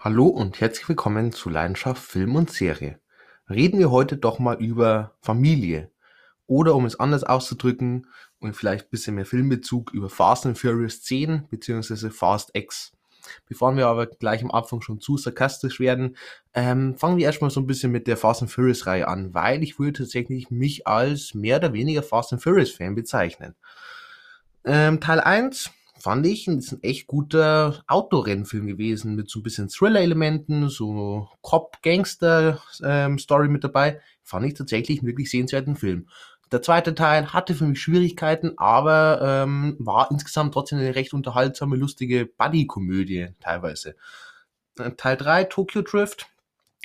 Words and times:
Hallo 0.00 0.28
und 0.28 0.60
herzlich 0.60 0.88
willkommen 0.88 1.32
zu 1.32 1.50
Leidenschaft 1.50 2.00
Film 2.00 2.36
und 2.36 2.52
Serie. 2.52 3.00
Reden 3.50 3.80
wir 3.80 3.90
heute 3.90 4.16
doch 4.16 4.38
mal 4.38 4.54
über 4.62 5.16
Familie. 5.20 5.90
Oder 6.46 6.76
um 6.76 6.84
es 6.84 7.00
anders 7.00 7.24
auszudrücken 7.24 8.06
und 8.38 8.54
vielleicht 8.54 8.86
ein 8.86 8.90
bisschen 8.90 9.16
mehr 9.16 9.26
Filmbezug 9.26 9.92
über 9.92 10.08
Fast 10.08 10.46
and 10.46 10.56
Furious 10.56 11.02
10 11.02 11.48
bzw. 11.50 12.10
Fast 12.10 12.50
X. 12.52 12.92
Bevor 13.48 13.76
wir 13.76 13.88
aber 13.88 14.06
gleich 14.06 14.40
am 14.44 14.52
Anfang 14.52 14.82
schon 14.82 15.00
zu 15.00 15.18
sarkastisch 15.18 15.80
werden, 15.80 16.16
ähm, 16.54 16.96
fangen 16.96 17.16
wir 17.16 17.24
erstmal 17.24 17.50
so 17.50 17.58
ein 17.58 17.66
bisschen 17.66 17.90
mit 17.90 18.06
der 18.06 18.16
Fast 18.16 18.42
and 18.42 18.52
Furious 18.52 18.86
Reihe 18.86 19.08
an, 19.08 19.34
weil 19.34 19.64
ich 19.64 19.80
würde 19.80 20.04
tatsächlich 20.04 20.48
mich 20.48 20.86
als 20.86 21.34
mehr 21.34 21.56
oder 21.56 21.72
weniger 21.72 22.04
Fast 22.04 22.32
and 22.32 22.40
Furious 22.40 22.70
Fan 22.70 22.94
bezeichnen. 22.94 23.56
Ähm, 24.64 25.00
Teil 25.00 25.18
1 25.18 25.72
fand 26.00 26.26
ich, 26.26 26.48
ist 26.48 26.72
ein 26.72 26.82
echt 26.82 27.06
guter 27.06 27.82
Autorennfilm 27.86 28.66
gewesen 28.66 29.14
mit 29.14 29.30
so 29.30 29.40
ein 29.40 29.42
bisschen 29.42 29.68
Thriller-Elementen, 29.68 30.68
so 30.68 31.28
Cop-Gangster-Story 31.42 33.46
ähm, 33.46 33.52
mit 33.52 33.64
dabei. 33.64 34.00
Fand 34.22 34.46
ich 34.46 34.54
tatsächlich 34.54 35.00
einen 35.00 35.08
wirklich 35.08 35.30
sehenswerten 35.30 35.76
Film. 35.76 36.08
Der 36.50 36.62
zweite 36.62 36.94
Teil 36.94 37.32
hatte 37.32 37.54
für 37.54 37.66
mich 37.66 37.80
Schwierigkeiten, 37.80 38.52
aber 38.56 39.20
ähm, 39.22 39.76
war 39.78 40.10
insgesamt 40.10 40.54
trotzdem 40.54 40.78
eine 40.78 40.94
recht 40.94 41.12
unterhaltsame, 41.12 41.76
lustige 41.76 42.26
Buddy-Komödie 42.26 43.28
teilweise. 43.40 43.94
Äh, 44.78 44.92
Teil 44.92 45.18
3, 45.18 45.44
Tokyo 45.44 45.82
Drift, 45.82 46.26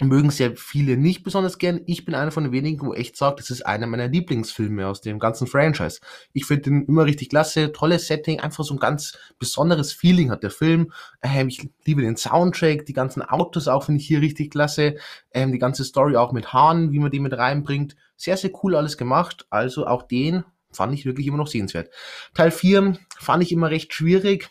mögen 0.02 0.32
sehr 0.32 0.56
viele 0.56 0.98
nicht 0.98 1.24
besonders 1.24 1.60
gern. 1.60 1.82
Ich 1.86 2.04
bin 2.04 2.16
einer 2.16 2.32
von 2.32 2.44
den 2.44 2.52
wenigen, 2.52 2.86
wo 2.86 2.94
echt 2.94 3.16
sagt, 3.16 3.40
das 3.40 3.52
ist 3.52 3.66
einer 3.66 3.86
meiner 3.86 4.08
Lieblingsfilme 4.08 4.88
aus 4.88 5.02
dem 5.02 5.20
ganzen 5.20 5.46
Franchise. 5.46 6.00
Ich 6.34 6.46
finde 6.46 6.64
den 6.64 6.86
immer 6.86 7.06
richtig 7.06 7.30
klasse, 7.30 7.72
tolles 7.72 8.08
Setting, 8.08 8.40
einfach 8.40 8.64
so 8.64 8.74
ein 8.74 8.80
ganz 8.80 9.18
besonderes 9.38 9.94
Feeling 9.94 10.32
hat 10.32 10.42
der 10.42 10.50
Film. 10.50 10.92
Ähm, 11.22 11.48
ich 11.48 11.70
liebe 11.86 12.02
den 12.02 12.18
Soundtrack, 12.18 12.86
die 12.86 12.94
ganzen 12.94 13.22
Autos 13.22 13.68
auch 13.68 13.84
finde 13.84 14.02
ich 14.02 14.08
hier 14.08 14.22
richtig 14.22 14.52
klasse. 14.52 14.96
Ähm, 15.32 15.52
die 15.52 15.60
ganze 15.60 15.84
Story 15.84 16.16
auch 16.16 16.32
mit 16.32 16.54
Hahn, 16.54 16.92
wie 16.92 17.00
man 17.00 17.12
die 17.12 17.20
mit 17.20 17.38
reinbringt. 17.38 17.96
Sehr, 18.16 18.38
sehr 18.38 18.52
cool 18.64 18.76
alles 18.76 18.98
gemacht. 18.98 19.46
Also 19.52 19.86
auch 19.86 20.04
den 20.04 20.44
fand 20.72 20.96
ich 20.96 21.06
wirklich 21.06 21.28
immer 21.28 21.38
noch 21.38 21.48
sehenswert. 21.48 21.92
Teil 22.34 22.50
4 22.50 22.98
fand 23.20 23.44
ich 23.44 23.52
immer 23.52 23.70
recht 23.70 23.94
schwierig 23.94 24.50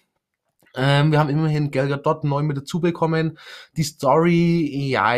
ähm, 0.75 1.13
wir 1.13 1.19
haben 1.19 1.29
immerhin 1.29 1.71
Gal 1.71 1.89
Gadot 1.89 2.25
neu 2.25 2.43
mit 2.43 2.57
dazu 2.57 2.81
bekommen. 2.81 3.39
Die 3.77 3.83
Story, 3.83 4.91
ja, 4.91 5.15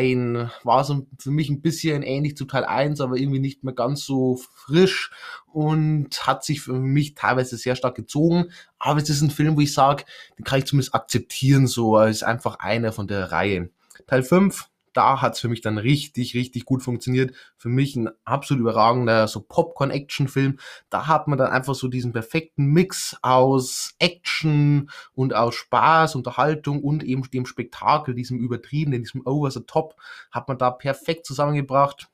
war 0.65 0.85
so 0.85 1.07
für 1.19 1.31
mich 1.31 1.49
ein 1.49 1.63
bisschen 1.63 2.03
ähnlich 2.03 2.37
zu 2.37 2.45
Teil 2.45 2.65
1, 2.65 3.01
aber 3.01 3.17
irgendwie 3.17 3.39
nicht 3.39 3.63
mehr 3.63 3.75
ganz 3.75 4.05
so 4.05 4.37
frisch 4.37 5.11
und 5.53 6.27
hat 6.27 6.45
sich 6.45 6.61
für 6.61 6.73
mich 6.73 7.15
teilweise 7.15 7.57
sehr 7.57 7.77
stark 7.77 7.95
gezogen. 7.95 8.51
Aber 8.79 9.01
es 9.01 9.09
ist 9.09 9.23
ein 9.23 9.31
Film, 9.31 9.57
wo 9.57 9.61
ich 9.61 9.73
sage, 9.73 10.05
den 10.39 10.45
kann 10.45 10.59
ich 10.59 10.67
zumindest 10.67 10.95
akzeptieren, 10.95 11.67
so 11.67 11.97
als 11.97 12.23
einfach 12.23 12.59
einer 12.59 12.93
von 12.93 13.07
der 13.07 13.31
Reihe. 13.31 13.71
Teil 14.07 14.25
5 14.25 14.69
da 14.95 15.20
hat's 15.20 15.41
für 15.41 15.48
mich 15.48 15.61
dann 15.61 15.77
richtig, 15.77 16.34
richtig 16.34 16.64
gut 16.64 16.83
funktioniert. 16.83 17.34
Für 17.56 17.69
mich 17.69 17.97
ein 17.97 18.09
absolut 18.25 18.62
überragender 18.62 19.28
so 19.28 19.41
Popcorn-Action-Film. 19.41 20.59
Da 20.89 21.06
hat 21.06 21.28
man 21.28 21.39
dann 21.39 21.51
einfach 21.51 21.75
so 21.75 21.89
diesen 21.89 22.12
perfekten 22.12 22.67
Mix 22.67 23.17
aus 23.20 23.95
Action 23.98 24.91
und 25.12 25.34
aus 25.34 25.55
Spaß, 25.55 26.14
Unterhaltung 26.14 26.83
und 26.83 27.03
eben 27.05 27.28
dem 27.31 27.45
Spektakel, 27.45 28.14
diesem 28.14 28.39
übertriebenen, 28.39 29.03
diesem 29.03 29.27
Over 29.27 29.51
the 29.51 29.64
Top, 29.67 29.97
hat 30.31 30.48
man 30.48 30.59
da 30.59 30.70
perfekt 30.70 31.27
zusammengebracht. 31.27 32.08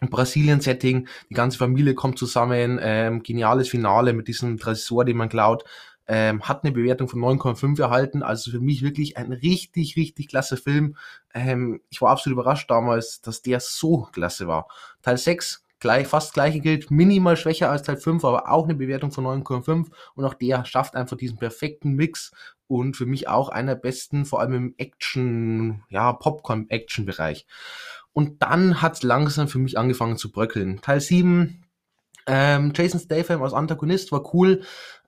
Brasilien-Setting, 0.00 1.08
die 1.28 1.34
ganze 1.34 1.58
Familie 1.58 1.94
kommt 1.94 2.18
zusammen, 2.18 2.78
ähm, 2.80 3.22
geniales 3.22 3.68
Finale 3.68 4.14
mit 4.14 4.28
diesem 4.28 4.58
Tresor, 4.58 5.04
den 5.04 5.18
man 5.18 5.28
klaut 5.28 5.64
ähm, 6.12 6.42
hat 6.42 6.64
eine 6.64 6.72
Bewertung 6.72 7.08
von 7.08 7.20
9,5 7.20 7.80
erhalten. 7.80 8.24
Also 8.24 8.50
für 8.50 8.58
mich 8.58 8.82
wirklich 8.82 9.16
ein 9.16 9.32
richtig, 9.32 9.94
richtig 9.94 10.26
klasse 10.26 10.56
Film. 10.56 10.96
Ähm, 11.32 11.80
ich 11.88 12.02
war 12.02 12.10
absolut 12.10 12.34
überrascht 12.34 12.68
damals, 12.68 13.20
dass 13.20 13.42
der 13.42 13.60
so 13.60 14.08
klasse 14.12 14.48
war. 14.48 14.66
Teil 15.02 15.18
6, 15.18 15.64
gleich, 15.78 16.08
fast 16.08 16.34
gleiche 16.34 16.58
gilt, 16.58 16.90
minimal 16.90 17.36
schwächer 17.36 17.70
als 17.70 17.84
Teil 17.84 17.96
5, 17.96 18.24
aber 18.24 18.50
auch 18.50 18.64
eine 18.64 18.74
Bewertung 18.74 19.12
von 19.12 19.24
9,5 19.24 19.86
und 20.16 20.24
auch 20.24 20.34
der 20.34 20.64
schafft 20.64 20.96
einfach 20.96 21.16
diesen 21.16 21.38
perfekten 21.38 21.92
Mix 21.92 22.32
und 22.66 22.96
für 22.96 23.06
mich 23.06 23.28
auch 23.28 23.48
einer 23.48 23.76
besten, 23.76 24.24
vor 24.24 24.40
allem 24.40 24.54
im 24.54 24.74
Action, 24.78 25.84
ja, 25.90 26.12
Popcorn-Action-Bereich. 26.12 27.46
Und 28.12 28.42
dann 28.42 28.82
hat 28.82 28.94
es 28.94 29.04
langsam 29.04 29.46
für 29.46 29.60
mich 29.60 29.78
angefangen 29.78 30.16
zu 30.16 30.32
bröckeln. 30.32 30.80
Teil 30.80 31.00
7, 31.00 31.64
ähm, 32.26 32.72
Jason 32.74 33.00
Statham 33.00 33.42
als 33.42 33.52
Antagonist 33.52 34.12
war 34.12 34.34
cool, 34.34 34.62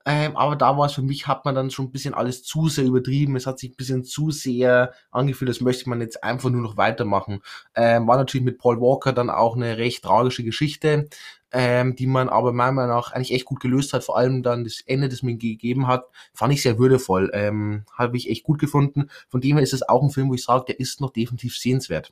ähm, 0.05 0.35
aber 0.35 0.55
da 0.55 0.77
war 0.77 0.87
es 0.87 0.93
für 0.93 1.01
mich, 1.01 1.27
hat 1.27 1.45
man 1.45 1.55
dann 1.55 1.71
schon 1.71 1.85
ein 1.85 1.91
bisschen 1.91 2.13
alles 2.13 2.43
zu 2.43 2.67
sehr 2.67 2.83
übertrieben. 2.83 3.35
Es 3.35 3.47
hat 3.47 3.59
sich 3.59 3.71
ein 3.71 3.75
bisschen 3.77 4.03
zu 4.03 4.31
sehr 4.31 4.93
angefühlt, 5.11 5.49
als 5.49 5.61
möchte 5.61 5.89
man 5.89 6.01
jetzt 6.01 6.23
einfach 6.23 6.49
nur 6.49 6.61
noch 6.61 6.75
weitermachen. 6.77 7.41
Ähm, 7.75 8.07
war 8.07 8.17
natürlich 8.17 8.43
mit 8.43 8.57
Paul 8.57 8.81
Walker 8.81 9.13
dann 9.13 9.29
auch 9.29 9.55
eine 9.55 9.77
recht 9.77 10.03
tragische 10.03 10.43
Geschichte, 10.43 11.07
ähm, 11.51 11.95
die 11.95 12.07
man 12.07 12.27
aber 12.27 12.51
meiner 12.51 12.73
Meinung 12.73 12.95
nach 12.95 13.13
eigentlich 13.13 13.33
echt 13.33 13.45
gut 13.45 13.61
gelöst 13.61 13.93
hat. 13.93 14.03
Vor 14.03 14.17
allem 14.17 14.43
dann 14.43 14.65
das 14.65 14.81
Ende, 14.85 15.07
das 15.07 15.23
mir 15.23 15.35
gegeben 15.37 15.87
hat, 15.87 16.05
fand 16.33 16.53
ich 16.53 16.61
sehr 16.61 16.77
würdevoll. 16.79 17.31
Ähm, 17.33 17.85
Habe 17.93 18.17
ich 18.17 18.29
echt 18.29 18.43
gut 18.43 18.59
gefunden. 18.59 19.09
Von 19.29 19.39
dem 19.41 19.55
her 19.55 19.63
ist 19.63 19.73
es 19.73 19.87
auch 19.87 20.03
ein 20.03 20.09
Film, 20.09 20.29
wo 20.29 20.33
ich 20.33 20.43
sage, 20.43 20.65
der 20.67 20.79
ist 20.79 20.99
noch 20.99 21.13
definitiv 21.13 21.55
sehenswert. 21.57 22.11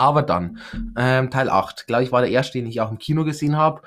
Aber 0.00 0.22
dann, 0.22 0.58
ähm, 0.96 1.30
Teil 1.30 1.50
8, 1.50 1.86
glaube 1.86 2.04
ich, 2.04 2.10
war 2.10 2.22
der 2.22 2.30
erste, 2.30 2.56
den 2.56 2.66
ich 2.66 2.80
auch 2.80 2.90
im 2.90 2.96
Kino 2.96 3.22
gesehen 3.22 3.58
habe. 3.58 3.82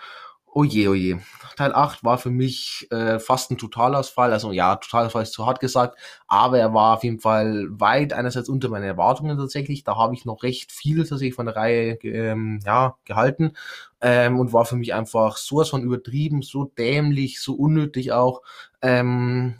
Oje, 0.45 0.87
oje. 0.87 1.19
Teil 1.55 1.73
8 1.73 2.03
war 2.03 2.19
für 2.19 2.29
mich 2.29 2.87
äh, 2.91 3.17
fast 3.17 3.49
ein 3.49 3.57
Totalausfall. 3.57 4.31
Also 4.31 4.51
ja, 4.51 4.75
Totalausfall 4.75 5.23
ist 5.23 5.33
zu 5.33 5.47
hart 5.47 5.59
gesagt, 5.59 5.97
aber 6.27 6.59
er 6.59 6.71
war 6.71 6.97
auf 6.97 7.03
jeden 7.03 7.19
Fall 7.19 7.65
weit 7.71 8.13
einerseits 8.13 8.47
unter 8.47 8.69
meinen 8.69 8.83
Erwartungen 8.83 9.39
tatsächlich. 9.39 9.83
Da 9.83 9.97
habe 9.97 10.13
ich 10.13 10.23
noch 10.23 10.43
recht 10.43 10.71
viel 10.71 10.99
tatsächlich 10.99 11.33
von 11.33 11.47
der 11.47 11.55
Reihe 11.55 11.97
ähm, 12.03 12.59
ja, 12.63 12.95
gehalten 13.05 13.53
ähm, 13.99 14.39
und 14.39 14.53
war 14.53 14.65
für 14.65 14.75
mich 14.75 14.93
einfach 14.93 15.37
sowas 15.37 15.69
von 15.69 15.81
übertrieben, 15.81 16.43
so 16.43 16.65
dämlich, 16.65 17.41
so 17.41 17.55
unnötig 17.55 18.11
auch. 18.11 18.43
Ähm, 18.83 19.55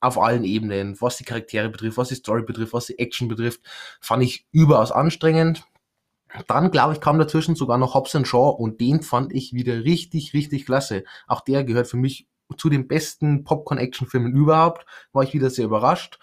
auf 0.00 0.18
allen 0.18 0.44
Ebenen, 0.44 1.00
was 1.00 1.16
die 1.16 1.24
Charaktere 1.24 1.70
betrifft, 1.70 1.96
was 1.96 2.08
die 2.08 2.16
Story 2.16 2.42
betrifft, 2.42 2.74
was 2.74 2.86
die 2.86 2.98
Action 2.98 3.28
betrifft, 3.28 3.62
fand 4.02 4.22
ich 4.22 4.46
überaus 4.52 4.92
anstrengend. 4.92 5.64
Dann, 6.46 6.70
glaube 6.70 6.94
ich, 6.94 7.00
kam 7.00 7.18
dazwischen 7.18 7.54
sogar 7.54 7.78
noch 7.78 7.94
Hobbs 7.94 8.16
Shaw 8.24 8.50
und 8.50 8.80
den 8.80 9.02
fand 9.02 9.32
ich 9.32 9.52
wieder 9.52 9.84
richtig, 9.84 10.34
richtig 10.34 10.66
klasse. 10.66 11.04
Auch 11.26 11.40
der 11.40 11.64
gehört 11.64 11.86
für 11.86 11.96
mich 11.96 12.26
zu 12.56 12.68
den 12.68 12.88
besten 12.88 13.44
Popcorn-Action-Filmen 13.44 14.32
überhaupt. 14.32 14.86
War 15.12 15.22
ich 15.22 15.34
wieder 15.34 15.50
sehr 15.50 15.64
überrascht. 15.64 16.18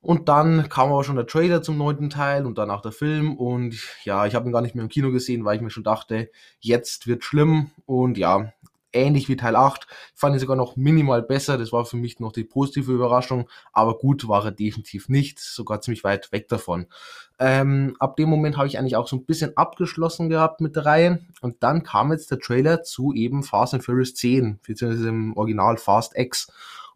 Und 0.00 0.28
dann 0.28 0.68
kam 0.68 0.92
aber 0.92 1.02
schon 1.02 1.16
der 1.16 1.26
Trailer 1.26 1.60
zum 1.60 1.76
neunten 1.76 2.08
Teil 2.08 2.46
und 2.46 2.56
dann 2.56 2.70
auch 2.70 2.82
der 2.82 2.92
Film. 2.92 3.36
Und 3.36 3.76
ja, 4.04 4.26
ich 4.26 4.34
habe 4.34 4.48
ihn 4.48 4.52
gar 4.52 4.62
nicht 4.62 4.74
mehr 4.74 4.84
im 4.84 4.90
Kino 4.90 5.10
gesehen, 5.10 5.44
weil 5.44 5.56
ich 5.56 5.62
mir 5.62 5.70
schon 5.70 5.82
dachte, 5.82 6.30
jetzt 6.60 7.06
wird 7.06 7.24
schlimm. 7.24 7.72
Und 7.84 8.16
ja, 8.16 8.52
ähnlich 8.92 9.28
wie 9.28 9.36
Teil 9.36 9.56
8. 9.56 9.86
Ich 10.14 10.20
fand 10.20 10.34
ihn 10.34 10.40
sogar 10.40 10.56
noch 10.56 10.76
minimal 10.76 11.22
besser. 11.22 11.58
Das 11.58 11.72
war 11.72 11.84
für 11.84 11.96
mich 11.96 12.20
noch 12.20 12.32
die 12.32 12.44
positive 12.44 12.92
Überraschung. 12.92 13.48
Aber 13.72 13.98
gut 13.98 14.28
war 14.28 14.44
er 14.44 14.52
definitiv 14.52 15.08
nicht. 15.08 15.38
Sogar 15.38 15.80
ziemlich 15.80 16.04
weit 16.04 16.32
weg 16.32 16.48
davon. 16.48 16.86
Ähm, 17.38 17.96
ab 18.00 18.16
dem 18.16 18.28
Moment 18.28 18.56
habe 18.56 18.66
ich 18.66 18.78
eigentlich 18.78 18.96
auch 18.96 19.06
so 19.06 19.16
ein 19.16 19.24
bisschen 19.24 19.56
abgeschlossen 19.56 20.28
gehabt 20.28 20.60
mit 20.60 20.76
der 20.76 20.86
Reihe. 20.86 21.20
Und 21.40 21.62
dann 21.62 21.82
kam 21.82 22.12
jetzt 22.12 22.30
der 22.30 22.40
Trailer 22.40 22.82
zu 22.82 23.12
eben 23.12 23.42
Fast 23.42 23.74
and 23.74 23.84
Furious 23.84 24.14
10, 24.14 24.60
beziehungsweise 24.66 25.08
im 25.08 25.36
Original 25.36 25.76
Fast 25.76 26.16
X. 26.16 26.50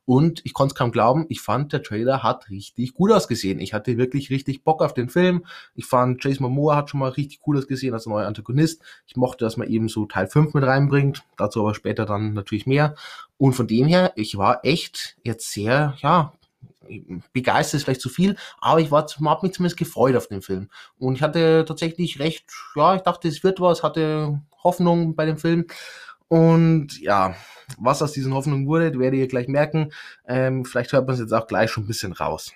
Und 0.04 0.40
ich 0.44 0.52
konnte 0.52 0.72
es 0.72 0.78
kaum 0.78 0.90
glauben, 0.90 1.26
ich 1.28 1.40
fand, 1.40 1.72
der 1.72 1.82
Trailer 1.82 2.22
hat 2.22 2.50
richtig 2.50 2.94
gut 2.94 3.12
ausgesehen. 3.12 3.60
Ich 3.60 3.72
hatte 3.72 3.96
wirklich 3.98 4.30
richtig 4.30 4.64
Bock 4.64 4.82
auf 4.82 4.94
den 4.94 5.08
Film. 5.08 5.44
Ich 5.74 5.86
fand, 5.86 6.22
Jason 6.24 6.44
Momoa 6.44 6.76
hat 6.76 6.90
schon 6.90 7.00
mal 7.00 7.10
richtig 7.10 7.40
cool 7.46 7.58
ausgesehen 7.58 7.94
als 7.94 8.06
neuer 8.06 8.26
Antagonist. 8.26 8.82
Ich 9.06 9.16
mochte, 9.16 9.44
dass 9.44 9.56
man 9.56 9.68
eben 9.68 9.88
so 9.88 10.06
Teil 10.06 10.26
5 10.26 10.54
mit 10.54 10.64
reinbringt. 10.64 11.22
Dazu 11.36 11.60
aber 11.60 11.74
später 11.74 12.04
dann 12.04 12.34
natürlich 12.34 12.66
mehr. 12.66 12.96
Und 13.38 13.54
von 13.54 13.66
dem 13.66 13.86
her, 13.86 14.12
ich 14.16 14.36
war 14.36 14.64
echt 14.64 15.16
jetzt 15.22 15.52
sehr, 15.52 15.94
ja, 15.98 16.32
begeistert 17.32 17.78
ist 17.78 17.84
vielleicht 17.84 18.00
zu 18.00 18.08
viel, 18.08 18.36
aber 18.60 18.80
ich 18.80 18.90
war, 18.90 19.06
hab 19.06 19.42
mich 19.42 19.52
zumindest 19.52 19.78
gefreut 19.78 20.16
auf 20.16 20.26
den 20.26 20.42
Film. 20.42 20.68
Und 20.98 21.14
ich 21.14 21.22
hatte 21.22 21.64
tatsächlich 21.66 22.18
recht, 22.18 22.44
ja, 22.74 22.96
ich 22.96 23.02
dachte, 23.02 23.28
es 23.28 23.44
wird 23.44 23.60
was, 23.60 23.82
hatte 23.82 24.40
Hoffnung 24.62 25.14
bei 25.14 25.26
dem 25.26 25.38
Film. 25.38 25.66
Und 26.32 26.98
ja, 26.98 27.34
was 27.76 28.00
aus 28.00 28.12
diesen 28.12 28.32
Hoffnungen 28.32 28.66
wurde, 28.66 28.98
werdet 28.98 29.20
ihr 29.20 29.28
gleich 29.28 29.48
merken. 29.48 29.92
Ähm, 30.26 30.64
vielleicht 30.64 30.94
hört 30.94 31.06
man 31.06 31.12
es 31.12 31.20
jetzt 31.20 31.34
auch 31.34 31.46
gleich 31.46 31.70
schon 31.70 31.84
ein 31.84 31.88
bisschen 31.88 32.14
raus. 32.14 32.52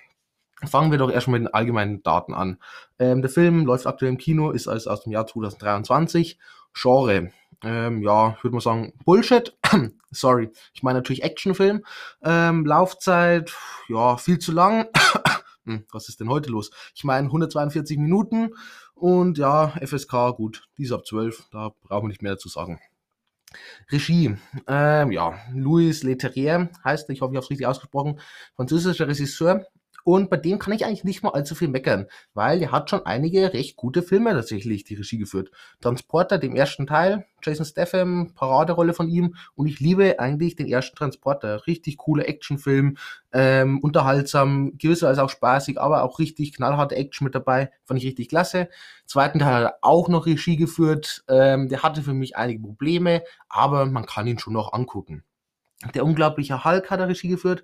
Fangen 0.65 0.89
wir 0.89 0.97
doch 0.97 1.11
erstmal 1.11 1.39
mit 1.39 1.47
den 1.47 1.53
allgemeinen 1.53 2.01
Daten 2.01 2.33
an. 2.33 2.57
Ähm, 2.97 3.21
der 3.21 3.29
Film 3.29 3.67
läuft 3.67 3.85
aktuell 3.85 4.09
im 4.09 4.17
Kino, 4.17 4.49
ist 4.49 4.67
also 4.67 4.89
aus 4.89 5.03
dem 5.03 5.11
Jahr 5.11 5.27
2023. 5.27 6.39
Genre, 6.73 7.31
ähm, 7.63 8.01
ja, 8.01 8.33
ich 8.35 8.43
würde 8.43 8.55
mal 8.55 8.61
sagen, 8.61 8.93
Bullshit. 9.05 9.55
Sorry, 10.09 10.49
ich 10.73 10.81
meine 10.81 10.97
natürlich 10.97 11.21
Actionfilm. 11.21 11.85
Ähm, 12.23 12.65
Laufzeit, 12.65 13.53
ja, 13.89 14.17
viel 14.17 14.39
zu 14.39 14.53
lang. 14.53 14.87
hm, 15.65 15.85
was 15.91 16.09
ist 16.09 16.19
denn 16.19 16.29
heute 16.29 16.49
los? 16.49 16.71
Ich 16.95 17.03
meine 17.03 17.27
142 17.27 17.99
Minuten 17.99 18.55
und 18.95 19.37
ja, 19.37 19.71
FSK, 19.85 20.35
gut, 20.35 20.63
die 20.79 20.85
ist 20.85 20.93
ab 20.93 21.05
12, 21.05 21.49
da 21.51 21.69
brauchen 21.83 22.05
wir 22.05 22.07
nicht 22.07 22.23
mehr 22.23 22.31
dazu 22.31 22.49
sagen. 22.49 22.79
Regie, 23.91 24.35
ähm, 24.67 25.11
ja, 25.11 25.39
Louis 25.53 26.03
Leterrier 26.03 26.69
heißt, 26.83 27.09
ich 27.09 27.21
hoffe, 27.21 27.33
ich 27.33 27.37
habe 27.37 27.43
es 27.45 27.49
richtig 27.49 27.67
ausgesprochen, 27.67 28.19
französischer 28.55 29.07
Regisseur 29.07 29.65
Und 30.07 30.29
bei 30.29 30.37
dem 30.37 30.57
kann 30.57 30.71
ich 30.71 30.85
eigentlich 30.85 31.03
nicht 31.03 31.21
mal 31.21 31.31
allzu 31.31 31.53
viel 31.53 31.67
meckern, 31.67 32.05
weil 32.33 32.59
der 32.59 32.71
hat 32.71 32.89
schon 32.89 33.05
einige 33.05 33.51
recht 33.51 33.75
gute 33.75 34.01
Filme 34.01 34.31
tatsächlich 34.31 34.85
die 34.85 34.95
Regie 34.95 35.17
geführt. 35.17 35.51
Transporter, 35.81 36.37
dem 36.37 36.55
ersten 36.55 36.87
Teil, 36.87 37.25
Jason 37.43 37.65
Statham, 37.65 38.31
Paraderolle 38.33 38.93
von 38.93 39.09
ihm. 39.09 39.35
Und 39.55 39.67
ich 39.67 39.81
liebe 39.81 40.17
eigentlich 40.17 40.55
den 40.55 40.69
ersten 40.69 40.95
Transporter. 40.95 41.67
Richtig 41.67 41.97
cooler 41.97 42.25
Actionfilm, 42.25 42.95
ähm, 43.33 43.79
unterhaltsam, 43.81 44.77
gewisserweise 44.77 45.25
auch 45.25 45.29
spaßig, 45.29 45.77
aber 45.77 46.03
auch 46.03 46.19
richtig 46.19 46.53
knallharte 46.55 46.95
Action 46.95 47.25
mit 47.25 47.35
dabei. 47.35 47.69
Fand 47.83 47.99
ich 47.99 48.05
richtig 48.05 48.29
klasse. 48.29 48.69
Zweiten 49.07 49.39
Teil 49.39 49.55
hat 49.55 49.63
er 49.63 49.77
auch 49.81 50.07
noch 50.07 50.25
Regie 50.25 50.55
geführt. 50.55 51.25
Ähm, 51.27 51.67
der 51.67 51.83
hatte 51.83 52.01
für 52.01 52.13
mich 52.13 52.37
einige 52.37 52.61
Probleme, 52.61 53.23
aber 53.49 53.85
man 53.85 54.05
kann 54.05 54.25
ihn 54.25 54.39
schon 54.39 54.53
noch 54.53 54.71
angucken. 54.71 55.25
Der 55.95 56.05
unglaubliche 56.05 56.63
Hulk 56.63 56.89
hat 56.89 57.01
er 57.01 57.09
Regie 57.09 57.27
geführt. 57.27 57.63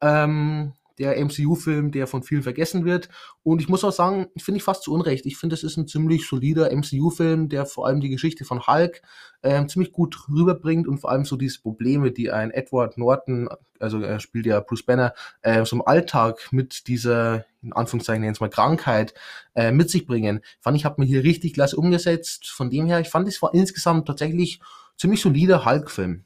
Ähm, 0.00 0.72
der 0.98 1.22
MCU-Film, 1.22 1.90
der 1.90 2.06
von 2.06 2.22
vielen 2.22 2.42
vergessen 2.42 2.84
wird. 2.84 3.08
Und 3.42 3.60
ich 3.60 3.68
muss 3.68 3.84
auch 3.84 3.92
sagen, 3.92 4.28
finde 4.36 4.58
ich 4.58 4.64
fast 4.64 4.82
zu 4.82 4.92
Unrecht. 4.92 5.26
Ich 5.26 5.36
finde, 5.36 5.54
es 5.54 5.64
ist 5.64 5.76
ein 5.76 5.88
ziemlich 5.88 6.26
solider 6.26 6.74
MCU-Film, 6.74 7.48
der 7.48 7.66
vor 7.66 7.86
allem 7.86 8.00
die 8.00 8.08
Geschichte 8.08 8.44
von 8.44 8.66
Hulk 8.66 9.02
ähm, 9.42 9.68
ziemlich 9.68 9.92
gut 9.92 10.28
rüberbringt 10.28 10.88
und 10.88 10.98
vor 10.98 11.10
allem 11.10 11.24
so 11.24 11.36
diese 11.36 11.60
Probleme, 11.60 12.12
die 12.12 12.30
ein 12.30 12.50
Edward 12.50 12.96
Norton, 12.96 13.48
also 13.78 14.00
er 14.00 14.20
spielt 14.20 14.46
ja 14.46 14.60
Bruce 14.60 14.84
Banner, 14.84 15.14
äh, 15.42 15.64
so 15.64 15.76
im 15.76 15.86
Alltag 15.86 16.48
mit 16.52 16.88
dieser, 16.88 17.44
in 17.62 17.72
Anführungszeichen 17.72 18.24
jetzt 18.24 18.40
mal 18.40 18.48
Krankheit, 18.48 19.14
äh, 19.54 19.72
mit 19.72 19.90
sich 19.90 20.06
bringen. 20.06 20.40
Fand 20.60 20.76
ich, 20.76 20.84
hat 20.84 20.98
mir 20.98 21.04
hier 21.04 21.24
richtig 21.24 21.54
klasse 21.54 21.76
umgesetzt. 21.76 22.50
Von 22.50 22.70
dem 22.70 22.86
her, 22.86 23.00
ich 23.00 23.08
fand, 23.08 23.28
es 23.28 23.42
war 23.42 23.52
insgesamt 23.52 24.06
tatsächlich 24.06 24.60
ziemlich 24.96 25.20
solider 25.20 25.64
Hulk-Film. 25.64 26.24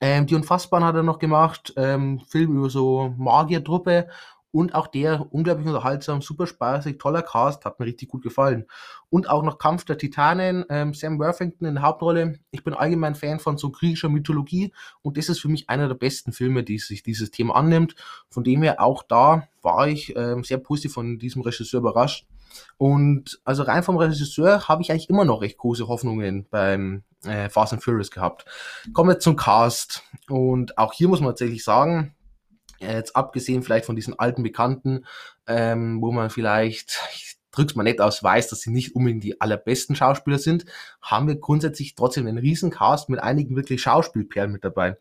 Ähm, 0.00 0.26
die 0.26 0.34
Unfassbaren 0.34 0.84
hat 0.84 0.94
er 0.94 1.02
noch 1.02 1.18
gemacht, 1.18 1.72
ähm, 1.76 2.20
Film 2.28 2.56
über 2.56 2.70
so 2.70 3.14
Magiertruppe 3.16 4.08
und 4.52 4.74
auch 4.74 4.88
der 4.88 5.32
unglaublich 5.32 5.66
unterhaltsam, 5.66 6.22
super 6.22 6.46
spaßig, 6.46 6.98
toller 6.98 7.22
Cast, 7.22 7.64
hat 7.64 7.78
mir 7.78 7.86
richtig 7.86 8.08
gut 8.08 8.22
gefallen. 8.22 8.66
Und 9.08 9.28
auch 9.28 9.42
noch 9.42 9.58
Kampf 9.58 9.84
der 9.84 9.98
Titanen, 9.98 10.64
ähm, 10.68 10.92
Sam 10.92 11.18
Worthington 11.18 11.66
in 11.66 11.74
der 11.74 11.84
Hauptrolle. 11.84 12.40
Ich 12.50 12.64
bin 12.64 12.74
allgemein 12.74 13.14
Fan 13.14 13.38
von 13.38 13.58
so 13.58 13.70
griechischer 13.70 14.08
Mythologie 14.08 14.72
und 15.02 15.16
das 15.16 15.28
ist 15.28 15.40
für 15.40 15.48
mich 15.48 15.68
einer 15.70 15.88
der 15.88 15.94
besten 15.94 16.32
Filme, 16.32 16.64
die 16.64 16.78
sich 16.78 17.02
dieses 17.02 17.30
Thema 17.30 17.54
annimmt. 17.54 17.94
Von 18.28 18.42
dem 18.44 18.62
her 18.62 18.80
auch 18.80 19.02
da 19.02 19.48
war 19.62 19.88
ich 19.88 20.16
ähm, 20.16 20.42
sehr 20.42 20.58
positiv 20.58 20.94
von 20.94 21.18
diesem 21.18 21.42
Regisseur 21.42 21.80
überrascht. 21.80 22.26
Und 22.78 23.40
also 23.44 23.62
rein 23.62 23.82
vom 23.82 23.96
Regisseur 23.96 24.68
habe 24.68 24.82
ich 24.82 24.90
eigentlich 24.90 25.10
immer 25.10 25.24
noch 25.24 25.42
recht 25.42 25.58
große 25.58 25.88
Hoffnungen 25.88 26.46
beim 26.50 27.02
äh, 27.24 27.48
Fast 27.48 27.72
and 27.72 27.82
Furious 27.82 28.10
gehabt. 28.10 28.44
Kommen 28.92 29.10
wir 29.10 29.18
zum 29.18 29.36
Cast. 29.36 30.02
Und 30.28 30.78
auch 30.78 30.92
hier 30.92 31.08
muss 31.08 31.20
man 31.20 31.30
tatsächlich 31.30 31.64
sagen, 31.64 32.14
jetzt 32.78 33.14
abgesehen 33.16 33.62
vielleicht 33.62 33.84
von 33.84 33.96
diesen 33.96 34.18
alten 34.18 34.42
Bekannten, 34.42 35.04
ähm, 35.46 36.00
wo 36.00 36.12
man 36.12 36.30
vielleicht, 36.30 36.98
ich 37.14 37.36
drück's 37.52 37.74
mal 37.74 37.82
nett 37.82 38.00
aus, 38.00 38.22
weiß, 38.22 38.48
dass 38.48 38.60
sie 38.60 38.70
nicht 38.70 38.94
unbedingt 38.94 39.24
die 39.24 39.40
allerbesten 39.40 39.96
Schauspieler 39.96 40.38
sind, 40.38 40.64
haben 41.02 41.28
wir 41.28 41.36
grundsätzlich 41.36 41.94
trotzdem 41.94 42.26
einen 42.26 42.38
riesen 42.38 42.70
Cast 42.70 43.08
mit 43.08 43.20
einigen 43.20 43.56
wirklich 43.56 43.82
Schauspielperlen 43.82 44.52
mit 44.52 44.64
dabei. 44.64 44.96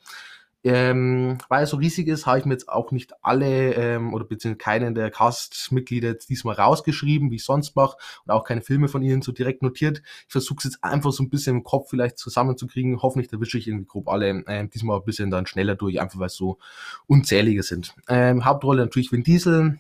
Ähm, 0.64 1.38
weil 1.48 1.64
er 1.64 1.68
so 1.68 1.78
riesig 1.78 2.08
ist, 2.08 2.26
habe 2.26 2.40
ich 2.40 2.46
mir 2.46 2.54
jetzt 2.54 2.68
auch 2.68 2.92
nicht 2.92 3.14
alle 3.22 3.74
ähm, 3.76 4.14
oder 4.14 4.26
beziehungsweise 4.26 4.58
keinen 4.58 4.96
der 4.96 5.10
Cast-Mitglieder 5.10 6.10
jetzt 6.10 6.30
diesmal 6.30 6.56
rausgeschrieben, 6.56 7.32
wie 7.32 7.38
ich 7.38 7.46
sonst 7.46 7.76
mache, 7.76 7.98
und 8.26 8.32
auch 8.32 8.44
keine 8.44 8.62
Filme 8.62 8.90
von 8.90 9.02
ihnen 9.02 9.22
so 9.22 9.32
direkt 9.32 9.64
notiert. 9.64 10.02
Ich 10.28 10.32
versuche 10.32 10.58
es 10.60 10.64
jetzt 10.66 10.84
einfach 10.84 11.12
so 11.12 11.24
ein 11.24 11.30
bisschen 11.30 11.58
im 11.58 11.64
Kopf 11.64 11.90
vielleicht 11.90 12.18
zusammenzukriegen. 12.18 13.02
Hoffentlich 13.02 13.32
erwische 13.32 13.58
ich 13.58 13.68
irgendwie 13.68 13.86
grob 13.86 14.10
alle 14.10 14.44
ähm, 14.48 14.70
diesmal 14.70 14.98
ein 14.98 15.06
bisschen 15.06 15.32
dann 15.32 15.46
schneller 15.46 15.76
durch, 15.76 16.02
einfach 16.02 16.20
weil 16.20 16.28
es 16.28 16.36
so 16.36 16.58
unzählige 17.08 17.64
sind. 17.64 17.96
Ähm, 18.10 18.44
Hauptrolle 18.44 18.84
natürlich 18.84 19.12
Vin 19.12 19.24
Diesel, 19.24 19.78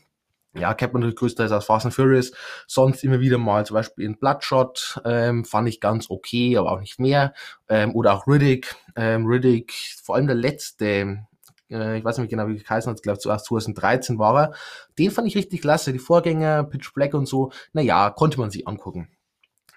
ja, 0.53 0.73
kennt 0.73 0.93
man 0.93 1.01
natürlich 1.01 1.19
größtenteils 1.19 1.51
aus 1.51 1.65
Fast 1.65 1.85
and 1.85 1.93
Furious. 1.93 2.31
Sonst 2.67 3.03
immer 3.03 3.19
wieder 3.19 3.37
mal 3.37 3.65
zum 3.65 3.75
Beispiel 3.75 4.05
in 4.05 4.17
Bloodshot 4.17 4.99
ähm, 5.05 5.45
fand 5.45 5.69
ich 5.69 5.79
ganz 5.79 6.09
okay, 6.09 6.57
aber 6.57 6.71
auch 6.71 6.79
nicht 6.79 6.99
mehr. 6.99 7.33
Ähm, 7.67 7.95
oder 7.95 8.13
auch 8.13 8.27
Riddick. 8.27 8.75
Ähm, 8.95 9.25
Riddick, 9.27 9.73
vor 10.03 10.15
allem 10.15 10.27
der 10.27 10.35
letzte, 10.35 11.25
äh, 11.69 11.99
ich 11.99 12.03
weiß 12.03 12.17
nicht 12.17 12.29
genau, 12.29 12.47
wie 12.47 12.57
geheißen 12.57 12.89
hat, 12.89 12.97
ich 12.97 13.03
glaube 13.03 13.19
zuerst 13.19 13.45
2013 13.45 14.17
war 14.17 14.41
er. 14.41 14.53
Den 14.97 15.11
fand 15.11 15.27
ich 15.27 15.37
richtig 15.37 15.61
klasse. 15.61 15.93
Die 15.93 15.99
Vorgänger, 15.99 16.63
Pitch 16.63 16.93
Black 16.93 17.13
und 17.13 17.27
so, 17.27 17.51
naja, 17.73 18.09
konnte 18.09 18.39
man 18.39 18.49
sich 18.49 18.67
angucken. 18.67 19.07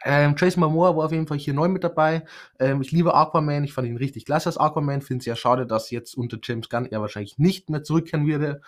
Ähm, 0.05 0.35
Jason 0.37 0.61
Momoa 0.61 0.97
war 0.97 1.05
auf 1.05 1.13
jeden 1.13 1.27
Fall 1.27 1.39
hier 1.39 1.55
neu 1.55 1.69
mit 1.69 1.85
dabei. 1.85 2.25
Ähm, 2.59 2.83
ich 2.83 2.91
liebe 2.91 3.15
Aquaman, 3.15 3.65
ich 3.65 3.73
fand 3.73 3.87
ihn 3.87 3.97
richtig 3.97 4.25
klasse 4.25 4.49
als 4.49 4.59
Aquaman. 4.59 5.01
Finde 5.01 5.21
es 5.21 5.27
ja 5.27 5.37
schade, 5.37 5.67
dass 5.67 5.91
jetzt 5.91 6.17
unter 6.17 6.39
James 6.43 6.69
Gunn 6.69 6.87
er 6.87 7.01
wahrscheinlich 7.01 7.39
nicht 7.39 7.71
mehr 7.71 7.85
zurückkehren 7.85 8.27
würde. 8.27 8.63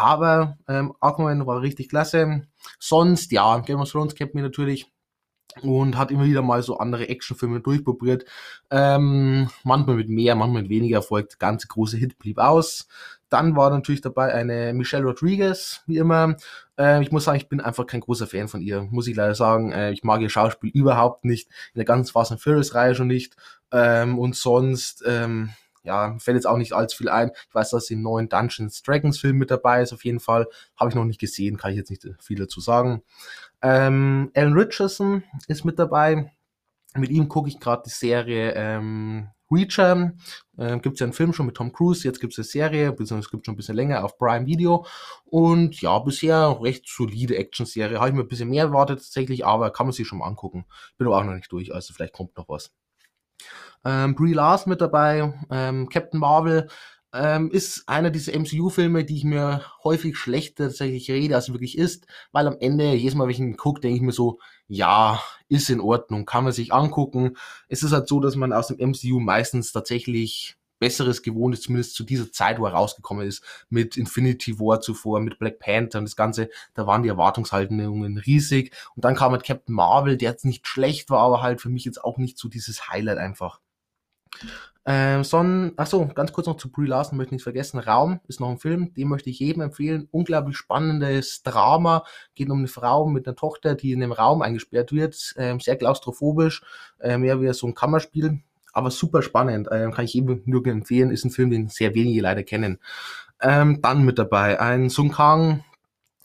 Aber 0.00 0.56
ähm, 0.66 0.94
Aquaman 0.98 1.46
war 1.46 1.60
richtig 1.60 1.90
klasse. 1.90 2.46
Sonst, 2.78 3.32
ja, 3.32 3.58
Game 3.58 3.80
of 3.80 3.90
Thrones 3.90 4.14
kennt 4.14 4.34
mir 4.34 4.40
natürlich 4.40 4.90
und 5.60 5.98
hat 5.98 6.10
immer 6.10 6.24
wieder 6.24 6.40
mal 6.40 6.62
so 6.62 6.78
andere 6.78 7.10
Actionfilme 7.10 7.60
durchprobiert. 7.60 8.24
Ähm, 8.70 9.50
manchmal 9.62 9.96
mit 9.96 10.08
mehr, 10.08 10.36
manchmal 10.36 10.62
mit 10.62 10.70
weniger 10.70 10.96
Erfolg. 10.96 11.28
Der 11.28 11.36
ganze 11.38 11.68
große 11.68 11.98
Hit 11.98 12.18
blieb 12.18 12.38
aus. 12.38 12.88
Dann 13.28 13.56
war 13.56 13.68
natürlich 13.68 14.00
dabei 14.00 14.32
eine 14.32 14.72
Michelle 14.72 15.04
Rodriguez, 15.04 15.82
wie 15.86 15.98
immer. 15.98 16.36
Äh, 16.78 17.02
ich 17.02 17.12
muss 17.12 17.24
sagen, 17.24 17.36
ich 17.36 17.50
bin 17.50 17.60
einfach 17.60 17.86
kein 17.86 18.00
großer 18.00 18.26
Fan 18.26 18.48
von 18.48 18.62
ihr, 18.62 18.88
muss 18.90 19.06
ich 19.06 19.16
leider 19.16 19.34
sagen. 19.34 19.70
Äh, 19.70 19.92
ich 19.92 20.02
mag 20.02 20.22
ihr 20.22 20.30
Schauspiel 20.30 20.70
überhaupt 20.70 21.26
nicht. 21.26 21.48
In 21.74 21.80
der 21.80 21.84
ganzen 21.84 22.10
Fast 22.10 22.32
and 22.32 22.40
Furious 22.40 22.74
Reihe 22.74 22.94
schon 22.94 23.08
nicht. 23.08 23.36
Ähm, 23.70 24.18
und 24.18 24.34
sonst, 24.34 25.04
ähm, 25.06 25.50
ja, 25.82 26.16
fällt 26.18 26.36
jetzt 26.36 26.46
auch 26.46 26.56
nicht 26.56 26.72
allzu 26.72 26.98
viel 26.98 27.08
ein. 27.08 27.30
Ich 27.48 27.54
weiß, 27.54 27.70
dass 27.70 27.90
im 27.90 28.02
neuen 28.02 28.28
Dungeons 28.28 28.82
Dragons 28.82 29.18
Film 29.18 29.38
mit 29.38 29.50
dabei 29.50 29.82
ist, 29.82 29.92
auf 29.92 30.04
jeden 30.04 30.20
Fall. 30.20 30.46
Habe 30.76 30.90
ich 30.90 30.96
noch 30.96 31.04
nicht 31.04 31.20
gesehen, 31.20 31.56
kann 31.56 31.70
ich 31.70 31.76
jetzt 31.76 31.90
nicht 31.90 32.06
viel 32.20 32.38
dazu 32.38 32.60
sagen. 32.60 33.02
Ähm, 33.62 34.30
Alan 34.34 34.54
Richardson 34.54 35.22
ist 35.48 35.64
mit 35.64 35.78
dabei. 35.78 36.32
Mit 36.96 37.10
ihm 37.10 37.28
gucke 37.28 37.48
ich 37.48 37.60
gerade 37.60 37.82
die 37.86 37.90
Serie 37.90 38.52
ähm, 38.56 39.28
Reacher. 39.50 40.12
Äh, 40.56 40.78
gibt 40.78 40.94
es 40.94 41.00
ja 41.00 41.04
einen 41.04 41.12
Film 41.12 41.32
schon 41.32 41.46
mit 41.46 41.56
Tom 41.56 41.72
Cruise, 41.72 42.06
jetzt 42.06 42.20
gibt 42.20 42.32
es 42.32 42.38
eine 42.38 42.44
Serie, 42.44 42.90
beziehungsweise 42.92 43.26
es 43.26 43.30
gibt 43.30 43.46
schon 43.46 43.54
ein 43.54 43.56
bisschen 43.56 43.76
länger 43.76 44.04
auf 44.04 44.18
Prime 44.18 44.46
Video. 44.46 44.86
Und 45.24 45.80
ja, 45.80 45.98
bisher 45.98 46.58
recht 46.60 46.88
solide 46.88 47.36
Action-Serie. 47.36 47.98
Habe 47.98 48.10
ich 48.10 48.14
mir 48.14 48.22
ein 48.22 48.28
bisschen 48.28 48.50
mehr 48.50 48.64
erwartet 48.64 48.98
tatsächlich, 48.98 49.44
aber 49.44 49.70
kann 49.70 49.86
man 49.86 49.92
sich 49.92 50.06
schon 50.06 50.18
mal 50.18 50.26
angucken. 50.26 50.66
Bin 50.98 51.06
aber 51.06 51.18
auch 51.18 51.24
noch 51.24 51.34
nicht 51.34 51.50
durch, 51.50 51.74
also 51.74 51.94
vielleicht 51.94 52.12
kommt 52.12 52.36
noch 52.36 52.48
was. 52.48 52.72
Ähm, 53.84 54.14
Brie 54.14 54.34
Larson 54.34 54.70
mit 54.70 54.80
dabei, 54.80 55.32
ähm, 55.50 55.88
Captain 55.88 56.20
Marvel, 56.20 56.68
ähm, 57.12 57.50
ist 57.50 57.88
einer 57.88 58.10
dieser 58.10 58.34
MCU-Filme, 58.34 59.04
die 59.04 59.16
ich 59.16 59.24
mir 59.24 59.62
häufig 59.82 60.16
schlechter 60.16 60.66
tatsächlich 60.66 61.10
rede, 61.10 61.34
als 61.34 61.50
wirklich 61.50 61.76
ist, 61.76 62.06
weil 62.32 62.46
am 62.46 62.56
Ende, 62.60 62.92
jedes 62.94 63.14
Mal, 63.14 63.24
wenn 63.24 63.30
ich 63.30 63.40
ihn 63.40 63.56
gucke, 63.56 63.80
denke 63.80 63.96
ich 63.96 64.02
mir 64.02 64.12
so, 64.12 64.38
ja, 64.68 65.20
ist 65.48 65.70
in 65.70 65.80
Ordnung, 65.80 66.24
kann 66.26 66.44
man 66.44 66.52
sich 66.52 66.72
angucken. 66.72 67.36
Es 67.68 67.82
ist 67.82 67.92
halt 67.92 68.06
so, 68.06 68.20
dass 68.20 68.36
man 68.36 68.52
aus 68.52 68.68
dem 68.68 68.78
MCU 68.78 69.18
meistens 69.18 69.72
tatsächlich 69.72 70.56
Besseres 70.78 71.22
gewohnt 71.22 71.54
ist, 71.54 71.64
zumindest 71.64 71.94
zu 71.94 72.04
dieser 72.04 72.32
Zeit, 72.32 72.58
wo 72.58 72.66
er 72.66 72.72
rausgekommen 72.72 73.26
ist, 73.26 73.44
mit 73.68 73.96
Infinity 73.96 74.58
War 74.58 74.80
zuvor, 74.80 75.20
mit 75.20 75.38
Black 75.38 75.58
Panther 75.58 75.98
und 75.98 76.06
das 76.06 76.16
Ganze, 76.16 76.48
da 76.74 76.86
waren 76.86 77.02
die 77.02 77.08
Erwartungshaltungen 77.10 78.18
riesig. 78.18 78.72
Und 78.96 79.04
dann 79.04 79.14
kam 79.14 79.32
halt 79.32 79.44
Captain 79.44 79.74
Marvel, 79.74 80.16
der 80.16 80.30
jetzt 80.30 80.44
nicht 80.44 80.66
schlecht 80.66 81.10
war, 81.10 81.20
aber 81.20 81.42
halt 81.42 81.60
für 81.60 81.68
mich 81.68 81.84
jetzt 81.84 82.02
auch 82.02 82.18
nicht 82.18 82.38
so 82.38 82.48
dieses 82.48 82.88
Highlight 82.88 83.18
einfach. 83.18 83.60
Ähm, 84.86 85.24
Son, 85.24 85.72
achso, 85.76 86.06
ganz 86.08 86.32
kurz 86.32 86.46
noch 86.46 86.56
zu 86.56 86.70
Brie 86.70 86.86
Larson, 86.86 87.18
möchte 87.18 87.34
nicht 87.34 87.42
vergessen. 87.42 87.78
Raum 87.78 88.20
ist 88.28 88.40
noch 88.40 88.48
ein 88.48 88.58
Film, 88.58 88.94
den 88.94 89.08
möchte 89.08 89.28
ich 89.28 89.38
jedem 89.38 89.62
empfehlen. 89.62 90.08
Unglaublich 90.10 90.56
spannendes 90.56 91.42
Drama. 91.42 92.04
Geht 92.34 92.50
um 92.50 92.58
eine 92.58 92.68
Frau 92.68 93.06
mit 93.06 93.26
einer 93.26 93.36
Tochter, 93.36 93.74
die 93.74 93.92
in 93.92 94.02
einem 94.02 94.12
Raum 94.12 94.40
eingesperrt 94.42 94.92
wird. 94.92 95.34
Ähm, 95.36 95.60
sehr 95.60 95.76
klaustrophobisch, 95.76 96.62
äh, 96.98 97.18
mehr 97.18 97.40
wie 97.40 97.52
so 97.52 97.66
ein 97.66 97.74
Kammerspiel. 97.74 98.40
Aber 98.72 98.90
super 98.90 99.22
spannend, 99.22 99.68
ähm, 99.70 99.92
kann 99.92 100.04
ich 100.04 100.14
jedem 100.14 100.42
nur 100.46 100.66
empfehlen. 100.66 101.10
Ist 101.10 101.24
ein 101.24 101.30
Film, 101.30 101.50
den 101.50 101.68
sehr 101.68 101.94
wenige 101.94 102.22
leider 102.22 102.42
kennen. 102.42 102.78
Ähm, 103.42 103.80
dann 103.82 104.04
mit 104.04 104.18
dabei 104.18 104.60
ein 104.60 104.88
Sung 104.90 105.10
Kang, 105.10 105.64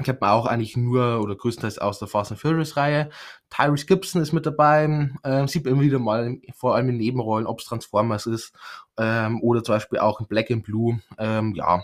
kennt 0.03 0.21
man 0.21 0.31
auch 0.31 0.45
eigentlich 0.45 0.75
nur 0.75 1.21
oder 1.21 1.35
größtenteils 1.35 1.79
aus 1.79 1.99
der 1.99 2.07
Fast 2.07 2.31
and 2.31 2.39
Furious 2.39 2.75
Reihe. 2.75 3.09
Tyrese 3.49 3.85
Gibson 3.85 4.21
ist 4.21 4.33
mit 4.33 4.45
dabei, 4.45 5.09
ähm, 5.23 5.47
sieht 5.47 5.63
man 5.63 5.73
immer 5.73 5.83
wieder 5.83 5.99
mal, 5.99 6.37
vor 6.53 6.75
allem 6.75 6.89
in 6.89 6.97
Nebenrollen, 6.97 7.47
ob 7.47 7.59
es 7.59 7.65
Transformers 7.65 8.25
ist 8.25 8.53
ähm, 8.97 9.41
oder 9.41 9.63
zum 9.63 9.75
Beispiel 9.75 9.99
auch 9.99 10.19
in 10.19 10.27
Black 10.27 10.51
and 10.51 10.63
Blue. 10.63 10.99
Ähm, 11.17 11.53
ja, 11.55 11.83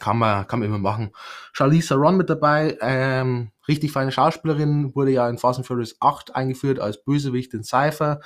kann 0.00 0.18
man, 0.18 0.46
kann 0.46 0.60
man 0.60 0.68
immer 0.68 0.78
machen. 0.78 1.12
Charlize 1.52 1.88
Theron 1.88 2.16
mit 2.16 2.30
dabei, 2.30 2.76
ähm, 2.80 3.50
richtig 3.68 3.92
feine 3.92 4.12
Schauspielerin, 4.12 4.94
wurde 4.94 5.10
ja 5.10 5.28
in 5.28 5.38
Fast 5.38 5.58
and 5.58 5.66
Furious 5.66 5.96
8 6.00 6.34
eingeführt 6.34 6.78
als 6.78 7.02
Bösewicht 7.02 7.54
in 7.54 7.64
Cypher. 7.64 8.20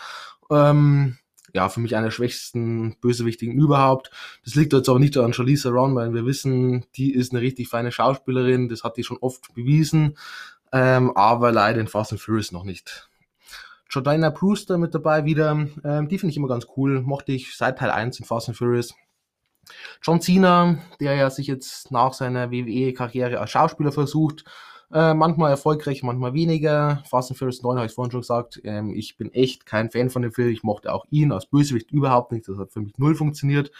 Ähm, 0.50 1.18
ja, 1.52 1.68
für 1.68 1.80
mich 1.80 1.96
einer 1.96 2.06
der 2.06 2.10
schwächsten 2.12 2.96
Bösewichtigen 3.00 3.54
überhaupt. 3.54 4.10
Das 4.44 4.54
liegt 4.54 4.72
jetzt 4.72 4.88
aber 4.88 4.98
nicht 4.98 5.16
an 5.16 5.32
Charlize 5.32 5.68
Theron, 5.68 5.94
weil 5.94 6.12
wir 6.14 6.26
wissen, 6.26 6.86
die 6.96 7.12
ist 7.12 7.32
eine 7.32 7.40
richtig 7.40 7.68
feine 7.68 7.92
Schauspielerin, 7.92 8.68
das 8.68 8.84
hat 8.84 8.96
die 8.96 9.04
schon 9.04 9.18
oft 9.18 9.54
bewiesen, 9.54 10.16
ähm, 10.72 11.16
aber 11.16 11.52
leider 11.52 11.80
in 11.80 11.88
Fast 11.88 12.12
and 12.12 12.20
Furious 12.20 12.52
noch 12.52 12.64
nicht. 12.64 13.08
Jordana 13.90 14.30
Brewster 14.30 14.76
mit 14.76 14.94
dabei 14.94 15.24
wieder, 15.24 15.52
ähm, 15.84 16.08
die 16.08 16.18
finde 16.18 16.30
ich 16.30 16.36
immer 16.36 16.48
ganz 16.48 16.66
cool, 16.76 17.00
mochte 17.00 17.32
ich 17.32 17.56
seit 17.56 17.78
Teil 17.78 17.90
1 17.90 18.20
in 18.20 18.26
Fast 18.26 18.48
and 18.48 18.56
Furious. 18.56 18.94
John 20.02 20.20
Cena, 20.20 20.78
der 21.00 21.14
ja 21.14 21.30
sich 21.30 21.46
jetzt 21.46 21.90
nach 21.90 22.12
seiner 22.12 22.50
WWE-Karriere 22.50 23.40
als 23.40 23.50
Schauspieler 23.50 23.92
versucht, 23.92 24.44
äh, 24.92 25.14
manchmal 25.14 25.50
erfolgreich, 25.50 26.02
manchmal 26.02 26.34
weniger. 26.34 27.02
Fast 27.08 27.30
and 27.30 27.38
Furious 27.38 27.62
9 27.62 27.76
habe 27.76 27.86
ich 27.86 27.92
vorhin 27.92 28.10
schon 28.10 28.20
gesagt. 28.20 28.60
Ähm, 28.64 28.94
ich 28.94 29.16
bin 29.16 29.32
echt 29.32 29.66
kein 29.66 29.90
Fan 29.90 30.10
von 30.10 30.22
dem 30.22 30.32
Film. 30.32 30.48
Ich 30.48 30.62
mochte 30.62 30.92
auch 30.92 31.04
ihn 31.10 31.32
als 31.32 31.46
Bösewicht 31.46 31.90
überhaupt 31.90 32.32
nicht. 32.32 32.48
Das 32.48 32.58
hat 32.58 32.72
für 32.72 32.80
mich 32.80 32.96
null 32.98 33.14
funktioniert. 33.14 33.70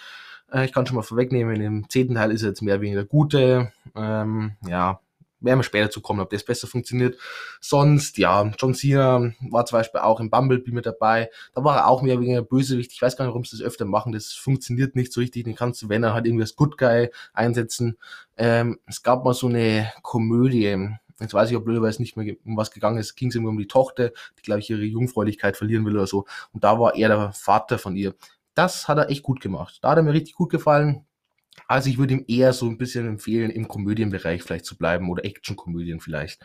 Äh, 0.53 0.65
ich 0.65 0.73
kann 0.73 0.87
schon 0.87 0.97
mal 0.97 1.03
vorwegnehmen, 1.03 1.61
im 1.61 1.89
zehnten 1.89 2.15
Teil 2.15 2.31
ist 2.31 2.43
er 2.43 2.51
jetzt 2.51 2.63
mehr 2.63 2.75
oder 2.75 2.83
weniger 2.83 3.05
gute. 3.05 3.73
Ähm, 3.95 4.53
ja, 4.67 5.01
werden 5.41 5.59
wir 5.59 5.65
später 5.65 5.91
zu 5.91 6.01
kommen, 6.01 6.21
ob 6.21 6.31
das 6.31 6.45
besser 6.45 6.67
funktioniert. 6.67 7.17
Sonst, 7.61 8.19
ja, 8.19 8.51
John 8.59 8.75
Cena 8.75 9.33
war 9.51 9.67
zum 9.67 9.79
Beispiel 9.79 10.01
auch 10.01 10.21
im 10.21 10.31
Bumblebee 10.31 10.73
mit 10.73 10.87
dabei. 10.87 11.31
Da 11.55 11.65
war 11.65 11.77
er 11.77 11.89
auch 11.89 12.03
mehr 12.03 12.21
wegen 12.21 12.47
Bösewicht. 12.47 12.93
Ich 12.93 13.03
weiß 13.03 13.17
gar 13.17 13.25
nicht, 13.25 13.31
warum 13.31 13.45
sie 13.45 13.57
das 13.57 13.67
öfter 13.67 13.85
machen. 13.85 14.13
Das 14.13 14.33
funktioniert 14.33 14.97
nicht 14.97 15.13
so 15.13 15.21
richtig. 15.21 15.45
Den 15.45 15.55
kannst 15.55 15.83
du, 15.83 15.89
wenn 15.89 16.03
er 16.03 16.15
halt 16.15 16.27
irgendwie 16.27 16.43
als 16.43 16.57
Good 16.57 16.79
Guy 16.79 17.11
einsetzen. 17.33 17.99
Ähm, 18.37 18.79
es 18.87 19.03
gab 19.03 19.25
mal 19.25 19.35
so 19.35 19.47
eine 19.47 19.93
Komödie. 20.03 20.89
Jetzt 21.21 21.35
weiß 21.35 21.51
ich, 21.51 21.57
ob 21.57 21.65
blöderweise 21.65 22.01
nicht 22.01 22.17
mehr 22.17 22.37
um 22.45 22.57
was 22.57 22.71
gegangen 22.71 22.99
ist. 22.99 23.17
Ging 23.17 23.29
es 23.29 23.35
irgendwie 23.35 23.51
um 23.51 23.59
die 23.59 23.67
Tochter, 23.67 24.11
die, 24.39 24.43
glaube 24.43 24.61
ich, 24.61 24.71
ihre 24.71 24.83
Jungfräulichkeit 24.83 25.57
verlieren 25.57 25.85
will 25.85 25.97
oder 25.97 26.07
so. 26.07 26.27
Und 26.53 26.65
da 26.65 26.79
war 26.79 26.95
er 26.95 27.09
der 27.09 27.33
Vater 27.33 27.79
von 27.79 27.97
ihr. 27.97 28.15
Das 28.55 28.89
hat 28.89 28.99
er 28.99 29.11
echt 29.11 29.23
gut 29.23 29.41
gemacht. 29.41 29.79
Da 29.83 29.91
hat 29.91 29.99
er 29.99 30.03
mir 30.03 30.13
richtig 30.13 30.35
gut 30.35 30.51
gefallen. 30.51 31.05
Also 31.67 31.91
ich 31.91 31.99
würde 31.99 32.15
ihm 32.15 32.25
eher 32.29 32.53
so 32.53 32.67
ein 32.67 32.79
bisschen 32.79 33.07
empfehlen, 33.07 33.51
im 33.51 33.69
Komödienbereich 33.69 34.43
vielleicht 34.43 34.67
zu 34.67 34.77
bleiben 34.77 35.11
oder 35.11 35.25
Action-Komödien 35.25 36.01
vielleicht. 36.01 36.41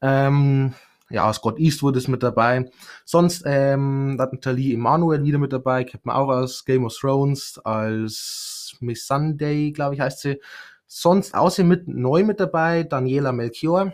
Ähm, 0.00 0.74
ja, 1.08 1.32
Scott 1.32 1.58
Eastwood 1.58 1.96
ist 1.96 2.08
mit 2.08 2.22
dabei. 2.22 2.68
Sonst 3.04 3.44
ähm, 3.46 4.16
Natalie 4.16 4.74
Emanuel 4.74 5.22
wieder 5.22 5.38
mit 5.38 5.52
dabei, 5.52 5.84
kennt 5.84 6.04
man 6.04 6.16
auch 6.16 6.28
aus 6.28 6.64
Game 6.64 6.84
of 6.84 6.96
Thrones, 6.96 7.60
als 7.64 8.76
Miss 8.80 9.06
Sunday, 9.06 9.70
glaube 9.70 9.94
ich, 9.94 10.00
heißt 10.00 10.20
sie. 10.20 10.40
Sonst 10.86 11.34
außerdem 11.34 11.68
mit 11.68 11.88
neu 11.88 12.24
mit 12.24 12.40
dabei 12.40 12.82
Daniela 12.82 13.32
Melchior. 13.32 13.92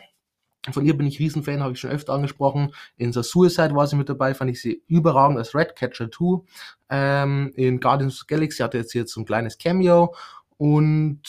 Von 0.70 0.86
ihr 0.86 0.96
bin 0.96 1.08
ich 1.08 1.18
Riesenfan, 1.18 1.60
habe 1.60 1.72
ich 1.72 1.80
schon 1.80 1.90
öfter 1.90 2.12
angesprochen. 2.12 2.72
In 2.96 3.12
The 3.12 3.22
Suicide 3.24 3.74
war 3.74 3.88
sie 3.88 3.96
mit 3.96 4.08
dabei, 4.08 4.32
fand 4.32 4.50
ich 4.50 4.62
sie 4.62 4.82
überragend 4.86 5.36
als 5.36 5.54
Redcatcher 5.56 6.08
2. 6.10 6.44
Ähm, 6.88 7.52
in 7.56 7.80
Guardians 7.80 8.14
of 8.14 8.20
the 8.20 8.26
Galaxy 8.28 8.62
hatte 8.62 8.78
jetzt, 8.78 8.94
jetzt 8.94 9.12
so 9.12 9.20
ein 9.20 9.26
kleines 9.26 9.58
Cameo 9.58 10.14
und 10.62 11.22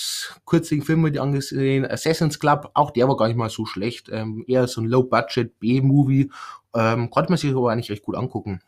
kürzlichen 0.46 0.86
Film 0.86 1.02
mit 1.02 1.18
angesehen, 1.18 1.90
Assassin's 1.90 2.40
Club, 2.40 2.70
auch 2.76 2.92
der 2.92 3.08
war 3.08 3.18
gar 3.18 3.28
nicht 3.28 3.36
mal 3.36 3.50
so 3.50 3.66
schlecht. 3.66 4.08
Ähm, 4.10 4.46
eher 4.48 4.68
so 4.68 4.80
ein 4.80 4.86
Low-Budget 4.86 5.60
B-Movie. 5.60 6.30
Ähm, 6.76 7.10
konnte 7.10 7.32
man 7.32 7.40
sich 7.40 7.50
aber 7.50 7.72
eigentlich 7.72 7.90
recht 7.90 8.04
gut 8.04 8.16
angucken. 8.16 8.62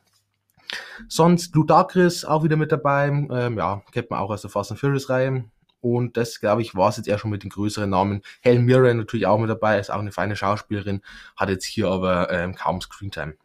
Sonst 1.07 1.53
Ludacris 1.53 2.25
auch 2.25 2.43
wieder 2.43 2.55
mit 2.55 2.72
dabei. 2.72 3.10
Ähm, 3.10 3.60
ja, 3.60 3.84
kennt 3.91 4.10
man 4.10 4.19
auch 4.19 4.31
aus 4.31 4.41
der 4.41 4.50
Fast 4.50 4.72
and 4.72 4.79
Furious 4.79 5.07
Reihe. 5.07 5.45
Und 5.81 6.17
das, 6.17 6.39
glaube 6.39 6.63
ich, 6.63 6.74
war 6.74 6.89
es 6.89 6.98
jetzt 6.98 7.07
eher 7.07 7.19
schon 7.19 7.29
mit 7.29 7.43
den 7.43 7.51
größeren 7.51 7.88
Namen. 7.88 8.24
Helen 8.41 8.65
Mirren 8.65 8.98
natürlich 8.98 9.27
auch 9.27 9.38
mit 9.38 9.51
dabei, 9.51 9.77
ist 9.77 9.91
auch 9.91 10.00
eine 10.00 10.12
feine 10.12 10.36
Schauspielerin, 10.36 11.03
hat 11.38 11.50
jetzt 11.50 11.65
hier 11.65 11.89
aber 11.89 12.31
ähm, 12.31 12.55
kaum 12.55 12.81
Screentime 12.81 13.36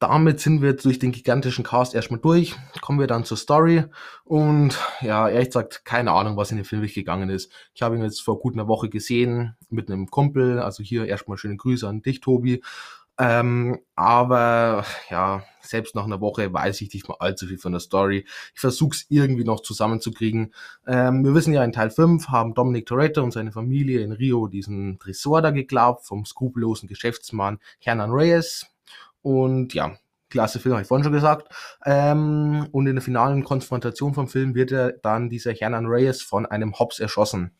damit 0.00 0.40
sind 0.40 0.62
wir 0.62 0.70
jetzt 0.70 0.84
durch 0.86 0.98
den 0.98 1.12
gigantischen 1.12 1.62
Cast 1.62 1.94
erstmal 1.94 2.20
durch. 2.20 2.56
Kommen 2.80 2.98
wir 2.98 3.06
dann 3.06 3.24
zur 3.24 3.36
Story. 3.36 3.84
Und 4.24 4.78
ja, 5.02 5.28
ehrlich 5.28 5.48
gesagt, 5.48 5.84
keine 5.84 6.12
Ahnung, 6.12 6.38
was 6.38 6.50
in 6.50 6.56
dem 6.56 6.64
Film 6.64 6.86
gegangen 6.86 7.28
ist. 7.28 7.52
Ich 7.74 7.82
habe 7.82 7.96
ihn 7.96 8.02
jetzt 8.02 8.22
vor 8.22 8.40
gut 8.40 8.54
einer 8.54 8.66
Woche 8.66 8.88
gesehen 8.88 9.56
mit 9.68 9.90
einem 9.90 10.06
Kumpel. 10.06 10.58
Also 10.58 10.82
hier 10.82 11.06
erstmal 11.06 11.36
schöne 11.36 11.58
Grüße 11.58 11.86
an 11.86 12.00
dich, 12.00 12.20
Tobi. 12.20 12.62
Ähm, 13.18 13.78
aber 13.94 14.86
ja, 15.10 15.44
selbst 15.60 15.94
nach 15.94 16.04
einer 16.04 16.22
Woche 16.22 16.50
weiß 16.50 16.80
ich 16.80 16.94
nicht 16.94 17.06
mal 17.06 17.16
allzu 17.18 17.46
viel 17.46 17.58
von 17.58 17.72
der 17.72 17.80
Story. 17.80 18.24
Ich 18.54 18.60
versuche 18.60 18.96
es 18.96 19.04
irgendwie 19.10 19.44
noch 19.44 19.60
zusammenzukriegen. 19.60 20.54
Ähm, 20.86 21.22
wir 21.22 21.34
wissen 21.34 21.52
ja, 21.52 21.62
in 21.62 21.72
Teil 21.72 21.90
5 21.90 22.28
haben 22.28 22.54
Dominic 22.54 22.86
Toretto 22.86 23.22
und 23.22 23.32
seine 23.32 23.52
Familie 23.52 24.00
in 24.00 24.12
Rio 24.12 24.46
diesen 24.46 24.98
Tresor 24.98 25.42
da 25.42 25.50
geglaubt 25.50 26.06
vom 26.06 26.24
skrupellosen 26.24 26.88
Geschäftsmann 26.88 27.58
Hernan 27.80 28.10
Reyes. 28.10 28.66
Und 29.22 29.74
ja, 29.74 29.96
klasse 30.30 30.60
Film, 30.60 30.74
habe 30.74 30.82
ich 30.82 30.88
vorhin 30.88 31.04
schon 31.04 31.12
gesagt. 31.12 31.52
Ähm, 31.84 32.68
und 32.72 32.86
in 32.86 32.96
der 32.96 33.02
finalen 33.02 33.44
Konfrontation 33.44 34.14
vom 34.14 34.28
Film 34.28 34.54
wird 34.54 34.72
er 34.72 34.92
dann 34.92 35.28
dieser 35.28 35.52
Hernan 35.52 35.86
Reyes 35.86 36.22
von 36.22 36.46
einem 36.46 36.78
Hobbs 36.78 37.00
erschossen. 37.00 37.52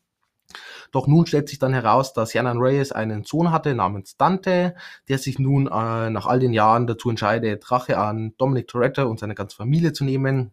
Doch 0.90 1.06
nun 1.06 1.26
stellt 1.26 1.48
sich 1.48 1.58
dann 1.58 1.72
heraus, 1.72 2.12
dass 2.12 2.34
Hernan 2.34 2.58
Reyes 2.58 2.90
einen 2.90 3.24
Sohn 3.24 3.52
hatte 3.52 3.74
namens 3.74 4.16
Dante, 4.16 4.74
der 5.08 5.18
sich 5.18 5.38
nun 5.38 5.66
äh, 5.66 6.10
nach 6.10 6.26
all 6.26 6.40
den 6.40 6.52
Jahren 6.52 6.86
dazu 6.86 7.10
entscheidet, 7.10 7.70
Rache 7.70 7.98
an 7.98 8.34
Dominic 8.38 8.68
Toretto 8.68 9.08
und 9.08 9.20
seine 9.20 9.34
ganze 9.34 9.56
Familie 9.56 9.92
zu 9.92 10.04
nehmen. 10.04 10.52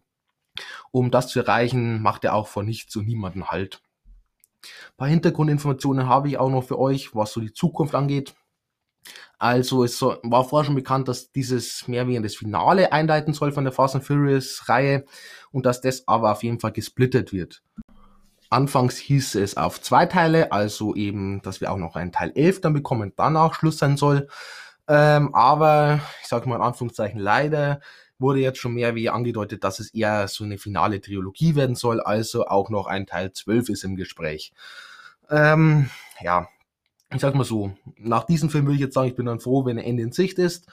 Um 0.90 1.10
das 1.10 1.28
zu 1.28 1.40
erreichen, 1.40 2.02
macht 2.02 2.24
er 2.24 2.34
auch 2.34 2.48
vor 2.48 2.62
nichts 2.62 2.94
und 2.96 3.06
niemanden 3.06 3.48
Halt. 3.48 3.80
Ein 4.62 4.96
paar 4.96 5.08
Hintergrundinformationen 5.08 6.08
habe 6.08 6.28
ich 6.28 6.38
auch 6.38 6.50
noch 6.50 6.64
für 6.64 6.78
euch, 6.78 7.14
was 7.14 7.32
so 7.32 7.40
die 7.40 7.52
Zukunft 7.52 7.94
angeht. 7.94 8.34
Also 9.38 9.84
es 9.84 10.02
war 10.02 10.44
vorher 10.44 10.66
schon 10.66 10.74
bekannt, 10.74 11.08
dass 11.08 11.30
dieses 11.30 11.86
mehr 11.86 12.08
wie 12.08 12.20
das 12.20 12.34
Finale 12.34 12.92
einleiten 12.92 13.34
soll 13.34 13.52
von 13.52 13.64
der 13.64 13.72
Fast 13.72 13.94
and 13.94 14.04
Furious 14.04 14.68
Reihe 14.68 15.04
und 15.52 15.64
dass 15.64 15.80
das 15.80 16.08
aber 16.08 16.32
auf 16.32 16.42
jeden 16.42 16.58
Fall 16.58 16.72
gesplittet 16.72 17.32
wird. 17.32 17.62
Anfangs 18.50 18.96
hieß 18.96 19.34
es 19.36 19.56
auf 19.56 19.80
zwei 19.80 20.06
Teile, 20.06 20.52
also 20.52 20.94
eben, 20.94 21.42
dass 21.42 21.60
wir 21.60 21.70
auch 21.70 21.76
noch 21.76 21.96
einen 21.96 22.12
Teil 22.12 22.32
11 22.34 22.62
dann 22.62 22.72
bekommen, 22.72 23.12
danach 23.14 23.54
Schluss 23.54 23.78
sein 23.78 23.96
soll. 23.96 24.26
Ähm, 24.88 25.34
aber 25.34 26.00
ich 26.22 26.28
sage 26.28 26.48
mal 26.48 26.56
in 26.56 26.62
Anführungszeichen 26.62 27.20
leider 27.20 27.80
wurde 28.18 28.40
jetzt 28.40 28.58
schon 28.58 28.74
mehr 28.74 28.94
wie 28.94 29.10
angedeutet, 29.10 29.62
dass 29.64 29.78
es 29.78 29.94
eher 29.94 30.26
so 30.28 30.44
eine 30.44 30.58
finale 30.58 31.00
Trilogie 31.00 31.54
werden 31.54 31.76
soll, 31.76 32.00
also 32.00 32.46
auch 32.46 32.70
noch 32.70 32.86
ein 32.86 33.06
Teil 33.06 33.32
12 33.32 33.68
ist 33.68 33.84
im 33.84 33.96
Gespräch. 33.96 34.52
Ähm, 35.30 35.90
ja, 36.20 36.48
ich 37.14 37.20
sag 37.20 37.34
mal 37.34 37.44
so, 37.44 37.72
nach 37.96 38.24
diesem 38.24 38.50
Film 38.50 38.66
würde 38.66 38.74
ich 38.74 38.80
jetzt 38.80 38.94
sagen, 38.94 39.08
ich 39.08 39.16
bin 39.16 39.26
dann 39.26 39.40
froh, 39.40 39.64
wenn 39.64 39.78
er 39.78 39.86
Ende 39.86 40.02
in 40.02 40.12
Sicht 40.12 40.38
ist. 40.38 40.66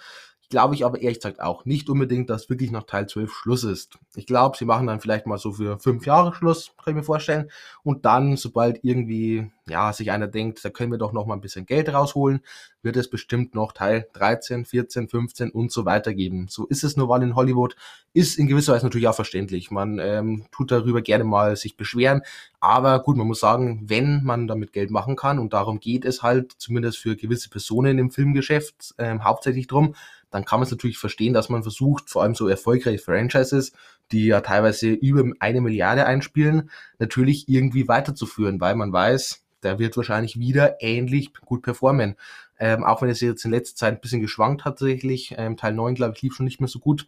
Glaube 0.50 0.76
ich 0.76 0.86
aber 0.86 1.02
ehrlich 1.02 1.20
gesagt 1.20 1.42
auch 1.42 1.66
nicht 1.66 1.90
unbedingt, 1.90 2.30
dass 2.30 2.50
wirklich 2.50 2.70
nach 2.70 2.84
Teil 2.84 3.08
12 3.08 3.32
Schluss 3.32 3.64
ist. 3.64 3.98
Ich 4.16 4.28
glaube, 4.28 4.58
sie 4.58 4.66
machen 4.66 4.86
dann 4.88 5.02
vielleicht 5.02 5.26
mal 5.26 5.40
so 5.40 5.54
für 5.54 5.80
fünf 5.80 6.06
Jahre 6.06 6.36
Schluss, 6.36 6.72
kann 6.78 6.92
ich 6.92 6.98
mir 6.98 7.04
vorstellen. 7.04 7.50
Und 7.84 8.06
dann, 8.06 8.38
sobald 8.38 8.80
irgendwie, 8.84 9.50
ja, 9.68 9.92
sich 9.92 10.12
einer 10.12 10.28
denkt, 10.28 10.64
da 10.64 10.70
können 10.70 10.92
wir 10.92 11.00
doch 11.00 11.14
noch 11.14 11.26
mal 11.26 11.34
ein 11.34 11.42
bisschen 11.42 11.66
Geld 11.66 11.92
rausholen, 11.92 12.42
wird 12.84 12.96
es 12.96 13.10
bestimmt 13.10 13.56
noch 13.56 13.72
Teil 13.72 14.08
13, 14.14 14.66
14, 14.66 15.10
15 15.10 15.50
und 15.50 15.72
so 15.72 15.86
weiter 15.86 16.14
geben. 16.14 16.46
So 16.48 16.68
ist 16.68 16.84
es 16.84 16.96
nur 16.96 17.10
weil 17.10 17.24
in 17.24 17.36
Hollywood. 17.36 17.76
Ist 18.14 18.38
in 18.38 18.48
gewisser 18.48 18.74
Weise 18.74 18.86
natürlich 18.86 19.08
auch 19.08 19.16
verständlich. 19.16 19.72
Man 19.72 20.00
ähm, 20.00 20.46
tut 20.52 20.72
darüber 20.72 21.02
gerne 21.02 21.24
mal 21.24 21.56
sich 21.58 21.76
beschweren. 21.76 22.22
Aber 22.60 23.02
gut, 23.02 23.18
man 23.18 23.28
muss 23.28 23.40
sagen, 23.40 23.84
wenn 23.88 24.24
man 24.24 24.48
damit 24.48 24.72
Geld 24.72 24.92
machen 24.92 25.16
kann, 25.16 25.40
und 25.40 25.54
darum 25.54 25.80
geht 25.80 26.06
es 26.06 26.24
halt 26.24 26.54
zumindest 26.58 27.00
für 27.00 27.16
gewisse 27.16 27.50
Personen 27.50 27.98
im 27.98 28.12
Filmgeschäft 28.12 28.94
ähm, 29.00 29.24
hauptsächlich 29.24 29.68
drum, 29.68 29.96
dann 30.36 30.44
kann 30.44 30.60
man 30.60 30.66
es 30.66 30.72
natürlich 30.72 30.98
verstehen, 30.98 31.34
dass 31.34 31.48
man 31.48 31.64
versucht, 31.64 32.10
vor 32.10 32.22
allem 32.22 32.36
so 32.36 32.50
erfolgreiche 32.50 33.02
Franchises, 33.02 33.72
die 34.12 34.26
ja 34.26 34.42
teilweise 34.42 34.90
über 34.90 35.24
eine 35.40 35.62
Milliarde 35.62 36.06
einspielen, 36.06 36.70
natürlich 37.00 37.48
irgendwie 37.48 37.88
weiterzuführen, 37.88 38.60
weil 38.60 38.76
man 38.76 38.92
weiß, 38.92 39.46
der 39.64 39.80
wird 39.80 39.96
wahrscheinlich 39.96 40.38
wieder 40.38 40.82
ähnlich 40.82 41.34
gut 41.34 41.62
performen. 41.62 42.16
Ähm, 42.60 42.84
auch 42.84 43.02
wenn 43.02 43.08
es 43.08 43.22
jetzt 43.22 43.46
in 43.46 43.52
letzter 43.52 43.78
Zeit 43.78 43.94
ein 43.94 44.02
bisschen 44.02 44.20
geschwankt 44.20 44.66
hat 44.66 44.78
tatsächlich. 44.78 45.36
Ähm, 45.38 45.56
Teil 45.56 45.74
9, 45.74 45.96
glaube 45.96 46.16
ich, 46.16 46.22
lief 46.22 46.36
schon 46.36 46.46
nicht 46.46 46.60
mehr 46.60 46.68
so 46.68 46.80
gut. 46.80 47.08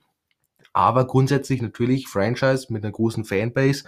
Aber 0.71 1.05
grundsätzlich 1.05 1.61
natürlich 1.61 2.07
Franchise 2.07 2.67
mit 2.69 2.85
einer 2.85 2.93
großen 2.93 3.25
Fanbase 3.25 3.83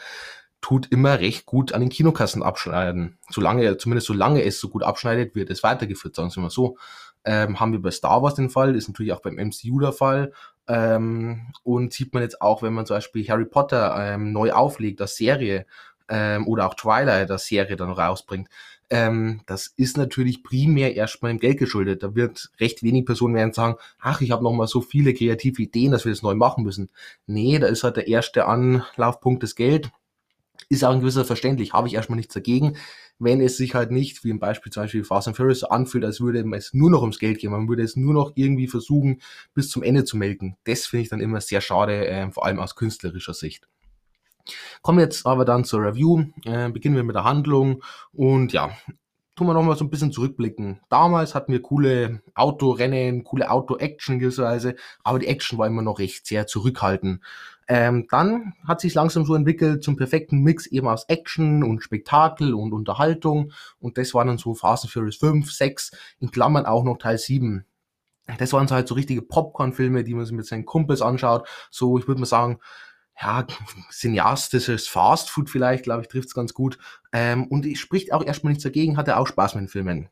tut 0.60 0.92
immer 0.92 1.22
recht 1.22 1.46
gut 1.46 1.72
an 1.72 1.80
den 1.80 1.90
Kinokassen 1.90 2.44
abschneiden. 2.44 3.18
Solange, 3.30 3.78
zumindest 3.78 4.08
solange 4.08 4.44
es 4.44 4.60
so 4.60 4.68
gut 4.68 4.84
abschneidet, 4.84 5.34
wird 5.34 5.50
es 5.50 5.64
weitergeführt, 5.64 6.16
sagen 6.16 6.36
wir 6.36 6.42
mal 6.42 6.50
so 6.50 6.78
ähm, 7.26 7.60
haben 7.60 7.72
wir 7.72 7.82
bei 7.82 7.92
Star 7.92 8.22
Wars 8.22 8.36
den 8.36 8.50
Fall, 8.50 8.76
ist 8.76 8.88
natürlich 8.88 9.14
auch 9.14 9.22
beim 9.22 9.36
MCU 9.36 9.80
der 9.80 9.94
Fall. 9.94 10.32
Ähm, 10.68 11.52
und 11.64 11.94
sieht 11.94 12.14
man 12.14 12.24
jetzt 12.24 12.42
auch, 12.42 12.62
wenn 12.62 12.74
man 12.74 12.86
zum 12.86 12.98
Beispiel 12.98 13.28
Harry 13.28 13.46
Potter 13.46 13.96
ähm, 13.98 14.32
neu 14.32 14.52
auflegt, 14.52 15.00
das 15.00 15.16
Serie, 15.16 15.66
ähm, 16.10 16.48
oder 16.48 16.68
auch 16.68 16.74
Twilight, 16.74 17.30
das 17.30 17.46
Serie 17.46 17.76
dann 17.76 17.92
rausbringt. 17.92 18.50
Ähm, 18.90 19.42
das 19.46 19.68
ist 19.68 19.98
natürlich 19.98 20.44
primär 20.44 20.96
erstmal 20.96 21.32
im 21.32 21.40
Geld 21.40 21.60
geschuldet. 21.60 22.02
Da 22.02 22.16
wird 22.16 22.50
recht 22.60 22.82
wenig 22.82 23.06
Personen 23.06 23.36
werden 23.36 23.54
sagen, 23.54 23.76
ach, 24.00 24.22
ich 24.22 24.32
habe 24.32 24.44
noch 24.44 24.52
mal 24.52 24.68
so 24.68 24.82
viele 24.82 25.14
kreative 25.14 25.62
Ideen, 25.62 25.92
dass 25.92 26.06
wir 26.06 26.12
das 26.12 26.24
neu 26.24 26.34
machen 26.34 26.64
müssen. 26.64 26.90
Nee, 27.28 27.60
da 27.60 27.68
ist 27.68 27.84
halt 27.84 27.98
der 27.98 28.08
erste 28.08 28.48
Anlaufpunkt 28.48 29.44
das 29.44 29.56
Geld. 29.56 29.92
Ist 30.70 30.84
auch 30.84 30.92
ein 30.92 31.02
gewisser 31.02 31.26
verständlich, 31.26 31.74
habe 31.74 31.88
ich 31.88 31.94
erstmal 31.94 32.18
nichts 32.18 32.34
dagegen 32.34 32.76
wenn 33.20 33.42
es 33.42 33.58
sich 33.58 33.76
halt 33.76 33.92
nicht, 33.92 34.24
wie 34.24 34.30
im 34.30 34.40
Beispiel 34.40 34.72
zum 34.72 34.84
Beispiel 34.84 35.04
Fast 35.04 35.28
and 35.28 35.38
Furious, 35.38 35.64
anfühlt, 35.64 36.06
als 36.06 36.22
würde 36.22 36.44
es 36.56 36.74
nur 36.74 36.90
noch 36.90 37.02
ums 37.02 37.20
Geld 37.20 37.40
gehen. 37.40 37.52
Man 37.52 37.68
würde 37.68 37.84
es 37.84 37.96
nur 37.96 38.14
noch 38.14 38.32
irgendwie 38.36 38.68
versuchen, 38.68 39.22
bis 39.54 39.70
zum 39.70 39.84
Ende 39.84 40.06
zu 40.06 40.18
melken. 40.18 40.56
Das 40.64 40.86
finde 40.86 41.04
ich 41.04 41.10
dann 41.10 41.22
immer 41.22 41.42
sehr 41.42 41.62
schade, 41.62 42.08
äh, 42.08 42.32
vor 42.32 42.46
allem 42.46 42.60
aus 42.60 42.76
künstlerischer 42.76 43.34
Sicht. 43.34 43.68
Kommen 44.82 44.98
wir 44.98 45.04
jetzt 45.04 45.26
aber 45.26 45.46
dann 45.46 45.66
zur 45.66 45.82
Review. 45.82 46.26
Äh, 46.46 46.70
beginnen 46.70 46.96
wir 46.96 47.04
mit 47.04 47.16
der 47.16 47.26
Handlung. 47.26 47.84
Und 48.14 48.54
ja, 48.54 48.72
tun 49.36 49.48
wir 49.48 49.54
nochmal 49.54 49.78
so 49.78 49.86
ein 49.86 49.90
bisschen 49.90 50.12
zurückblicken. 50.12 50.82
Damals 50.90 51.34
hatten 51.34 51.52
wir 51.52 51.62
coole 51.62 52.22
Autorennen, 52.36 53.24
coole 53.24 53.50
Auto-Action 53.50 54.20
gewisserweise, 54.20 54.76
aber 55.04 55.20
die 55.20 55.28
Action 55.28 55.58
war 55.58 55.68
immer 55.68 55.82
noch 55.82 56.00
recht 56.00 56.26
sehr 56.26 56.46
zurückhaltend. 56.46 57.22
Ähm, 57.72 58.08
dann 58.10 58.56
hat 58.68 58.82
sich 58.82 58.96
langsam 58.96 59.26
so 59.26 59.36
entwickelt 59.36 59.84
zum 59.84 59.96
perfekten 59.96 60.42
Mix 60.42 60.66
eben 60.66 60.88
aus 60.88 61.06
Action 61.08 61.64
und 61.64 61.84
Spektakel 61.84 62.56
und 62.56 62.74
Unterhaltung. 62.74 63.52
Und 63.80 64.00
das 64.00 64.16
waren 64.16 64.28
dann 64.28 64.40
so 64.40 64.56
Fast 64.56 64.86
and 64.86 64.92
Furious 64.92 65.18
5, 65.18 65.52
6, 65.52 65.92
in 66.20 66.32
Klammern 66.32 66.66
auch 66.66 66.84
noch 66.84 66.98
Teil 66.98 67.20
7. 67.20 67.64
Das 68.40 68.54
waren 68.54 68.68
so 68.68 68.74
halt 68.74 68.88
so 68.88 68.96
richtige 68.96 69.22
Popcorn-Filme, 69.22 70.04
die 70.04 70.16
man 70.16 70.26
sich 70.26 70.36
mit 70.36 70.48
seinen 70.48 70.66
Kumpels 70.66 71.04
anschaut. 71.04 71.48
So, 71.70 72.00
ich 72.00 72.08
würde 72.08 72.22
mal 72.22 72.26
sagen, 72.26 72.60
ja, 73.22 73.46
cineastisches 73.92 74.88
Fastfood 74.88 75.50
vielleicht, 75.50 75.84
glaube 75.84 76.02
ich, 76.02 76.08
trifft's 76.08 76.34
ganz 76.34 76.56
gut. 76.56 76.80
Ähm, 77.12 77.46
und 77.48 77.68
es 77.68 77.78
spricht 77.78 78.14
auch 78.14 78.26
erstmal 78.26 78.52
nichts 78.52 78.64
dagegen, 78.64 78.98
hatte 78.98 79.18
auch 79.18 79.28
Spaß 79.28 79.54
mit 79.56 79.66
den 79.66 79.68
Filmen. 79.68 80.10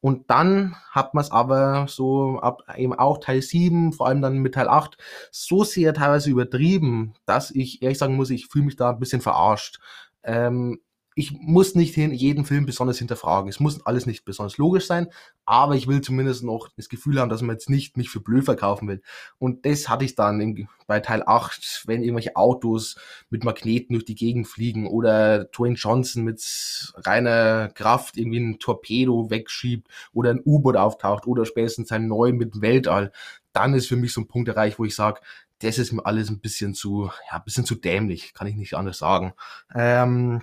Und 0.00 0.30
dann 0.30 0.76
hat 0.90 1.14
man 1.14 1.24
es 1.24 1.30
aber 1.30 1.86
so 1.88 2.38
ab 2.40 2.62
eben 2.76 2.94
auch 2.94 3.18
Teil 3.18 3.42
7, 3.42 3.92
vor 3.92 4.06
allem 4.06 4.22
dann 4.22 4.38
mit 4.38 4.54
Teil 4.54 4.68
8, 4.68 4.96
so 5.30 5.64
sehr 5.64 5.94
teilweise 5.94 6.30
übertrieben, 6.30 7.14
dass 7.24 7.50
ich 7.50 7.82
ehrlich 7.82 7.98
sagen 7.98 8.16
muss, 8.16 8.30
ich 8.30 8.46
fühle 8.46 8.66
mich 8.66 8.76
da 8.76 8.90
ein 8.90 8.98
bisschen 8.98 9.20
verarscht. 9.20 9.80
Ähm, 10.22 10.80
ich 11.18 11.32
muss 11.32 11.74
nicht 11.74 11.96
jeden 11.96 12.44
Film 12.44 12.66
besonders 12.66 12.98
hinterfragen. 12.98 13.48
Es 13.48 13.58
muss 13.58 13.84
alles 13.86 14.04
nicht 14.04 14.26
besonders 14.26 14.58
logisch 14.58 14.86
sein, 14.86 15.08
aber 15.46 15.74
ich 15.74 15.86
will 15.86 16.02
zumindest 16.02 16.44
noch 16.44 16.68
das 16.76 16.90
Gefühl 16.90 17.18
haben, 17.18 17.30
dass 17.30 17.40
man 17.40 17.56
jetzt 17.56 17.70
nicht 17.70 17.96
mich 17.96 18.10
für 18.10 18.20
blöd 18.20 18.44
verkaufen 18.44 18.86
will. 18.86 19.00
Und 19.38 19.64
das 19.64 19.88
hatte 19.88 20.04
ich 20.04 20.14
dann 20.14 20.42
im, 20.42 20.68
bei 20.86 21.00
Teil 21.00 21.22
8, 21.24 21.84
wenn 21.86 22.02
irgendwelche 22.02 22.36
Autos 22.36 22.96
mit 23.30 23.44
Magneten 23.44 23.94
durch 23.94 24.04
die 24.04 24.14
Gegend 24.14 24.46
fliegen 24.46 24.86
oder 24.86 25.46
Dwayne 25.46 25.76
Johnson 25.76 26.22
mit 26.22 26.92
reiner 26.96 27.70
Kraft 27.70 28.18
irgendwie 28.18 28.40
ein 28.40 28.58
Torpedo 28.58 29.30
wegschiebt 29.30 29.88
oder 30.12 30.28
ein 30.28 30.42
U-Boot 30.44 30.76
auftaucht 30.76 31.26
oder 31.26 31.46
spätestens 31.46 31.88
sein 31.88 32.08
Neu 32.08 32.32
mit 32.32 32.52
dem 32.52 32.60
Weltall, 32.60 33.10
dann 33.54 33.72
ist 33.72 33.86
für 33.86 33.96
mich 33.96 34.12
so 34.12 34.20
ein 34.20 34.28
Punkt 34.28 34.50
erreicht, 34.50 34.78
wo 34.78 34.84
ich 34.84 34.94
sage, 34.94 35.22
das 35.60 35.78
ist 35.78 35.92
mir 35.92 36.04
alles 36.04 36.28
ein 36.28 36.40
bisschen 36.40 36.74
zu, 36.74 37.10
ja, 37.30 37.38
ein 37.38 37.44
bisschen 37.44 37.64
zu 37.64 37.74
dämlich, 37.74 38.34
kann 38.34 38.46
ich 38.46 38.56
nicht 38.56 38.74
anders 38.74 38.98
sagen. 38.98 39.32
Ähm, 39.74 40.42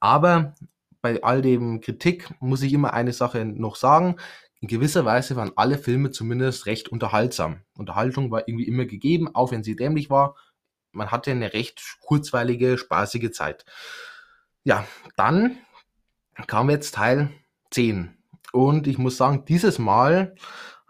aber 0.00 0.54
bei 1.00 1.22
all 1.22 1.42
dem 1.42 1.80
Kritik 1.80 2.32
muss 2.40 2.62
ich 2.62 2.72
immer 2.72 2.94
eine 2.94 3.12
Sache 3.12 3.44
noch 3.44 3.76
sagen. 3.76 4.16
In 4.60 4.68
gewisser 4.68 5.04
Weise 5.04 5.34
waren 5.34 5.52
alle 5.56 5.76
Filme 5.76 6.12
zumindest 6.12 6.66
recht 6.66 6.88
unterhaltsam. 6.88 7.62
Unterhaltung 7.76 8.30
war 8.30 8.46
irgendwie 8.46 8.68
immer 8.68 8.84
gegeben, 8.84 9.34
auch 9.34 9.50
wenn 9.50 9.64
sie 9.64 9.74
dämlich 9.74 10.08
war. 10.08 10.36
Man 10.92 11.10
hatte 11.10 11.32
eine 11.32 11.52
recht 11.52 11.82
kurzweilige, 12.00 12.78
spaßige 12.78 13.32
Zeit. 13.32 13.64
Ja, 14.62 14.86
dann 15.16 15.58
kam 16.46 16.70
jetzt 16.70 16.94
Teil 16.94 17.30
10. 17.70 18.16
Und 18.52 18.86
ich 18.86 18.98
muss 18.98 19.16
sagen, 19.16 19.44
dieses 19.46 19.78
Mal 19.78 20.36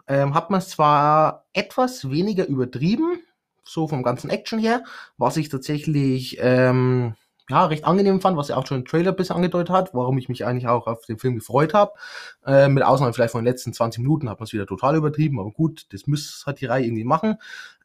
ähm, 0.07 0.35
hat 0.35 0.51
man 0.51 0.59
es 0.59 0.69
zwar 0.69 1.47
etwas 1.53 2.11
weniger 2.11 2.45
übertrieben, 2.45 3.21
so 3.63 3.87
vom 3.87 4.03
ganzen 4.03 4.29
Action 4.29 4.59
her, 4.59 4.83
was 5.17 5.37
ich 5.37 5.49
tatsächlich 5.49 6.37
ähm, 6.41 7.15
ja, 7.49 7.65
recht 7.65 7.85
angenehm 7.85 8.21
fand, 8.21 8.37
was 8.37 8.47
ja 8.47 8.55
auch 8.55 8.65
schon 8.65 8.79
im 8.79 8.85
Trailer 8.85 9.11
bisschen 9.11 9.35
angedeutet 9.35 9.69
hat, 9.69 9.93
warum 9.93 10.17
ich 10.17 10.29
mich 10.29 10.45
eigentlich 10.45 10.67
auch 10.67 10.87
auf 10.87 11.05
den 11.05 11.17
Film 11.17 11.35
gefreut 11.35 11.73
habe. 11.73 11.91
Äh, 12.45 12.69
mit 12.69 12.83
Ausnahme 12.83 13.13
vielleicht 13.13 13.33
von 13.33 13.43
den 13.43 13.51
letzten 13.51 13.73
20 13.73 14.01
Minuten 14.01 14.29
hat 14.29 14.39
man 14.39 14.45
es 14.45 14.53
wieder 14.53 14.65
total 14.65 14.95
übertrieben, 14.95 15.39
aber 15.39 15.51
gut, 15.51 15.85
das 15.91 16.07
muss 16.07 16.43
halt 16.45 16.61
die 16.61 16.65
Reihe 16.65 16.85
irgendwie 16.85 17.03
machen. 17.03 17.37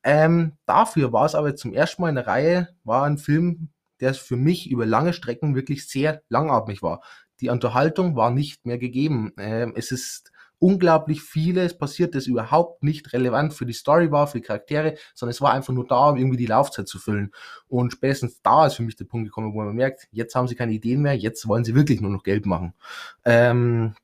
Ähm, 0.05 0.53
dafür 0.65 1.12
war 1.12 1.27
es 1.27 1.35
aber 1.35 1.57
zum 1.57 1.73
ersten 1.73 2.03
Mal 2.03 2.11
in 2.11 2.15
der 2.15 2.27
Reihe, 2.29 2.69
war 2.85 3.05
ein 3.05 3.19
Film, 3.19 3.71
der 4.00 4.15
für 4.15 4.37
mich 4.37 4.71
über 4.71 4.87
lange 4.87 5.12
Strecken 5.12 5.57
wirklich 5.57 5.88
sehr 5.88 6.23
langatmig 6.29 6.83
war. 6.83 7.03
Die 7.41 7.49
Unterhaltung 7.49 8.17
war 8.17 8.31
nicht 8.31 8.65
mehr 8.65 8.79
gegeben. 8.79 9.33
Ähm, 9.38 9.73
es 9.77 9.91
ist 9.91 10.33
unglaublich 10.59 11.23
vieles 11.23 11.77
passiert, 11.77 12.15
das 12.15 12.27
überhaupt 12.27 12.83
nicht 12.83 13.12
relevant 13.12 13.55
für 13.55 13.67
die 13.67 13.73
Story 13.73 14.11
war, 14.11 14.27
für 14.27 14.38
die 14.38 14.47
Charaktere, 14.47 14.97
sondern 15.15 15.31
es 15.31 15.41
war 15.41 15.53
einfach 15.53 15.73
nur 15.73 15.87
da, 15.87 16.11
um 16.11 16.17
irgendwie 16.17 16.37
die 16.37 16.47
Laufzeit 16.47 16.88
zu 16.88 16.99
füllen. 16.99 17.33
Und 17.69 17.93
spätestens 17.93 18.43
da 18.43 18.67
ist 18.67 18.75
für 18.75 18.83
mich 18.83 18.97
der 18.97 19.05
Punkt 19.05 19.29
gekommen, 19.29 19.53
wo 19.55 19.62
man 19.62 19.75
merkt, 19.75 20.09
jetzt 20.11 20.35
haben 20.35 20.49
sie 20.49 20.55
keine 20.55 20.73
Ideen 20.73 21.03
mehr, 21.03 21.17
jetzt 21.17 21.47
wollen 21.47 21.65
sie 21.65 21.75
wirklich 21.75 22.00
nur 22.00 22.11
noch 22.11 22.23
Geld 22.23 22.47
machen. 22.47 22.75
Ähm, 23.25 23.95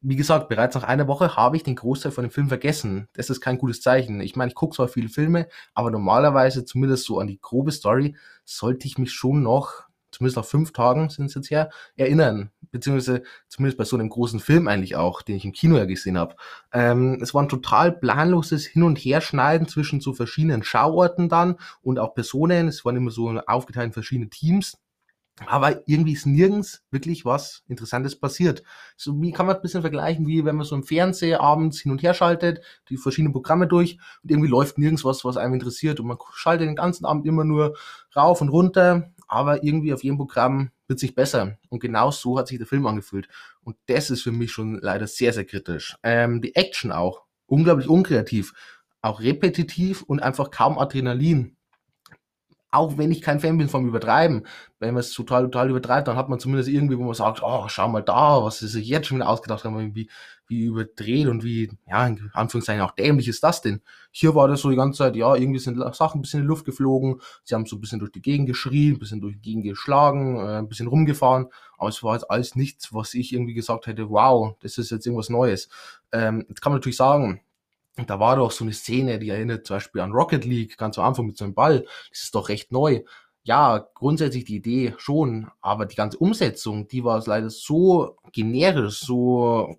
wie 0.00 0.16
gesagt, 0.16 0.48
bereits 0.48 0.74
nach 0.74 0.82
einer 0.82 1.06
Woche 1.06 1.36
habe 1.36 1.56
ich 1.56 1.62
den 1.62 1.76
Großteil 1.76 2.10
von 2.10 2.24
dem 2.24 2.30
Film 2.30 2.48
vergessen. 2.48 3.08
Das 3.12 3.30
ist 3.30 3.40
kein 3.40 3.58
gutes 3.58 3.80
Zeichen. 3.80 4.20
Ich 4.20 4.34
meine, 4.34 4.48
ich 4.48 4.54
gucke 4.56 4.74
zwar 4.74 4.88
viele 4.88 5.08
Filme, 5.08 5.48
aber 5.74 5.90
normalerweise, 5.90 6.64
zumindest 6.64 7.04
so 7.04 7.20
an 7.20 7.28
die 7.28 7.40
grobe 7.40 7.70
Story, 7.70 8.16
sollte 8.44 8.86
ich 8.86 8.98
mich 8.98 9.12
schon 9.12 9.42
noch 9.42 9.85
zumindest 10.16 10.36
nach 10.36 10.44
fünf 10.44 10.72
Tagen 10.72 11.10
sind 11.10 11.26
es 11.26 11.34
jetzt 11.34 11.50
her, 11.50 11.70
erinnern. 11.96 12.50
Beziehungsweise 12.70 13.22
zumindest 13.48 13.78
bei 13.78 13.84
so 13.84 13.96
einem 13.96 14.08
großen 14.08 14.40
Film 14.40 14.66
eigentlich 14.66 14.96
auch, 14.96 15.22
den 15.22 15.36
ich 15.36 15.44
im 15.44 15.52
Kino 15.52 15.76
ja 15.76 15.84
gesehen 15.84 16.18
habe. 16.18 16.36
Ähm, 16.72 17.18
es 17.20 17.34
war 17.34 17.42
ein 17.42 17.48
total 17.48 17.92
planloses 17.92 18.66
Hin- 18.66 18.82
und 18.82 18.98
Herschneiden 18.98 19.68
zwischen 19.68 20.00
so 20.00 20.14
verschiedenen 20.14 20.62
Schauorten 20.62 21.28
dann 21.28 21.56
und 21.82 21.98
auch 21.98 22.14
Personen. 22.14 22.68
Es 22.68 22.84
waren 22.84 22.96
immer 22.96 23.10
so 23.10 23.38
aufgeteilt 23.46 23.88
in 23.88 23.92
verschiedene 23.92 24.30
Teams. 24.30 24.78
Aber 25.44 25.86
irgendwie 25.86 26.14
ist 26.14 26.24
nirgends 26.24 26.82
wirklich 26.90 27.26
was 27.26 27.62
Interessantes 27.68 28.18
passiert. 28.18 28.62
So 28.96 29.20
wie 29.20 29.32
kann 29.32 29.44
man 29.44 29.56
ein 29.56 29.62
bisschen 29.62 29.82
vergleichen, 29.82 30.26
wie 30.26 30.46
wenn 30.46 30.56
man 30.56 30.64
so 30.64 30.74
im 30.74 30.82
Fernseher 30.82 31.42
abends 31.42 31.80
hin 31.80 31.92
und 31.92 32.02
her 32.02 32.14
schaltet, 32.14 32.62
die 32.88 32.96
verschiedenen 32.96 33.34
Programme 33.34 33.66
durch 33.66 33.98
und 34.22 34.30
irgendwie 34.30 34.48
läuft 34.48 34.78
nirgends 34.78 35.04
was, 35.04 35.26
was 35.26 35.36
einem 35.36 35.52
interessiert 35.52 36.00
und 36.00 36.06
man 36.06 36.16
schaltet 36.32 36.66
den 36.66 36.76
ganzen 36.76 37.04
Abend 37.04 37.26
immer 37.26 37.44
nur 37.44 37.76
rauf 38.16 38.40
und 38.40 38.48
runter 38.48 39.12
aber 39.28 39.64
irgendwie 39.64 39.92
auf 39.92 40.02
jedem 40.02 40.18
Programm 40.18 40.70
wird 40.86 40.98
sich 40.98 41.14
besser. 41.14 41.58
Und 41.68 41.80
genau 41.80 42.10
so 42.10 42.38
hat 42.38 42.48
sich 42.48 42.58
der 42.58 42.66
Film 42.66 42.86
angefühlt. 42.86 43.28
Und 43.62 43.76
das 43.86 44.10
ist 44.10 44.22
für 44.22 44.32
mich 44.32 44.52
schon 44.52 44.78
leider 44.80 45.06
sehr, 45.06 45.32
sehr 45.32 45.44
kritisch. 45.44 45.96
Ähm, 46.02 46.40
die 46.40 46.54
Action 46.54 46.92
auch. 46.92 47.24
Unglaublich 47.46 47.88
unkreativ. 47.88 48.52
Auch 49.02 49.20
repetitiv 49.20 50.02
und 50.02 50.22
einfach 50.22 50.50
kaum 50.50 50.78
Adrenalin 50.78 51.55
auch 52.76 52.98
wenn 52.98 53.10
ich 53.10 53.22
kein 53.22 53.40
Fan 53.40 53.58
bin 53.58 53.68
vom 53.68 53.88
Übertreiben, 53.88 54.46
wenn 54.78 54.94
man 54.94 55.00
es 55.00 55.12
total, 55.12 55.44
total 55.44 55.70
übertreibt, 55.70 56.08
dann 56.08 56.16
hat 56.16 56.28
man 56.28 56.38
zumindest 56.38 56.68
irgendwie, 56.68 56.98
wo 56.98 57.04
man 57.04 57.14
sagt, 57.14 57.42
oh, 57.42 57.66
schau 57.68 57.88
mal 57.88 58.02
da, 58.02 58.42
was 58.42 58.58
sie 58.58 58.68
sich 58.68 58.86
jetzt 58.86 59.06
schon 59.06 59.18
wieder 59.18 59.28
ausgedacht 59.28 59.64
haben, 59.64 59.94
wie, 59.94 60.10
wie 60.46 60.64
überdreht 60.64 61.26
und 61.26 61.42
wie, 61.42 61.70
ja, 61.88 62.06
in 62.06 62.30
Anführungszeichen 62.34 62.82
auch 62.82 62.92
dämlich 62.92 63.28
ist 63.28 63.42
das 63.42 63.62
denn? 63.62 63.80
Hier 64.12 64.34
war 64.34 64.48
das 64.48 64.60
so 64.60 64.70
die 64.70 64.76
ganze 64.76 64.98
Zeit, 64.98 65.16
ja, 65.16 65.34
irgendwie 65.34 65.58
sind 65.58 65.78
Sachen 65.94 66.18
ein 66.18 66.22
bisschen 66.22 66.40
in 66.40 66.44
die 66.44 66.48
Luft 66.48 66.66
geflogen, 66.66 67.20
sie 67.44 67.54
haben 67.54 67.66
so 67.66 67.76
ein 67.76 67.80
bisschen 67.80 67.98
durch 67.98 68.12
die 68.12 68.22
Gegend 68.22 68.46
geschrien, 68.46 68.94
ein 68.94 68.98
bisschen 68.98 69.20
durch 69.20 69.34
die 69.36 69.40
Gegend 69.40 69.64
geschlagen, 69.64 70.38
äh, 70.38 70.58
ein 70.58 70.68
bisschen 70.68 70.86
rumgefahren, 70.86 71.46
aber 71.78 71.88
es 71.88 72.02
war 72.02 72.14
jetzt 72.14 72.30
alles 72.30 72.54
nichts, 72.54 72.92
was 72.92 73.14
ich 73.14 73.32
irgendwie 73.32 73.54
gesagt 73.54 73.86
hätte, 73.86 74.10
wow, 74.10 74.54
das 74.60 74.78
ist 74.78 74.90
jetzt 74.90 75.06
irgendwas 75.06 75.30
Neues. 75.30 75.68
Ähm, 76.12 76.44
jetzt 76.48 76.60
kann 76.60 76.72
man 76.72 76.78
natürlich 76.78 76.96
sagen, 76.96 77.40
da 78.04 78.20
war 78.20 78.36
doch 78.36 78.50
so 78.50 78.64
eine 78.64 78.72
Szene, 78.72 79.18
die 79.18 79.30
erinnert 79.30 79.66
zum 79.66 79.76
Beispiel 79.76 80.02
an 80.02 80.12
Rocket 80.12 80.44
League, 80.44 80.76
ganz 80.76 80.98
am 80.98 81.06
Anfang 81.06 81.26
mit 81.26 81.36
so 81.36 81.44
einem 81.44 81.54
Ball. 81.54 81.86
Das 82.10 82.22
ist 82.24 82.34
doch 82.34 82.48
recht 82.48 82.72
neu. 82.72 83.02
Ja, 83.42 83.88
grundsätzlich 83.94 84.44
die 84.44 84.56
Idee 84.56 84.94
schon, 84.98 85.48
aber 85.60 85.86
die 85.86 85.94
ganze 85.94 86.18
Umsetzung, 86.18 86.88
die 86.88 87.04
war 87.04 87.22
leider 87.26 87.48
so 87.48 88.16
generisch, 88.32 89.00
so 89.00 89.78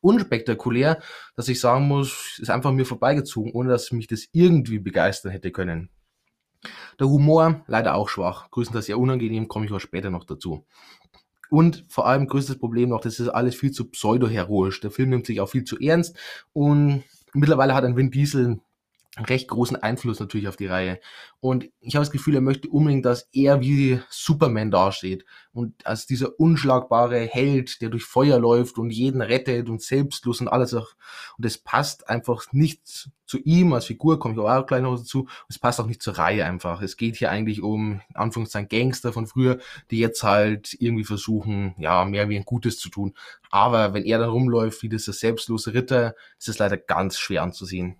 unspektakulär, 0.00 1.00
dass 1.36 1.48
ich 1.48 1.60
sagen 1.60 1.86
muss, 1.86 2.38
ist 2.40 2.50
einfach 2.50 2.72
mir 2.72 2.86
vorbeigezogen, 2.86 3.52
ohne 3.52 3.70
dass 3.70 3.92
mich 3.92 4.06
das 4.06 4.26
irgendwie 4.32 4.78
begeistern 4.78 5.30
hätte 5.32 5.52
können. 5.52 5.90
Der 6.98 7.08
Humor 7.08 7.62
leider 7.66 7.94
auch 7.94 8.08
schwach, 8.08 8.50
größtenteils 8.50 8.86
sehr 8.86 8.98
unangenehm, 8.98 9.48
komme 9.48 9.66
ich 9.66 9.72
auch 9.72 9.78
später 9.78 10.10
noch 10.10 10.24
dazu. 10.24 10.66
Und 11.48 11.84
vor 11.88 12.06
allem 12.06 12.28
größtes 12.28 12.58
Problem 12.58 12.90
noch, 12.90 13.00
das 13.00 13.18
ist 13.18 13.28
alles 13.28 13.56
viel 13.56 13.72
zu 13.72 13.90
pseudo-heroisch. 13.90 14.80
Der 14.80 14.92
Film 14.92 15.10
nimmt 15.10 15.26
sich 15.26 15.40
auch 15.40 15.48
viel 15.48 15.64
zu 15.64 15.78
ernst 15.78 16.16
und 16.52 17.02
mittlerweile 17.34 17.74
hat 17.74 17.84
ein 17.84 17.96
Vin 17.96 18.10
Diesel 18.10 18.60
recht 19.18 19.48
großen 19.48 19.76
Einfluss 19.76 20.20
natürlich 20.20 20.46
auf 20.46 20.56
die 20.56 20.66
Reihe. 20.66 21.00
Und 21.40 21.68
ich 21.80 21.96
habe 21.96 22.04
das 22.04 22.12
Gefühl, 22.12 22.36
er 22.36 22.40
möchte 22.40 22.68
unbedingt, 22.68 23.04
dass 23.04 23.28
er 23.32 23.60
wie 23.60 24.00
Superman 24.08 24.70
dasteht. 24.70 25.24
Und 25.52 25.84
als 25.84 26.06
dieser 26.06 26.38
unschlagbare 26.38 27.20
Held, 27.20 27.80
der 27.80 27.88
durch 27.88 28.04
Feuer 28.04 28.38
läuft 28.38 28.78
und 28.78 28.90
jeden 28.90 29.20
rettet 29.20 29.68
und 29.68 29.82
selbstlos 29.82 30.40
und 30.40 30.46
alles 30.46 30.74
auch. 30.74 30.90
Und 31.36 31.44
es 31.44 31.58
passt 31.58 32.08
einfach 32.08 32.44
nicht 32.52 33.10
zu 33.26 33.38
ihm 33.38 33.72
als 33.72 33.86
Figur, 33.86 34.20
komme 34.20 34.34
ich 34.34 34.40
auch 34.40 34.66
gleich 34.66 34.82
noch 34.82 34.96
dazu. 34.96 35.26
Es 35.48 35.58
passt 35.58 35.80
auch 35.80 35.86
nicht 35.86 36.02
zur 36.02 36.16
Reihe 36.16 36.44
einfach. 36.44 36.80
Es 36.80 36.96
geht 36.96 37.16
hier 37.16 37.32
eigentlich 37.32 37.62
um, 37.62 38.00
in 38.10 38.16
Anführungszeichen, 38.16 38.68
Gangster 38.68 39.12
von 39.12 39.26
früher, 39.26 39.58
die 39.90 39.98
jetzt 39.98 40.22
halt 40.22 40.76
irgendwie 40.78 41.04
versuchen, 41.04 41.74
ja, 41.78 42.04
mehr 42.04 42.28
wie 42.28 42.36
ein 42.36 42.44
Gutes 42.44 42.78
zu 42.78 42.90
tun. 42.90 43.14
Aber 43.50 43.92
wenn 43.92 44.04
er 44.04 44.18
dann 44.18 44.30
rumläuft 44.30 44.84
wie 44.84 44.88
dieser 44.88 45.12
selbstlose 45.12 45.74
Ritter, 45.74 46.14
ist 46.38 46.48
es 46.48 46.58
leider 46.58 46.76
ganz 46.76 47.18
schwer 47.18 47.42
anzusehen. 47.42 47.96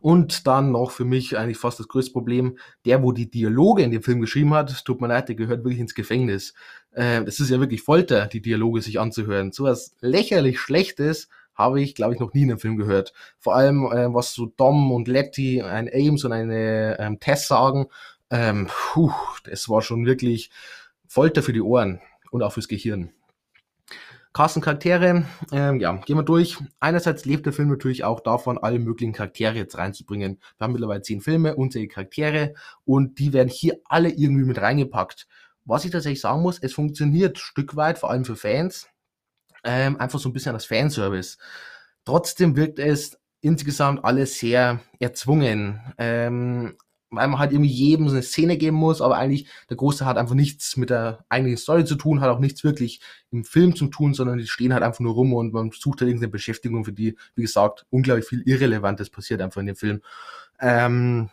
Und 0.00 0.46
dann 0.46 0.72
noch 0.72 0.90
für 0.90 1.04
mich 1.04 1.36
eigentlich 1.36 1.58
fast 1.58 1.78
das 1.78 1.88
größte 1.88 2.12
Problem, 2.12 2.58
der, 2.84 3.02
wo 3.02 3.12
die 3.12 3.30
Dialoge 3.30 3.82
in 3.82 3.90
dem 3.90 4.02
Film 4.02 4.20
geschrieben 4.20 4.54
hat, 4.54 4.84
tut 4.84 5.00
mir 5.00 5.08
leid, 5.08 5.28
der 5.28 5.36
gehört 5.36 5.64
wirklich 5.64 5.80
ins 5.80 5.94
Gefängnis. 5.94 6.54
Äh, 6.94 7.24
ist 7.24 7.40
ja 7.50 7.60
wirklich 7.60 7.82
Folter, 7.82 8.26
die 8.26 8.42
Dialoge 8.42 8.82
sich 8.82 9.00
anzuhören. 9.00 9.52
So 9.52 9.64
was 9.64 9.94
lächerlich 10.00 10.58
Schlechtes 10.58 11.28
habe 11.54 11.80
ich, 11.80 11.94
glaube 11.94 12.14
ich, 12.14 12.20
noch 12.20 12.32
nie 12.32 12.42
in 12.42 12.50
einem 12.50 12.58
Film 12.58 12.76
gehört. 12.76 13.12
Vor 13.38 13.54
allem, 13.54 13.84
äh, 13.84 14.12
was 14.12 14.34
so 14.34 14.46
Dom 14.46 14.92
und 14.92 15.08
Letty, 15.08 15.62
ein 15.62 15.88
Ames 15.92 16.24
und 16.24 16.32
eine 16.32 16.98
ähm, 16.98 17.20
Tess 17.20 17.46
sagen, 17.46 17.86
ähm, 18.30 18.68
puh, 18.68 19.12
das 19.44 19.68
war 19.68 19.82
schon 19.82 20.06
wirklich 20.06 20.50
Folter 21.06 21.42
für 21.42 21.52
die 21.52 21.60
Ohren 21.60 22.00
und 22.30 22.42
auch 22.42 22.52
fürs 22.52 22.68
Gehirn. 22.68 23.12
Carsten 24.32 24.60
Charaktere, 24.60 25.24
ähm, 25.50 25.80
ja, 25.80 25.96
gehen 25.96 26.16
wir 26.16 26.22
durch. 26.22 26.56
Einerseits 26.78 27.24
lebt 27.24 27.46
der 27.46 27.52
Film 27.52 27.68
natürlich 27.68 28.04
auch 28.04 28.20
davon, 28.20 28.58
alle 28.58 28.78
möglichen 28.78 29.12
Charaktere 29.12 29.56
jetzt 29.56 29.76
reinzubringen. 29.76 30.38
Wir 30.56 30.64
haben 30.64 30.72
mittlerweile 30.72 31.02
zehn 31.02 31.20
Filme, 31.20 31.56
unzählige 31.56 31.94
Charaktere 31.94 32.54
und 32.84 33.18
die 33.18 33.32
werden 33.32 33.48
hier 33.48 33.80
alle 33.86 34.08
irgendwie 34.08 34.44
mit 34.44 34.60
reingepackt. 34.60 35.26
Was 35.64 35.84
ich 35.84 35.90
tatsächlich 35.90 36.20
sagen 36.20 36.42
muss, 36.42 36.58
es 36.60 36.72
funktioniert 36.72 37.38
Stück 37.38 37.74
weit, 37.74 37.98
vor 37.98 38.10
allem 38.10 38.24
für 38.24 38.36
Fans, 38.36 38.88
ähm, 39.64 39.98
einfach 39.98 40.20
so 40.20 40.28
ein 40.28 40.32
bisschen 40.32 40.54
als 40.54 40.64
Fanservice. 40.64 41.36
Trotzdem 42.04 42.56
wirkt 42.56 42.78
es 42.78 43.18
insgesamt 43.40 44.04
alles 44.04 44.38
sehr 44.38 44.80
erzwungen. 45.00 45.80
Ähm, 45.98 46.76
weil 47.10 47.28
man 47.28 47.38
halt 47.38 47.52
irgendwie 47.52 47.70
jedem 47.70 48.08
so 48.08 48.14
eine 48.14 48.22
Szene 48.22 48.56
geben 48.56 48.76
muss, 48.76 49.00
aber 49.00 49.16
eigentlich 49.16 49.48
der 49.68 49.76
Großteil 49.76 50.06
hat 50.06 50.16
einfach 50.16 50.34
nichts 50.34 50.76
mit 50.76 50.90
der 50.90 51.24
eigentlichen 51.28 51.58
Story 51.58 51.84
zu 51.84 51.96
tun, 51.96 52.20
hat 52.20 52.30
auch 52.30 52.38
nichts 52.38 52.62
wirklich 52.64 53.00
im 53.30 53.44
Film 53.44 53.74
zu 53.74 53.88
tun, 53.88 54.14
sondern 54.14 54.38
die 54.38 54.46
stehen 54.46 54.72
halt 54.72 54.82
einfach 54.82 55.00
nur 55.00 55.14
rum 55.14 55.34
und 55.34 55.52
man 55.52 55.70
sucht 55.72 56.00
halt 56.00 56.08
irgendeine 56.08 56.30
Beschäftigung, 56.30 56.84
für 56.84 56.92
die, 56.92 57.16
wie 57.34 57.42
gesagt, 57.42 57.86
unglaublich 57.90 58.26
viel 58.26 58.42
Irrelevantes 58.46 59.10
passiert 59.10 59.42
einfach 59.42 59.60
in 59.60 59.66
dem 59.66 59.76
Film. 59.76 60.02
Ähm, 60.60 61.30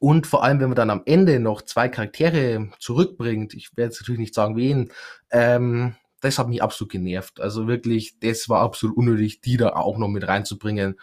und 0.00 0.26
vor 0.26 0.42
allem, 0.42 0.60
wenn 0.60 0.68
man 0.68 0.76
dann 0.76 0.90
am 0.90 1.02
Ende 1.06 1.38
noch 1.38 1.62
zwei 1.62 1.88
Charaktere 1.88 2.70
zurückbringt, 2.80 3.54
ich 3.54 3.76
werde 3.76 3.90
jetzt 3.90 4.00
natürlich 4.00 4.20
nicht 4.20 4.34
sagen, 4.34 4.56
wen, 4.56 4.90
ähm, 5.30 5.94
das 6.20 6.38
hat 6.38 6.48
mich 6.48 6.62
absolut 6.62 6.90
genervt. 6.90 7.40
Also 7.40 7.68
wirklich, 7.68 8.18
das 8.18 8.48
war 8.48 8.62
absolut 8.62 8.96
unnötig, 8.96 9.40
die 9.40 9.56
da 9.56 9.70
auch 9.70 9.98
noch 9.98 10.08
mit 10.08 10.26
reinzubringen. 10.26 10.98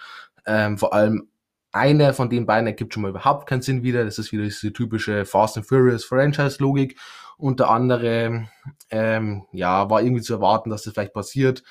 Ähm, 0.45 0.77
vor 0.77 0.93
allem 0.93 1.29
einer 1.73 2.13
von 2.13 2.29
den 2.29 2.45
beiden 2.45 2.67
ergibt 2.67 2.93
schon 2.93 3.03
mal 3.03 3.09
überhaupt 3.09 3.47
keinen 3.47 3.61
Sinn 3.61 3.83
wieder. 3.83 4.05
Das 4.05 4.19
ist 4.19 4.31
wieder 4.31 4.43
diese 4.43 4.71
typische 4.71 5.25
Fast 5.25 5.57
and 5.57 5.67
Furious 5.67 6.05
Franchise-Logik. 6.05 6.97
Und 7.37 7.59
der 7.59 7.69
andere, 7.69 8.47
ähm, 8.89 9.45
ja, 9.51 9.89
war 9.89 10.01
irgendwie 10.01 10.21
zu 10.21 10.33
erwarten, 10.33 10.69
dass 10.69 10.83
das 10.83 10.93
vielleicht 10.93 11.13
passiert. 11.13 11.63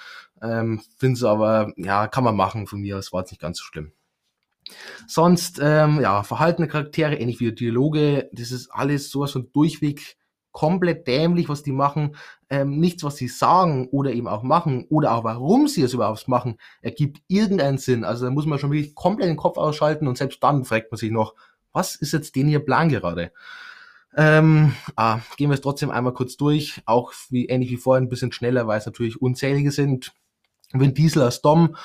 Ähm, 0.43 0.83
Finde 0.99 1.15
es 1.15 1.25
aber, 1.25 1.73
ja, 1.77 2.09
kann 2.09 2.25
man 2.25 2.37
machen 2.37 2.67
von 2.67 2.81
mir. 2.81 2.97
Es 2.97 3.13
war 3.13 3.21
jetzt 3.21 3.31
nicht 3.31 3.41
ganz 3.41 3.59
so 3.59 3.65
schlimm. 3.65 3.93
Sonst, 5.07 5.61
ähm, 5.63 6.01
ja, 6.01 6.23
verhaltene 6.23 6.69
Charaktere, 6.69 7.17
ähnlich 7.17 7.41
wie 7.41 7.53
Dialoge, 7.53 8.29
das 8.33 8.51
ist 8.51 8.71
alles 8.71 9.11
sowas 9.11 9.33
von 9.33 9.51
durchweg 9.53 10.17
komplett 10.53 11.07
dämlich, 11.09 11.49
was 11.49 11.63
die 11.63 11.73
machen. 11.73 12.17
Ähm, 12.49 12.79
nichts, 12.79 13.03
was 13.03 13.17
sie 13.17 13.29
sagen 13.29 13.89
oder 13.91 14.13
eben 14.13 14.29
auch 14.29 14.43
machen 14.43 14.87
oder 14.91 15.13
auch 15.15 15.25
warum 15.25 15.69
sie 15.69 15.83
es 15.83 15.95
überhaupt 15.95 16.29
machen, 16.29 16.59
ergibt 16.83 17.23
irgendeinen 17.27 17.79
Sinn. 17.79 18.05
Also 18.05 18.27
da 18.27 18.31
muss 18.31 18.47
man 18.47 18.59
schon 18.59 18.71
wirklich 18.71 18.95
komplett 18.95 19.29
den 19.29 19.37
Kopf 19.37 19.57
ausschalten 19.57 20.07
und 20.07 20.19
selbst 20.19 20.43
dann 20.43 20.65
fragt 20.65 20.93
man 20.93 20.99
sich 20.99 21.11
noch, 21.11 21.35
was 21.73 21.97
ist 21.97 22.13
jetzt 22.13 22.37
den 22.37 22.49
hier 22.49 22.61
Plan 22.61 22.91
gerade? 22.91 23.33
Ähm, 24.15 24.75
ah, 24.95 25.21
gehen 25.39 25.49
wir 25.49 25.55
es 25.55 25.63
trotzdem 25.63 25.91
einmal 25.91 26.13
kurz 26.13 26.37
durch, 26.37 26.83
auch 26.85 27.13
wie 27.31 27.47
ähnlich 27.47 27.71
wie 27.71 27.79
vorhin 27.79 28.05
ein 28.05 28.11
bisschen 28.11 28.33
schneller, 28.33 28.67
weil 28.67 28.79
es 28.79 28.87
natürlich 28.87 29.23
unzählige 29.23 29.71
sind. 29.71 30.13
Vin 30.73 30.93
Diesel 30.95 31.23
als 31.23 31.41
Dom, 31.41 31.77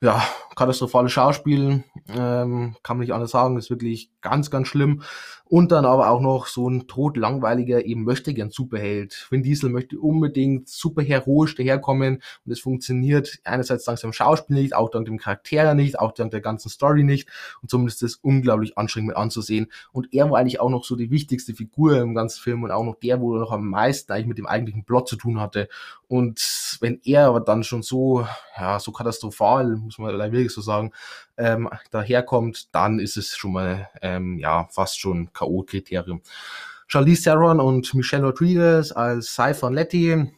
ja, 0.00 0.22
katastrophales 0.56 1.12
Schauspiel, 1.12 1.84
ähm, 2.08 2.76
kann 2.82 2.96
man 2.96 3.04
nicht 3.04 3.12
anders 3.12 3.30
sagen, 3.30 3.58
ist 3.58 3.70
wirklich 3.70 4.10
ganz, 4.20 4.50
ganz 4.50 4.68
schlimm. 4.68 5.02
Und 5.44 5.72
dann 5.72 5.86
aber 5.86 6.10
auch 6.10 6.20
noch 6.20 6.46
so 6.46 6.68
ein 6.68 6.86
totlangweiliger, 6.88 7.84
eben 7.86 8.04
möchte 8.04 8.34
gern 8.34 8.50
Superheld. 8.50 9.26
Vin 9.30 9.42
Diesel 9.42 9.70
möchte 9.70 9.98
unbedingt 9.98 10.68
super 10.68 11.02
heroisch 11.02 11.54
daherkommen 11.54 12.22
und 12.44 12.52
es 12.52 12.60
funktioniert 12.60 13.38
einerseits 13.44 13.84
dank 13.84 13.98
seinem 13.98 14.12
Schauspiel 14.12 14.56
nicht, 14.56 14.74
auch 14.74 14.90
dank 14.90 15.06
dem 15.06 15.16
Charakter 15.16 15.72
nicht, 15.72 15.98
auch 15.98 16.12
dank 16.12 16.32
der 16.32 16.42
ganzen 16.42 16.68
Story 16.68 17.02
nicht 17.02 17.28
und 17.62 17.70
somit 17.70 17.88
ist 17.88 18.02
das 18.02 18.16
unglaublich 18.16 18.76
anstrengend 18.76 19.08
mit 19.08 19.16
anzusehen. 19.16 19.72
Und 19.90 20.12
er 20.12 20.30
war 20.30 20.38
eigentlich 20.38 20.60
auch 20.60 20.70
noch 20.70 20.84
so 20.84 20.96
die 20.96 21.10
wichtigste 21.10 21.54
Figur 21.54 21.98
im 21.98 22.14
ganzen 22.14 22.40
Film 22.42 22.62
und 22.62 22.70
auch 22.70 22.84
noch 22.84 22.96
der, 22.96 23.20
wo 23.20 23.34
er 23.34 23.40
noch 23.40 23.52
am 23.52 23.68
meisten 23.68 24.12
eigentlich 24.12 24.26
mit 24.26 24.38
dem 24.38 24.46
eigentlichen 24.46 24.84
Plot 24.84 25.08
zu 25.08 25.16
tun 25.16 25.40
hatte. 25.40 25.68
Und 26.08 26.78
wenn 26.80 27.00
er 27.04 27.26
aber 27.26 27.40
dann 27.40 27.64
schon 27.64 27.82
so, 27.82 28.26
ja, 28.58 28.78
so 28.80 28.92
katastrophal, 28.92 29.76
muss 29.76 29.98
man 29.98 30.18
wirklich 30.18 30.52
so 30.52 30.60
sagen, 30.60 30.92
ähm, 31.38 31.68
daherkommt, 31.90 32.74
dann 32.74 32.98
ist 32.98 33.16
es 33.16 33.36
schon 33.36 33.52
mal 33.52 33.88
ähm, 34.02 34.38
ja 34.38 34.68
fast 34.70 35.00
schon 35.00 35.32
K.O.-Kriterium. 35.32 36.20
Charlize 36.86 37.22
Theron 37.22 37.60
und 37.60 37.92
Michelle 37.94 38.24
Rodriguez 38.24 38.92
als 38.92 39.34
Cypher 39.34 39.68
und 39.68 39.74
Letty. 39.74 40.32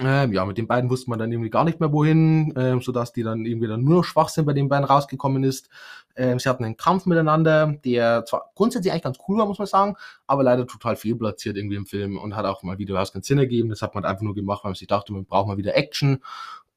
Ähm, 0.00 0.32
ja, 0.32 0.46
mit 0.46 0.56
den 0.56 0.66
beiden 0.66 0.88
wusste 0.88 1.10
man 1.10 1.18
dann 1.18 1.30
irgendwie 1.30 1.50
gar 1.50 1.64
nicht 1.64 1.78
mehr 1.78 1.92
wohin, 1.92 2.54
ähm, 2.56 2.80
sodass 2.80 3.12
die 3.12 3.22
dann 3.22 3.44
irgendwie 3.44 3.68
dann 3.68 3.84
nur 3.84 3.96
noch 3.96 4.04
Schwachsinn 4.04 4.46
bei 4.46 4.54
den 4.54 4.70
beiden 4.70 4.86
rausgekommen 4.86 5.44
ist. 5.44 5.68
Ähm, 6.16 6.38
sie 6.38 6.48
hatten 6.48 6.64
einen 6.64 6.78
Kampf 6.78 7.04
miteinander, 7.04 7.74
der 7.84 8.24
zwar 8.24 8.50
grundsätzlich 8.54 8.90
eigentlich 8.90 9.02
ganz 9.02 9.18
cool 9.28 9.36
war, 9.36 9.46
muss 9.46 9.58
man 9.58 9.66
sagen, 9.66 9.96
aber 10.26 10.42
leider 10.42 10.66
total 10.66 10.96
fehlplatziert 10.96 11.58
irgendwie 11.58 11.76
im 11.76 11.84
Film 11.84 12.16
und 12.16 12.36
hat 12.36 12.46
auch 12.46 12.62
mal 12.62 12.78
wieder 12.78 12.94
was 12.94 13.12
keinen 13.12 13.22
Sinn 13.22 13.38
ergeben. 13.38 13.68
Das 13.68 13.82
hat 13.82 13.94
man 13.94 14.06
einfach 14.06 14.22
nur 14.22 14.34
gemacht, 14.34 14.64
weil 14.64 14.70
man 14.70 14.76
sich 14.76 14.88
dachte, 14.88 15.12
man 15.12 15.26
braucht 15.26 15.46
mal 15.48 15.58
wieder 15.58 15.76
Action. 15.76 16.22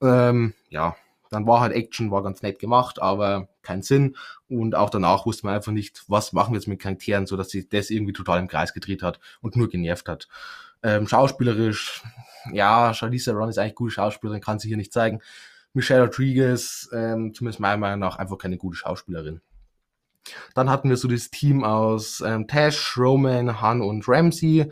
Ähm, 0.02 0.54
ja, 0.70 0.98
dann 1.30 1.48
war 1.48 1.62
halt 1.62 1.72
Action, 1.74 2.12
war 2.12 2.22
ganz 2.22 2.42
nett 2.42 2.60
gemacht, 2.60 3.02
aber 3.02 3.48
kein 3.66 3.82
Sinn. 3.82 4.16
Und 4.48 4.76
auch 4.76 4.90
danach 4.90 5.26
wusste 5.26 5.46
man 5.46 5.56
einfach 5.56 5.72
nicht, 5.72 6.04
was 6.08 6.34
machen 6.34 6.54
wir 6.54 6.60
jetzt 6.60 6.68
mit 6.68 6.82
Charakteren, 6.82 7.26
so 7.26 7.42
sich 7.44 7.68
das 7.70 7.90
irgendwie 7.90 8.14
total 8.14 8.40
im 8.40 8.48
Kreis 8.48 8.74
gedreht 8.74 9.04
hat 9.04 9.20
und 9.42 9.56
nur 9.56 9.70
genervt 9.70 10.08
hat. 10.08 10.28
Ähm, 10.84 11.08
schauspielerisch, 11.08 12.04
ja, 12.52 12.94
Charlize 12.94 13.32
Theron 13.32 13.50
ist 13.50 13.58
eigentlich 13.58 13.76
gute 13.76 13.94
Schauspielerin, 13.94 14.42
kann 14.42 14.60
sie 14.60 14.68
hier 14.68 14.78
nicht 14.78 14.94
zeigen. 14.94 15.22
Michelle 15.74 16.04
Rodriguez, 16.04 16.90
ähm, 16.94 17.34
zumindest 17.34 17.60
meiner 17.60 17.78
Meinung 17.78 18.00
nach, 18.00 18.18
einfach 18.18 18.38
keine 18.38 18.58
gute 18.58 18.78
Schauspielerin. 18.78 19.42
Dann 20.54 20.70
hatten 20.70 20.90
wir 20.90 20.98
so 20.98 21.08
das 21.08 21.30
Team 21.30 21.64
aus 21.64 22.22
ähm, 22.26 22.48
Tash, 22.48 22.98
Roman, 22.98 23.62
Han 23.62 23.82
und 23.82 24.08
Ramsey. 24.08 24.72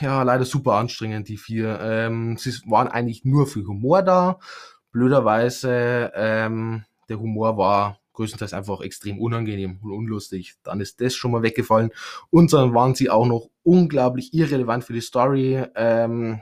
Ja, 0.00 0.22
leider 0.22 0.46
super 0.46 0.76
anstrengend, 0.76 1.28
die 1.28 1.36
vier. 1.36 1.78
Ähm, 1.82 2.38
sie 2.38 2.50
waren 2.64 2.88
eigentlich 2.88 3.26
nur 3.26 3.46
für 3.46 3.66
Humor 3.66 4.02
da 4.02 4.38
blöderweise 4.92 6.12
ähm, 6.14 6.84
der 7.10 7.20
Humor 7.20 7.56
war 7.58 8.00
größtenteils 8.14 8.52
einfach 8.52 8.80
extrem 8.80 9.18
unangenehm 9.18 9.78
und 9.82 9.92
unlustig. 9.92 10.56
Dann 10.62 10.80
ist 10.80 11.00
das 11.00 11.14
schon 11.14 11.30
mal 11.30 11.42
weggefallen. 11.42 11.90
Und 12.30 12.52
dann 12.52 12.74
waren 12.74 12.94
sie 12.94 13.10
auch 13.10 13.26
noch 13.26 13.48
unglaublich 13.62 14.34
irrelevant 14.34 14.84
für 14.84 14.92
die 14.92 15.00
Story. 15.00 15.64
Ähm, 15.74 16.40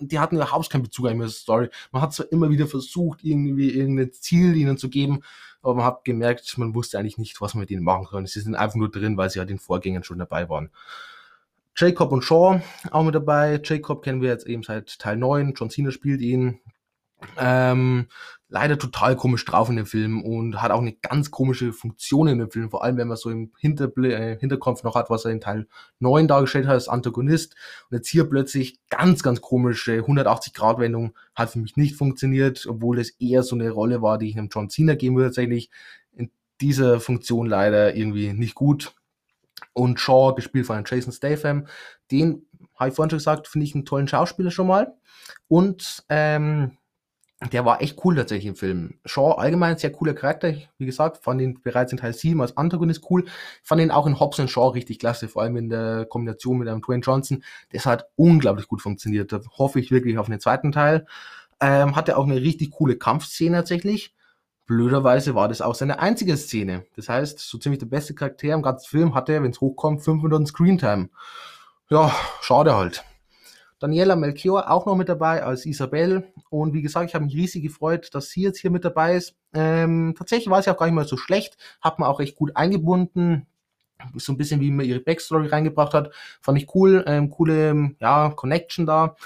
die 0.00 0.18
hatten 0.18 0.36
überhaupt 0.36 0.70
keinen 0.70 0.84
Bezug 0.84 1.08
an 1.08 1.18
die 1.18 1.28
Story. 1.28 1.68
Man 1.90 2.02
hat 2.02 2.12
zwar 2.12 2.30
immer 2.30 2.50
wieder 2.50 2.66
versucht, 2.66 3.24
irgendwie 3.24 3.70
irgendein 3.70 4.12
Ziel 4.12 4.56
ihnen 4.56 4.78
zu 4.78 4.88
geben, 4.88 5.22
aber 5.60 5.74
man 5.74 5.84
hat 5.84 6.04
gemerkt, 6.04 6.56
man 6.58 6.74
wusste 6.74 6.98
eigentlich 6.98 7.18
nicht, 7.18 7.40
was 7.40 7.54
man 7.54 7.60
mit 7.60 7.70
ihnen 7.70 7.84
machen 7.84 8.06
kann. 8.10 8.26
Sie 8.26 8.40
sind 8.40 8.54
einfach 8.54 8.76
nur 8.76 8.90
drin, 8.90 9.16
weil 9.16 9.30
sie 9.30 9.38
ja 9.38 9.40
halt 9.40 9.50
den 9.50 9.58
Vorgängern 9.58 10.04
schon 10.04 10.18
dabei 10.18 10.48
waren. 10.48 10.70
Jacob 11.76 12.12
und 12.12 12.22
Shaw 12.22 12.60
auch 12.90 13.02
mit 13.02 13.14
dabei. 13.14 13.60
Jacob 13.62 14.02
kennen 14.02 14.20
wir 14.20 14.28
jetzt 14.28 14.46
eben 14.46 14.62
seit 14.62 14.98
Teil 14.98 15.16
9. 15.16 15.54
John 15.56 15.70
Cena 15.70 15.90
spielt 15.90 16.20
ihn. 16.20 16.60
Ähm, 17.38 18.06
leider 18.52 18.78
total 18.78 19.16
komisch 19.16 19.44
drauf 19.46 19.70
in 19.70 19.76
dem 19.76 19.86
Film 19.86 20.22
und 20.22 20.60
hat 20.60 20.70
auch 20.70 20.80
eine 20.80 20.92
ganz 20.92 21.30
komische 21.30 21.72
Funktion 21.72 22.28
in 22.28 22.38
dem 22.38 22.50
Film, 22.50 22.70
vor 22.70 22.84
allem 22.84 22.98
wenn 22.98 23.08
man 23.08 23.16
so 23.16 23.30
im 23.30 23.50
Hinterbl 23.58 24.04
äh, 24.12 24.38
Hinterkopf 24.38 24.82
noch 24.82 24.94
hat, 24.94 25.08
was 25.08 25.24
er 25.24 25.30
in 25.30 25.40
Teil 25.40 25.66
9 26.00 26.28
dargestellt 26.28 26.66
hat 26.66 26.74
als 26.74 26.88
Antagonist. 26.88 27.56
Und 27.88 27.96
jetzt 27.96 28.08
hier 28.08 28.24
plötzlich 28.24 28.78
ganz, 28.90 29.22
ganz 29.22 29.40
komische 29.40 30.00
180-Grad-Wendung 30.00 31.14
hat 31.34 31.50
für 31.50 31.60
mich 31.60 31.76
nicht 31.76 31.96
funktioniert, 31.96 32.66
obwohl 32.68 32.98
es 32.98 33.10
eher 33.18 33.42
so 33.42 33.56
eine 33.56 33.70
Rolle 33.70 34.02
war, 34.02 34.18
die 34.18 34.28
ich 34.28 34.36
einem 34.36 34.50
John 34.52 34.68
Cena 34.68 34.94
geben 34.94 35.16
würde 35.16 35.30
tatsächlich. 35.30 35.70
In 36.12 36.30
dieser 36.60 37.00
Funktion 37.00 37.46
leider 37.46 37.96
irgendwie 37.96 38.34
nicht 38.34 38.54
gut. 38.54 38.94
Und 39.72 39.98
Shaw, 39.98 40.34
gespielt 40.34 40.66
von 40.66 40.84
Jason 40.86 41.12
Statham, 41.12 41.66
den, 42.10 42.44
habe 42.74 42.90
ich 42.90 42.94
vorhin 42.94 43.08
schon 43.10 43.18
gesagt, 43.18 43.48
finde 43.48 43.64
ich 43.64 43.74
einen 43.74 43.86
tollen 43.86 44.08
Schauspieler 44.08 44.50
schon 44.50 44.66
mal. 44.66 44.92
Und 45.48 46.04
ähm, 46.10 46.76
der 47.50 47.64
war 47.64 47.82
echt 47.82 48.04
cool 48.04 48.14
tatsächlich 48.14 48.46
im 48.46 48.56
Film. 48.56 48.94
Shaw 49.04 49.32
allgemein 49.32 49.76
sehr 49.76 49.90
cooler 49.90 50.14
Charakter, 50.14 50.54
wie 50.78 50.86
gesagt, 50.86 51.24
fand 51.24 51.40
ihn 51.40 51.60
bereits 51.62 51.90
in 51.92 51.98
Teil 51.98 52.12
7 52.12 52.40
als 52.40 52.56
Antagonist 52.56 53.04
cool, 53.10 53.24
fand 53.62 53.80
ihn 53.80 53.90
auch 53.90 54.06
in 54.06 54.20
Hobbs 54.20 54.38
und 54.38 54.48
Shaw 54.48 54.68
richtig 54.68 54.98
klasse, 54.98 55.28
vor 55.28 55.42
allem 55.42 55.56
in 55.56 55.68
der 55.68 56.06
Kombination 56.06 56.58
mit 56.58 56.68
einem 56.68 56.82
Dwayne 56.82 57.02
Johnson. 57.02 57.42
Das 57.72 57.86
hat 57.86 58.06
unglaublich 58.16 58.68
gut 58.68 58.82
funktioniert. 58.82 59.32
Da 59.32 59.40
hoffe 59.58 59.80
ich 59.80 59.90
wirklich 59.90 60.18
auf 60.18 60.26
den 60.26 60.40
zweiten 60.40 60.72
Teil. 60.72 61.06
Ähm, 61.60 61.96
hatte 61.96 62.16
auch 62.16 62.26
eine 62.26 62.40
richtig 62.40 62.72
coole 62.72 62.96
Kampfszene 62.96 63.56
tatsächlich. 63.56 64.14
Blöderweise 64.66 65.34
war 65.34 65.48
das 65.48 65.60
auch 65.60 65.74
seine 65.74 65.98
einzige 65.98 66.36
Szene. 66.36 66.86
Das 66.96 67.08
heißt, 67.08 67.38
so 67.38 67.58
ziemlich 67.58 67.80
der 67.80 67.86
beste 67.86 68.14
Charakter 68.14 68.54
im 68.54 68.62
ganzen 68.62 68.88
Film 68.88 69.14
hatte, 69.14 69.42
wenn 69.42 69.50
es 69.50 69.60
hochkommt, 69.60 70.02
5 70.02 70.22
Minuten 70.22 70.46
Screentime. 70.46 71.08
Ja, 71.90 72.14
schade 72.40 72.74
halt. 72.74 73.04
Daniela 73.82 74.14
Melchior 74.14 74.70
auch 74.70 74.86
noch 74.86 74.94
mit 74.94 75.08
dabei 75.08 75.42
als 75.42 75.66
Isabel. 75.66 76.32
Und 76.50 76.72
wie 76.72 76.82
gesagt, 76.82 77.08
ich 77.08 77.14
habe 77.16 77.24
mich 77.24 77.34
riesig 77.34 77.64
gefreut, 77.64 78.10
dass 78.12 78.30
sie 78.30 78.42
jetzt 78.42 78.58
hier 78.58 78.70
mit 78.70 78.84
dabei 78.84 79.16
ist. 79.16 79.34
Ähm, 79.54 80.14
tatsächlich 80.16 80.50
war 80.50 80.62
sie 80.62 80.70
auch 80.70 80.76
gar 80.76 80.86
nicht 80.86 80.94
mal 80.94 81.04
so 81.04 81.16
schlecht, 81.16 81.56
hat 81.80 81.98
man 81.98 82.08
auch 82.08 82.20
echt 82.20 82.36
gut 82.36 82.56
eingebunden. 82.56 83.48
So 84.16 84.32
ein 84.32 84.36
bisschen 84.36 84.60
wie 84.60 84.70
man 84.70 84.86
ihre 84.86 85.00
Backstory 85.00 85.48
reingebracht 85.48 85.94
hat. 85.94 86.12
Fand 86.40 86.58
ich 86.58 86.72
cool, 86.74 87.04
ähm, 87.08 87.30
coole 87.30 87.94
ja, 88.00 88.30
Connection 88.30 88.86
da. 88.86 89.16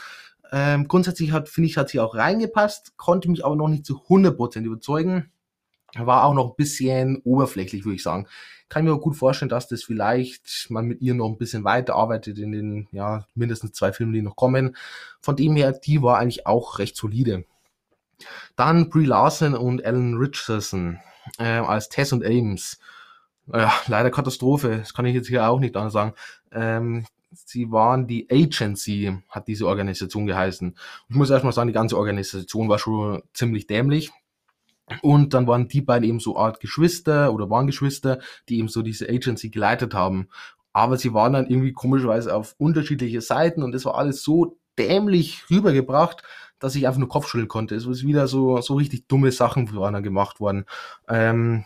Ähm, 0.52 0.88
grundsätzlich 0.88 1.32
hat, 1.32 1.50
finde 1.50 1.68
ich, 1.68 1.76
hat 1.76 1.90
sie 1.90 2.00
auch 2.00 2.14
reingepasst, 2.14 2.96
konnte 2.96 3.30
mich 3.30 3.44
aber 3.44 3.56
noch 3.56 3.68
nicht 3.68 3.84
zu 3.84 4.00
100% 4.08 4.62
überzeugen. 4.62 5.32
War 6.04 6.24
auch 6.24 6.34
noch 6.34 6.50
ein 6.50 6.56
bisschen 6.56 7.20
oberflächlich, 7.24 7.84
würde 7.84 7.96
ich 7.96 8.02
sagen. 8.02 8.26
Kann 8.68 8.84
mir 8.84 8.98
gut 8.98 9.16
vorstellen, 9.16 9.48
dass 9.48 9.68
das 9.68 9.84
vielleicht 9.84 10.66
man 10.70 10.86
mit 10.86 11.00
ihr 11.00 11.14
noch 11.14 11.28
ein 11.28 11.38
bisschen 11.38 11.64
weiterarbeitet 11.64 12.38
in 12.38 12.52
den, 12.52 12.88
ja, 12.90 13.26
mindestens 13.34 13.72
zwei 13.72 13.92
Filmen, 13.92 14.12
die 14.12 14.22
noch 14.22 14.36
kommen. 14.36 14.76
Von 15.20 15.36
dem 15.36 15.54
her, 15.54 15.72
die 15.72 16.02
war 16.02 16.18
eigentlich 16.18 16.46
auch 16.46 16.78
recht 16.78 16.96
solide. 16.96 17.44
Dann 18.56 18.90
Brie 18.90 19.04
Larson 19.06 19.54
und 19.54 19.84
Alan 19.84 20.16
Richardson 20.16 20.98
äh, 21.38 21.44
als 21.44 21.88
Tess 21.88 22.12
und 22.12 22.24
Ames. 22.24 22.78
Äh, 23.52 23.68
leider 23.86 24.10
Katastrophe, 24.10 24.78
das 24.78 24.94
kann 24.94 25.06
ich 25.06 25.14
jetzt 25.14 25.28
hier 25.28 25.48
auch 25.48 25.60
nicht 25.60 25.76
anders 25.76 25.92
sagen. 25.92 26.14
Ähm, 26.52 27.06
sie 27.30 27.70
waren 27.70 28.06
die 28.06 28.28
Agency, 28.30 29.16
hat 29.28 29.48
diese 29.48 29.66
Organisation 29.66 30.26
geheißen. 30.26 30.76
Ich 31.08 31.16
muss 31.16 31.30
erstmal 31.30 31.52
sagen, 31.52 31.68
die 31.68 31.74
ganze 31.74 31.96
Organisation 31.96 32.68
war 32.68 32.78
schon 32.78 33.22
ziemlich 33.32 33.66
dämlich. 33.66 34.10
Und 35.02 35.34
dann 35.34 35.46
waren 35.46 35.68
die 35.68 35.82
beiden 35.82 36.08
eben 36.08 36.20
so 36.20 36.36
Art 36.36 36.60
Geschwister 36.60 37.32
oder 37.32 37.50
waren 37.50 37.66
Geschwister, 37.66 38.20
die 38.48 38.58
eben 38.58 38.68
so 38.68 38.82
diese 38.82 39.08
Agency 39.08 39.50
geleitet 39.50 39.94
haben. 39.94 40.28
Aber 40.72 40.96
sie 40.96 41.12
waren 41.14 41.32
dann 41.32 41.46
irgendwie 41.46 41.72
komischerweise 41.72 42.34
auf 42.34 42.54
unterschiedliche 42.58 43.20
Seiten 43.20 43.62
und 43.62 43.72
das 43.72 43.84
war 43.84 43.96
alles 43.96 44.22
so 44.22 44.58
dämlich 44.78 45.44
rübergebracht, 45.50 46.22
dass 46.58 46.74
ich 46.74 46.86
einfach 46.86 47.00
nur 47.00 47.08
Kopfschütteln 47.08 47.48
konnte. 47.48 47.74
Es 47.74 47.86
ist 47.86 48.06
wieder 48.06 48.28
so, 48.28 48.60
so 48.60 48.74
richtig 48.74 49.08
dumme 49.08 49.32
Sachen 49.32 49.74
waren 49.74 49.94
dann 49.94 50.02
gemacht 50.02 50.40
worden. 50.40 50.66
Ähm, 51.08 51.64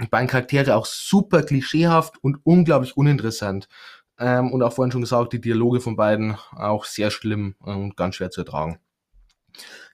die 0.00 0.08
beiden 0.08 0.28
Charaktere 0.28 0.76
auch 0.76 0.86
super 0.86 1.42
klischeehaft 1.42 2.22
und 2.22 2.38
unglaublich 2.44 2.96
uninteressant. 2.96 3.68
Ähm, 4.18 4.52
und 4.52 4.62
auch 4.62 4.72
vorhin 4.72 4.92
schon 4.92 5.02
gesagt, 5.02 5.32
die 5.32 5.40
Dialoge 5.40 5.80
von 5.80 5.96
beiden 5.96 6.36
auch 6.52 6.84
sehr 6.84 7.10
schlimm 7.10 7.54
und 7.60 7.96
ganz 7.96 8.16
schwer 8.16 8.30
zu 8.30 8.42
ertragen. 8.42 8.78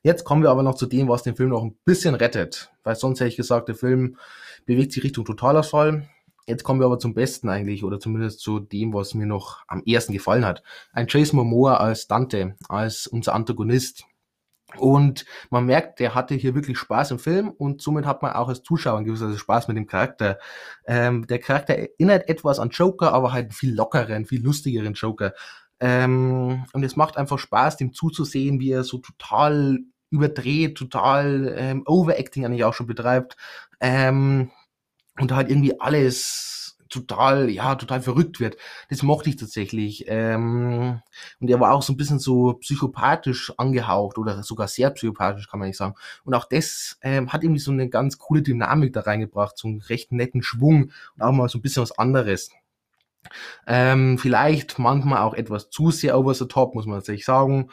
Jetzt 0.02 0.24
kommen 0.24 0.42
wir 0.42 0.50
aber 0.50 0.62
noch 0.62 0.74
zu 0.74 0.86
dem, 0.86 1.08
was 1.08 1.22
den 1.22 1.36
Film 1.36 1.50
noch 1.50 1.62
ein 1.62 1.76
bisschen 1.84 2.14
rettet. 2.14 2.70
Weil 2.82 2.96
sonst 2.96 3.20
hätte 3.20 3.28
ich 3.28 3.36
gesagt, 3.36 3.68
der 3.68 3.76
Film 3.76 4.16
bewegt 4.66 4.92
sich 4.92 5.04
Richtung 5.04 5.24
Totalausfall. 5.24 6.08
Jetzt 6.46 6.64
kommen 6.64 6.80
wir 6.80 6.86
aber 6.86 6.98
zum 6.98 7.14
Besten 7.14 7.48
eigentlich, 7.48 7.84
oder 7.84 8.00
zumindest 8.00 8.40
zu 8.40 8.58
dem, 8.58 8.92
was 8.92 9.14
mir 9.14 9.26
noch 9.26 9.62
am 9.68 9.82
ersten 9.86 10.12
gefallen 10.12 10.44
hat. 10.44 10.64
Ein 10.92 11.06
Chase 11.06 11.36
Momoa 11.36 11.76
als 11.76 12.08
Dante, 12.08 12.56
als 12.68 13.06
unser 13.06 13.34
Antagonist. 13.34 14.04
Und 14.76 15.26
man 15.50 15.66
merkt, 15.66 16.00
der 16.00 16.14
hatte 16.14 16.34
hier 16.34 16.54
wirklich 16.54 16.78
Spaß 16.78 17.12
im 17.12 17.18
Film 17.18 17.50
und 17.50 17.82
somit 17.82 18.06
hat 18.06 18.22
man 18.22 18.32
auch 18.32 18.48
als 18.48 18.62
Zuschauer 18.62 18.98
in 18.98 19.04
gewisser 19.04 19.36
Spaß 19.36 19.68
mit 19.68 19.76
dem 19.76 19.86
Charakter. 19.86 20.38
Ähm, 20.86 21.26
der 21.26 21.38
Charakter 21.38 21.74
erinnert 21.74 22.28
etwas 22.28 22.58
an 22.58 22.70
Joker, 22.70 23.12
aber 23.12 23.32
halt 23.32 23.44
einen 23.44 23.52
viel 23.52 23.74
lockeren, 23.74 24.24
viel 24.24 24.42
lustigeren 24.42 24.94
Joker. 24.94 25.34
Ähm, 25.82 26.64
und 26.72 26.84
es 26.84 26.94
macht 26.94 27.16
einfach 27.16 27.40
Spaß, 27.40 27.76
dem 27.76 27.92
zuzusehen, 27.92 28.60
wie 28.60 28.70
er 28.70 28.84
so 28.84 28.98
total 28.98 29.80
überdreht, 30.10 30.76
total 30.76 31.52
ähm, 31.58 31.82
Overacting 31.86 32.46
eigentlich 32.46 32.62
auch 32.64 32.74
schon 32.74 32.86
betreibt. 32.86 33.36
Ähm, 33.80 34.52
und 35.18 35.32
halt 35.32 35.50
irgendwie 35.50 35.80
alles 35.80 36.78
total, 36.88 37.50
ja, 37.50 37.74
total 37.74 38.00
verrückt 38.00 38.38
wird. 38.38 38.56
Das 38.90 39.02
mochte 39.02 39.30
ich 39.30 39.36
tatsächlich. 39.36 40.04
Ähm, 40.06 41.00
und 41.40 41.50
er 41.50 41.58
war 41.58 41.72
auch 41.72 41.82
so 41.82 41.92
ein 41.92 41.96
bisschen 41.96 42.18
so 42.20 42.54
psychopathisch 42.54 43.52
angehaucht 43.56 44.18
oder 44.18 44.42
sogar 44.44 44.68
sehr 44.68 44.90
psychopathisch, 44.90 45.48
kann 45.48 45.58
man 45.58 45.68
nicht 45.68 45.78
sagen. 45.78 45.94
Und 46.24 46.34
auch 46.34 46.44
das 46.44 46.98
ähm, 47.02 47.32
hat 47.32 47.42
irgendwie 47.42 47.60
so 47.60 47.72
eine 47.72 47.88
ganz 47.88 48.18
coole 48.18 48.42
Dynamik 48.42 48.92
da 48.92 49.00
reingebracht, 49.00 49.58
so 49.58 49.66
einen 49.66 49.80
recht 49.80 50.12
netten 50.12 50.42
Schwung 50.42 50.92
und 51.16 51.22
auch 51.22 51.32
mal 51.32 51.48
so 51.48 51.58
ein 51.58 51.62
bisschen 51.62 51.82
was 51.82 51.98
anderes. 51.98 52.50
Ähm, 53.66 54.18
vielleicht 54.18 54.78
manchmal 54.78 55.22
auch 55.22 55.34
etwas 55.34 55.70
zu 55.70 55.90
sehr 55.90 56.18
over 56.18 56.34
the 56.34 56.46
top, 56.46 56.74
muss 56.74 56.86
man 56.86 56.98
tatsächlich 56.98 57.24
sagen. 57.24 57.70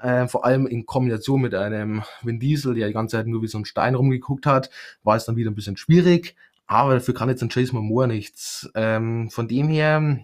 Äh, 0.00 0.28
vor 0.28 0.44
allem 0.44 0.66
in 0.66 0.86
Kombination 0.86 1.40
mit 1.40 1.54
einem 1.54 2.02
Vin 2.22 2.38
Diesel, 2.38 2.74
der 2.74 2.86
die 2.86 2.94
ganze 2.94 3.16
Zeit 3.16 3.26
nur 3.26 3.42
wie 3.42 3.48
so 3.48 3.58
ein 3.58 3.64
Stein 3.64 3.94
rumgeguckt 3.94 4.46
hat, 4.46 4.70
war 5.02 5.16
es 5.16 5.24
dann 5.24 5.36
wieder 5.36 5.50
ein 5.50 5.56
bisschen 5.56 5.76
schwierig. 5.76 6.36
Aber 6.66 6.94
dafür 6.94 7.14
kann 7.14 7.28
jetzt 7.28 7.42
ein 7.42 7.48
Chase 7.48 7.74
Momoa 7.74 8.06
nichts. 8.06 8.70
Ähm, 8.74 9.30
von 9.30 9.48
dem 9.48 9.68
her 9.68 10.20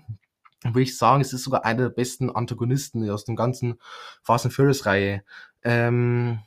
würde 0.62 0.82
ich 0.82 0.96
sagen, 0.96 1.20
es 1.20 1.32
ist 1.32 1.44
sogar 1.44 1.64
einer 1.64 1.84
der 1.84 1.90
besten 1.90 2.30
Antagonisten 2.30 3.08
aus 3.10 3.24
dem 3.24 3.36
ganzen 3.36 3.78
Fast 4.22 4.46
and 4.46 4.54
Furious 4.54 4.86
Reihe. 4.86 5.22
Ähm, 5.62 6.40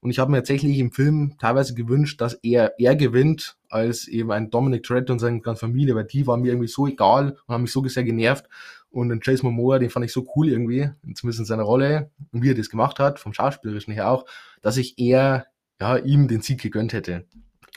und 0.00 0.10
ich 0.10 0.18
habe 0.18 0.30
mir 0.30 0.38
tatsächlich 0.38 0.78
im 0.78 0.92
Film 0.92 1.34
teilweise 1.38 1.74
gewünscht, 1.74 2.20
dass 2.20 2.34
er 2.34 2.74
er 2.78 2.94
gewinnt, 2.94 3.56
als 3.68 4.06
eben 4.06 4.30
ein 4.30 4.50
Dominic 4.50 4.84
Toretto 4.84 5.12
und 5.12 5.18
seine 5.18 5.40
ganze 5.40 5.60
Familie, 5.60 5.94
weil 5.94 6.04
die 6.04 6.26
waren 6.26 6.40
mir 6.40 6.48
irgendwie 6.48 6.68
so 6.68 6.86
egal 6.86 7.36
und 7.46 7.54
haben 7.54 7.62
mich 7.62 7.72
so 7.72 7.86
sehr 7.88 8.04
genervt. 8.04 8.48
Und 8.90 9.10
den 9.10 9.20
Chase 9.20 9.44
Momoa, 9.44 9.78
den 9.78 9.90
fand 9.90 10.06
ich 10.06 10.12
so 10.12 10.26
cool 10.34 10.48
irgendwie, 10.48 10.88
zumindest 11.14 11.40
in 11.40 11.44
seiner 11.44 11.64
Rolle 11.64 12.10
und 12.32 12.42
wie 12.42 12.50
er 12.50 12.54
das 12.54 12.70
gemacht 12.70 12.98
hat, 12.98 13.18
vom 13.18 13.34
Schauspielerischen 13.34 13.92
her 13.92 14.08
auch, 14.08 14.24
dass 14.62 14.76
ich 14.76 14.98
eher 14.98 15.46
ja, 15.80 15.96
ihm 15.96 16.28
den 16.28 16.40
Sieg 16.40 16.62
gegönnt 16.62 16.92
hätte. 16.92 17.26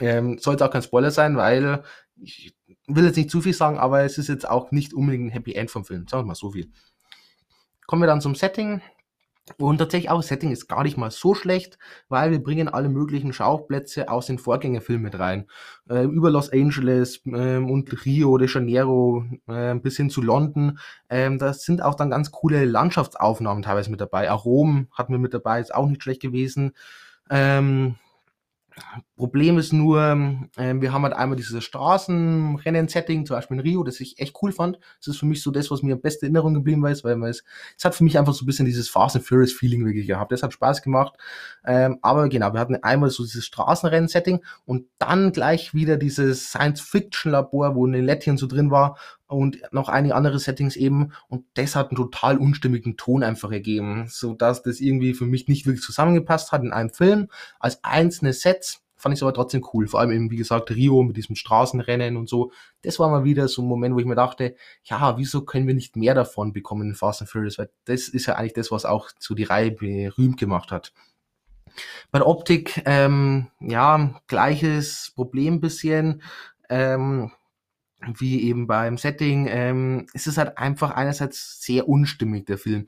Ähm, 0.00 0.38
soll 0.38 0.54
jetzt 0.54 0.62
auch 0.62 0.70
kein 0.70 0.82
Spoiler 0.82 1.10
sein, 1.10 1.36
weil 1.36 1.82
ich 2.16 2.54
will 2.86 3.04
jetzt 3.04 3.16
nicht 3.16 3.30
zu 3.30 3.40
viel 3.40 3.52
sagen, 3.52 3.78
aber 3.78 4.02
es 4.02 4.16
ist 4.16 4.28
jetzt 4.28 4.48
auch 4.48 4.70
nicht 4.70 4.94
unbedingt 4.94 5.26
ein 5.26 5.30
Happy 5.30 5.54
End 5.54 5.70
vom 5.70 5.84
Film. 5.84 6.06
Sagen 6.08 6.22
wir 6.22 6.28
mal 6.28 6.34
so 6.34 6.52
viel. 6.52 6.70
Kommen 7.86 8.02
wir 8.02 8.06
dann 8.06 8.20
zum 8.20 8.34
Setting. 8.34 8.80
Und 9.58 9.78
tatsächlich 9.78 10.10
auch 10.10 10.18
das 10.18 10.28
Setting 10.28 10.52
ist 10.52 10.68
gar 10.68 10.84
nicht 10.84 10.96
mal 10.96 11.10
so 11.10 11.34
schlecht, 11.34 11.78
weil 12.08 12.30
wir 12.30 12.42
bringen 12.42 12.68
alle 12.68 12.88
möglichen 12.88 13.32
Schauplätze 13.32 14.08
aus 14.08 14.26
den 14.26 14.38
Vorgängerfilmen 14.38 15.02
mit 15.02 15.18
rein. 15.18 15.48
Äh, 15.88 16.04
über 16.04 16.30
Los 16.30 16.52
Angeles 16.52 17.20
ähm, 17.26 17.68
und 17.68 18.04
Rio 18.04 18.38
de 18.38 18.48
Janeiro 18.48 19.24
äh, 19.48 19.74
bis 19.74 19.96
hin 19.96 20.10
zu 20.10 20.22
London. 20.22 20.78
Ähm, 21.10 21.38
da 21.38 21.52
sind 21.54 21.82
auch 21.82 21.96
dann 21.96 22.10
ganz 22.10 22.30
coole 22.30 22.64
Landschaftsaufnahmen 22.64 23.64
teilweise 23.64 23.90
mit 23.90 24.00
dabei. 24.00 24.30
Auch 24.30 24.44
Rom 24.44 24.86
hatten 24.92 25.12
wir 25.12 25.18
mit 25.18 25.34
dabei, 25.34 25.60
ist 25.60 25.74
auch 25.74 25.88
nicht 25.88 26.02
schlecht 26.02 26.22
gewesen. 26.22 26.72
Ähm, 27.28 27.96
Problem 29.16 29.58
ist 29.58 29.72
nur, 29.72 30.00
äh, 30.56 30.74
wir 30.80 30.92
haben 30.92 31.02
halt 31.02 31.14
einmal 31.14 31.36
dieses 31.36 31.62
Straßenrennen-Setting, 31.64 33.26
zum 33.26 33.36
Beispiel 33.36 33.58
in 33.58 33.62
Rio, 33.62 33.84
das 33.84 34.00
ich 34.00 34.18
echt 34.18 34.36
cool 34.42 34.52
fand. 34.52 34.78
Das 34.98 35.08
ist 35.08 35.18
für 35.18 35.26
mich 35.26 35.42
so 35.42 35.50
das, 35.50 35.70
was 35.70 35.82
mir 35.82 35.94
am 35.94 36.00
besten 36.00 36.26
in 36.26 36.34
Erinnerung 36.34 36.54
geblieben 36.54 36.84
ist, 36.86 37.04
weil 37.04 37.22
es, 37.24 37.44
es 37.76 37.84
hat 37.84 37.94
für 37.94 38.04
mich 38.04 38.18
einfach 38.18 38.32
so 38.34 38.44
ein 38.44 38.46
bisschen 38.46 38.66
dieses 38.66 38.88
Fast 38.88 39.16
and 39.16 39.24
Furious 39.24 39.52
Feeling 39.52 39.84
wirklich 39.84 40.06
gehabt. 40.06 40.32
Das 40.32 40.42
hat 40.42 40.52
Spaß 40.52 40.82
gemacht. 40.82 41.14
Ähm, 41.64 41.98
aber 42.02 42.28
genau, 42.28 42.52
wir 42.52 42.60
hatten 42.60 42.76
einmal 42.76 43.10
so 43.10 43.22
dieses 43.22 43.44
Straßenrennen-Setting 43.46 44.40
und 44.64 44.86
dann 44.98 45.32
gleich 45.32 45.74
wieder 45.74 45.96
dieses 45.96 46.48
Science-Fiction-Labor, 46.48 47.74
wo 47.74 47.86
eine 47.86 48.00
Lettchen 48.00 48.36
so 48.36 48.46
drin 48.46 48.70
war 48.70 48.96
und 49.32 49.60
noch 49.72 49.88
einige 49.88 50.14
andere 50.14 50.38
Settings 50.38 50.76
eben. 50.76 51.12
Und 51.28 51.44
das 51.54 51.76
hat 51.76 51.90
einen 51.90 51.96
total 51.96 52.38
unstimmigen 52.38 52.96
Ton 52.96 53.22
einfach 53.22 53.50
ergeben, 53.50 54.06
so 54.08 54.34
dass 54.34 54.62
das 54.62 54.80
irgendwie 54.80 55.14
für 55.14 55.26
mich 55.26 55.48
nicht 55.48 55.66
wirklich 55.66 55.82
zusammengepasst 55.84 56.52
hat 56.52 56.62
in 56.62 56.72
einem 56.72 56.90
Film. 56.90 57.28
Als 57.58 57.82
einzelne 57.82 58.32
Sets 58.32 58.82
fand 59.02 59.14
ich 59.14 59.18
es 59.18 59.22
aber 59.24 59.34
trotzdem 59.34 59.66
cool. 59.72 59.88
Vor 59.88 59.98
allem 59.98 60.12
eben, 60.12 60.30
wie 60.30 60.36
gesagt, 60.36 60.70
Rio 60.70 61.02
mit 61.02 61.16
diesem 61.16 61.34
Straßenrennen 61.34 62.16
und 62.16 62.28
so. 62.28 62.52
Das 62.82 63.00
war 63.00 63.10
mal 63.10 63.24
wieder 63.24 63.48
so 63.48 63.60
ein 63.60 63.68
Moment, 63.68 63.96
wo 63.96 63.98
ich 63.98 64.06
mir 64.06 64.14
dachte, 64.14 64.54
ja, 64.84 65.18
wieso 65.18 65.44
können 65.44 65.66
wir 65.66 65.74
nicht 65.74 65.96
mehr 65.96 66.14
davon 66.14 66.52
bekommen 66.52 66.90
in 66.90 66.94
Fast 66.94 67.20
and 67.20 67.28
Furious? 67.28 67.58
Weil 67.58 67.70
das 67.84 68.08
ist 68.08 68.26
ja 68.26 68.36
eigentlich 68.36 68.52
das, 68.52 68.70
was 68.70 68.84
auch 68.84 69.10
so 69.18 69.34
die 69.34 69.42
Reihe 69.42 69.72
berühmt 69.72 70.38
gemacht 70.38 70.70
hat. 70.70 70.92
Bei 72.12 72.20
der 72.20 72.28
Optik, 72.28 72.82
ähm, 72.84 73.48
ja, 73.58 74.20
gleiches 74.28 75.12
Problem 75.16 75.60
bisschen. 75.60 76.22
Ähm, 76.68 77.32
wie 78.16 78.42
eben 78.42 78.66
beim 78.66 78.98
Setting, 78.98 79.46
ähm, 79.48 80.06
ist 80.12 80.26
es 80.26 80.38
halt 80.38 80.58
einfach 80.58 80.90
einerseits 80.92 81.62
sehr 81.62 81.88
unstimmig, 81.88 82.46
der 82.46 82.58
Film. 82.58 82.86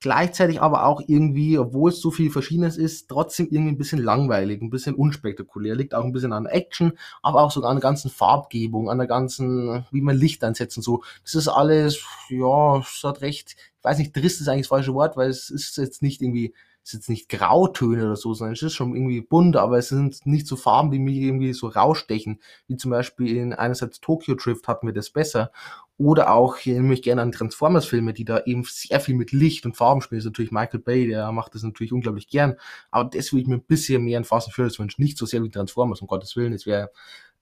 Gleichzeitig 0.00 0.60
aber 0.60 0.84
auch 0.84 1.00
irgendwie, 1.06 1.58
obwohl 1.58 1.90
es 1.90 2.00
so 2.00 2.10
viel 2.10 2.30
Verschiedenes 2.30 2.76
ist, 2.76 3.08
trotzdem 3.08 3.48
irgendwie 3.50 3.72
ein 3.72 3.78
bisschen 3.78 4.02
langweilig, 4.02 4.60
ein 4.60 4.68
bisschen 4.68 4.94
unspektakulär. 4.94 5.74
Liegt 5.74 5.94
auch 5.94 6.04
ein 6.04 6.12
bisschen 6.12 6.34
an 6.34 6.44
Action, 6.44 6.92
aber 7.22 7.40
auch 7.40 7.50
sogar 7.50 7.70
an 7.70 7.76
der 7.76 7.82
ganzen 7.82 8.10
Farbgebung, 8.10 8.90
an 8.90 8.98
der 8.98 9.06
ganzen, 9.06 9.86
wie 9.90 10.02
man 10.02 10.14
Licht 10.14 10.44
einsetzt 10.44 10.76
und 10.76 10.82
so. 10.82 11.02
Das 11.22 11.34
ist 11.34 11.48
alles, 11.48 12.04
ja, 12.28 12.80
es 12.80 13.00
hat 13.02 13.22
recht, 13.22 13.56
ich 13.56 13.84
weiß 13.84 13.96
nicht, 13.96 14.12
trist 14.12 14.42
ist 14.42 14.48
eigentlich 14.48 14.64
das 14.64 14.68
falsche 14.68 14.92
Wort, 14.92 15.16
weil 15.16 15.30
es 15.30 15.48
ist 15.48 15.78
jetzt 15.78 16.02
nicht 16.02 16.20
irgendwie 16.20 16.52
ist 16.84 16.92
jetzt 16.92 17.08
nicht 17.08 17.28
Grautöne 17.28 18.04
oder 18.04 18.16
so, 18.16 18.34
sondern 18.34 18.52
es 18.52 18.62
ist 18.62 18.74
schon 18.74 18.94
irgendwie 18.94 19.22
bunt, 19.22 19.56
aber 19.56 19.78
es 19.78 19.88
sind 19.88 20.26
nicht 20.26 20.46
so 20.46 20.56
Farben, 20.56 20.90
die 20.90 20.98
mich 20.98 21.16
irgendwie 21.16 21.54
so 21.54 21.68
rausstechen, 21.68 22.40
wie 22.66 22.76
zum 22.76 22.90
Beispiel 22.90 23.36
in 23.36 23.54
einerseits 23.54 24.00
Tokyo 24.00 24.34
Drift 24.34 24.68
hatten 24.68 24.86
wir 24.86 24.94
das 24.94 25.10
besser. 25.10 25.50
Oder 25.96 26.30
auch, 26.32 26.58
ich 26.58 26.66
erinnere 26.66 26.88
mich 26.88 27.02
gerne 27.02 27.22
an 27.22 27.32
Transformers-Filme, 27.32 28.12
die 28.12 28.24
da 28.24 28.42
eben 28.44 28.64
sehr 28.64 29.00
viel 29.00 29.14
mit 29.14 29.32
Licht 29.32 29.64
und 29.64 29.76
Farben 29.76 30.02
spielen. 30.02 30.18
Das 30.18 30.24
ist 30.24 30.30
natürlich 30.30 30.50
Michael 30.50 30.80
Bay, 30.80 31.06
der 31.06 31.30
macht 31.32 31.54
das 31.54 31.62
natürlich 31.62 31.92
unglaublich 31.92 32.28
gern. 32.28 32.56
Aber 32.90 33.08
das 33.08 33.32
würde 33.32 33.42
ich 33.42 33.48
mir 33.48 33.54
ein 33.54 33.64
bisschen 33.64 34.02
mehr 34.02 34.18
in 34.18 34.24
Fast 34.24 34.48
and 34.48 34.54
Furious 34.54 34.78
wünschen. 34.78 35.02
Nicht 35.02 35.16
so 35.16 35.24
sehr 35.24 35.42
wie 35.42 35.50
Transformers, 35.50 36.00
um 36.00 36.08
Gottes 36.08 36.34
Willen. 36.36 36.52
Es 36.52 36.66
wäre 36.66 36.90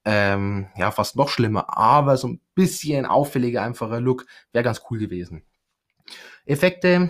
ähm, 0.05 0.67
ja 0.77 0.91
fast 0.91 1.17
noch 1.17 1.31
schlimmer. 1.31 1.77
Aber 1.77 2.17
so 2.17 2.29
ein 2.29 2.41
bisschen 2.55 3.07
auffälliger, 3.07 3.63
einfacher 3.63 4.01
Look 4.01 4.27
wäre 4.53 4.65
ganz 4.65 4.83
cool 4.91 4.99
gewesen. 4.99 5.43
Effekte, 6.45 7.09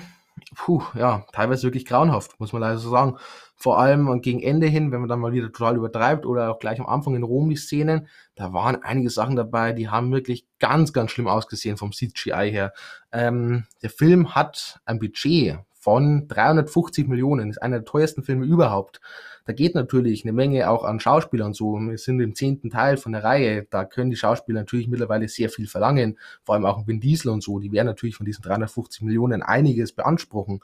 puh, 0.55 0.83
ja, 0.95 1.25
teilweise 1.33 1.65
wirklich 1.65 1.85
grauenhaft, 1.85 2.39
muss 2.39 2.53
man 2.53 2.63
leider 2.63 2.79
so 2.79 2.91
sagen. 2.91 3.17
Vor 3.55 3.79
allem 3.79 4.21
gegen 4.23 4.43
Ende 4.43 4.67
hin, 4.67 4.91
wenn 4.91 5.01
man 5.01 5.09
dann 5.09 5.21
mal 5.21 5.33
wieder 5.33 5.53
total 5.53 5.77
übertreibt 5.77 6.27
oder 6.27 6.51
auch 6.51 6.59
gleich 6.59 6.81
am 6.81 6.87
Anfang 6.87 7.15
in 7.15 7.23
Rom 7.23 7.49
die 7.49 7.57
Szenen, 7.57 8.09
da 8.35 8.53
waren 8.53 8.83
einige 8.83 9.11
Sachen 9.11 9.37
dabei, 9.37 9.73
die 9.73 9.89
haben 9.89 10.13
wirklich 10.13 10.47
ganz, 10.59 10.93
ganz 10.93 11.13
schlimm 11.13 11.29
ausgesehen 11.29 11.77
vom 11.77 11.93
CGI 11.93 12.51
her. 12.51 12.73
Ähm, 13.13 13.67
der 13.83 13.91
Film 13.91 14.35
hat 14.35 14.81
ein 14.85 14.99
Budget 14.99 15.59
von 15.83 16.29
350 16.29 17.09
Millionen. 17.09 17.51
Ist 17.51 17.61
einer 17.61 17.79
der 17.79 17.85
teuersten 17.85 18.23
Filme 18.23 18.47
überhaupt. 18.47 19.01
Da 19.47 19.53
geht 19.53 19.75
natürlich 19.75 20.23
eine 20.23 20.33
Menge 20.33 20.71
auch 20.71 20.85
an 20.85 21.01
Schauspielern 21.01 21.55
so. 21.55 21.75
Wir 21.75 21.99
sind 21.99 22.21
im 22.21 22.37
zehnten 22.37 22.71
Teil 22.71 22.97
von 22.97 23.11
der 23.11 23.25
Reihe. 23.25 23.67
Da 23.69 23.85
können 23.85 24.11
die 24.11 24.17
Schauspieler 24.17 24.61
natürlich 24.61 24.87
mittlerweile 24.87 25.27
sehr 25.27 25.51
viel 25.51 25.67
verlangen. 25.67 26.21
Vor 26.45 26.55
allem 26.55 26.67
auch 26.67 26.87
Vin 26.87 27.01
Diesel 27.01 27.33
und 27.33 27.43
so. 27.43 27.59
Die 27.59 27.73
werden 27.73 27.89
natürlich 27.89 28.15
von 28.15 28.25
diesen 28.25 28.43
350 28.43 29.03
Millionen 29.03 29.43
einiges 29.43 29.91
beanspruchen. 29.91 30.61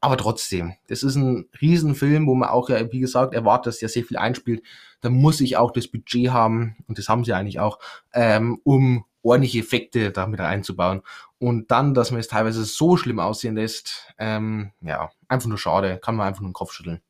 Aber 0.00 0.16
trotzdem, 0.16 0.74
das 0.86 1.02
ist 1.02 1.16
ein 1.16 1.48
Riesenfilm, 1.60 2.28
wo 2.28 2.34
man 2.36 2.48
auch 2.48 2.70
ja, 2.70 2.92
wie 2.92 3.00
gesagt, 3.00 3.34
erwartet, 3.34 3.66
dass 3.66 3.78
der 3.80 3.88
sehr 3.88 4.04
viel 4.04 4.16
einspielt. 4.16 4.62
Da 5.00 5.10
muss 5.10 5.40
ich 5.40 5.56
auch 5.56 5.72
das 5.72 5.88
Budget 5.88 6.30
haben, 6.30 6.76
und 6.86 6.98
das 6.98 7.08
haben 7.08 7.24
sie 7.24 7.32
eigentlich 7.32 7.58
auch, 7.58 7.80
ähm, 8.12 8.60
um 8.62 9.04
ordentliche 9.22 9.60
Effekte 9.60 10.10
damit 10.10 10.40
einzubauen. 10.40 11.02
Und 11.42 11.72
dann, 11.72 11.92
dass 11.92 12.12
man 12.12 12.20
es 12.20 12.28
teilweise 12.28 12.64
so 12.64 12.96
schlimm 12.96 13.18
aussehen 13.18 13.56
lässt, 13.56 14.14
ähm, 14.16 14.70
ja, 14.80 15.10
einfach 15.26 15.48
nur 15.48 15.58
schade, 15.58 15.98
kann 15.98 16.14
man 16.14 16.28
einfach 16.28 16.40
nur 16.40 16.50
den 16.50 16.54
Kopf 16.54 16.70
schütteln. 16.70 17.00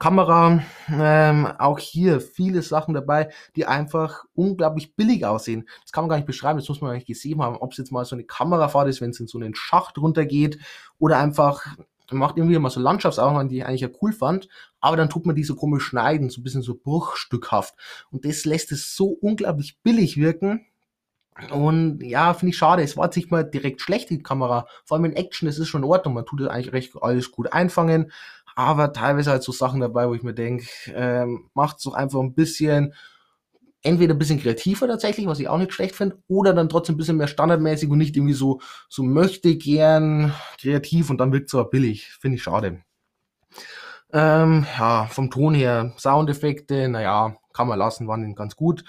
Kamera, 0.00 0.64
ähm, 0.92 1.46
auch 1.46 1.78
hier 1.78 2.20
viele 2.20 2.62
Sachen 2.62 2.94
dabei, 2.94 3.30
die 3.54 3.64
einfach 3.64 4.24
unglaublich 4.34 4.96
billig 4.96 5.24
aussehen. 5.24 5.68
Das 5.82 5.92
kann 5.92 6.02
man 6.02 6.08
gar 6.08 6.16
nicht 6.16 6.26
beschreiben, 6.26 6.58
das 6.58 6.68
muss 6.68 6.80
man 6.80 6.90
eigentlich 6.90 7.06
gesehen 7.06 7.40
haben, 7.40 7.58
ob 7.58 7.70
es 7.70 7.78
jetzt 7.78 7.92
mal 7.92 8.04
so 8.04 8.16
eine 8.16 8.24
Kamerafahrt 8.24 8.88
ist, 8.88 9.00
wenn 9.00 9.10
es 9.10 9.20
in 9.20 9.28
so 9.28 9.38
einen 9.38 9.54
Schacht 9.54 9.98
runtergeht 9.98 10.58
oder 10.98 11.18
einfach 11.18 11.64
macht 12.10 12.36
irgendwie 12.36 12.58
mal 12.58 12.70
so 12.70 12.80
Landschaftsaufnahmen, 12.80 13.48
die 13.48 13.58
ich 13.58 13.66
eigentlich 13.66 13.82
ja 13.82 13.88
cool 14.02 14.12
fand, 14.12 14.48
aber 14.80 14.96
dann 14.96 15.08
tut 15.08 15.26
man 15.26 15.36
die 15.36 15.44
so 15.44 15.54
komisch 15.54 15.84
schneiden, 15.84 16.28
so 16.28 16.40
ein 16.40 16.44
bisschen 16.44 16.62
so 16.62 16.74
bruchstückhaft. 16.74 17.76
Und 18.10 18.24
das 18.24 18.44
lässt 18.44 18.72
es 18.72 18.96
so 18.96 19.06
unglaublich 19.06 19.78
billig 19.82 20.16
wirken. 20.16 20.66
Und 21.50 22.02
ja, 22.02 22.34
finde 22.34 22.50
ich 22.50 22.56
schade. 22.56 22.82
Es 22.82 22.96
war 22.96 23.06
jetzt 23.06 23.16
nicht 23.16 23.30
mal 23.30 23.42
direkt 23.42 23.80
schlecht, 23.80 24.10
die 24.10 24.22
Kamera. 24.22 24.66
Vor 24.84 24.96
allem 24.96 25.06
in 25.06 25.16
Action, 25.16 25.46
das 25.46 25.58
ist 25.58 25.68
schon 25.68 25.82
in 25.82 25.88
Ordnung. 25.88 26.14
Man 26.14 26.26
tut 26.26 26.40
das 26.40 26.48
eigentlich 26.48 26.72
recht 26.72 26.92
alles 27.00 27.30
gut 27.30 27.52
einfangen 27.52 28.12
aber 28.54 28.92
teilweise 28.92 29.30
halt 29.30 29.42
so 29.42 29.52
Sachen 29.52 29.80
dabei, 29.80 30.08
wo 30.08 30.14
ich 30.14 30.22
mir 30.22 30.34
denke, 30.34 30.66
ähm, 30.94 31.48
macht 31.54 31.78
es 31.78 31.84
doch 31.84 31.94
einfach 31.94 32.20
ein 32.20 32.34
bisschen, 32.34 32.94
entweder 33.82 34.14
ein 34.14 34.18
bisschen 34.18 34.40
kreativer 34.40 34.86
tatsächlich, 34.86 35.26
was 35.26 35.40
ich 35.40 35.48
auch 35.48 35.58
nicht 35.58 35.72
schlecht 35.72 35.96
finde, 35.96 36.18
oder 36.28 36.52
dann 36.52 36.68
trotzdem 36.68 36.94
ein 36.94 36.98
bisschen 36.98 37.16
mehr 37.16 37.28
standardmäßig 37.28 37.88
und 37.90 37.98
nicht 37.98 38.16
irgendwie 38.16 38.34
so, 38.34 38.60
so 38.88 39.02
möchte 39.02 39.56
gern 39.56 40.32
kreativ 40.60 41.10
und 41.10 41.18
dann 41.18 41.32
wirkt 41.32 41.48
es 41.48 41.54
aber 41.54 41.70
billig. 41.70 42.08
Finde 42.20 42.36
ich 42.36 42.42
schade. 42.42 42.82
Ähm, 44.12 44.66
ja, 44.78 45.06
vom 45.06 45.30
Ton 45.30 45.54
her, 45.54 45.94
Soundeffekte, 45.98 46.88
naja, 46.88 47.36
kann 47.54 47.66
man 47.66 47.78
lassen, 47.78 48.08
waren 48.08 48.34
ganz 48.34 48.56
gut. 48.56 48.84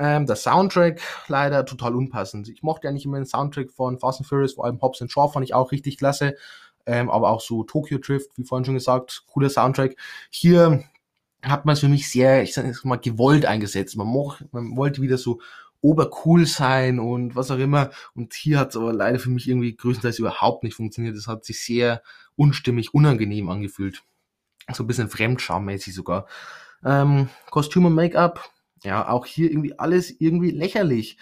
Ähm, 0.00 0.26
der 0.26 0.36
Soundtrack 0.36 1.00
leider 1.28 1.66
total 1.66 1.94
unpassend. 1.94 2.48
Ich 2.48 2.62
mochte 2.62 2.86
ja 2.86 2.92
nicht 2.92 3.04
immer 3.04 3.18
den 3.18 3.26
Soundtrack 3.26 3.70
von 3.70 3.98
Fast 3.98 4.20
and 4.20 4.26
Furious, 4.26 4.54
vor 4.54 4.64
allem 4.64 4.80
Hobbs 4.80 5.02
and 5.02 5.12
Shaw 5.12 5.28
fand 5.28 5.44
ich 5.44 5.54
auch 5.54 5.72
richtig 5.72 5.98
klasse 5.98 6.36
ähm, 6.86 7.10
aber 7.10 7.30
auch 7.30 7.40
so 7.40 7.64
Tokyo 7.64 7.98
Drift, 7.98 8.36
wie 8.36 8.44
vorhin 8.44 8.64
schon 8.64 8.74
gesagt, 8.74 9.24
cooler 9.32 9.50
Soundtrack. 9.50 9.96
Hier 10.30 10.84
hat 11.42 11.64
man 11.64 11.74
es 11.74 11.80
für 11.80 11.88
mich 11.88 12.10
sehr, 12.10 12.42
ich 12.42 12.54
sag 12.54 12.66
jetzt 12.66 12.84
mal, 12.84 12.96
gewollt 12.96 13.46
eingesetzt. 13.46 13.96
Man, 13.96 14.06
moch, 14.06 14.40
man 14.52 14.76
wollte 14.76 15.02
wieder 15.02 15.18
so 15.18 15.40
obercool 15.82 16.46
sein 16.46 16.98
und 16.98 17.36
was 17.36 17.50
auch 17.50 17.58
immer. 17.58 17.90
Und 18.14 18.34
hier 18.34 18.58
hat 18.58 18.70
es 18.70 18.76
aber 18.76 18.92
leider 18.92 19.18
für 19.18 19.30
mich 19.30 19.48
irgendwie 19.48 19.76
größtenteils 19.76 20.18
überhaupt 20.18 20.64
nicht 20.64 20.74
funktioniert. 20.74 21.16
Das 21.16 21.26
hat 21.26 21.44
sich 21.44 21.64
sehr 21.64 22.02
unstimmig, 22.36 22.92
unangenehm 22.92 23.48
angefühlt. 23.48 24.02
So 24.72 24.84
ein 24.84 24.86
bisschen 24.86 25.08
fremdschammäßig 25.08 25.94
sogar. 25.94 26.26
Ähm, 26.84 27.28
Kostüm 27.50 27.86
und 27.86 27.94
Make-up, 27.94 28.50
ja, 28.84 29.08
auch 29.08 29.26
hier 29.26 29.50
irgendwie 29.50 29.78
alles 29.78 30.10
irgendwie 30.20 30.50
lächerlich. 30.50 31.18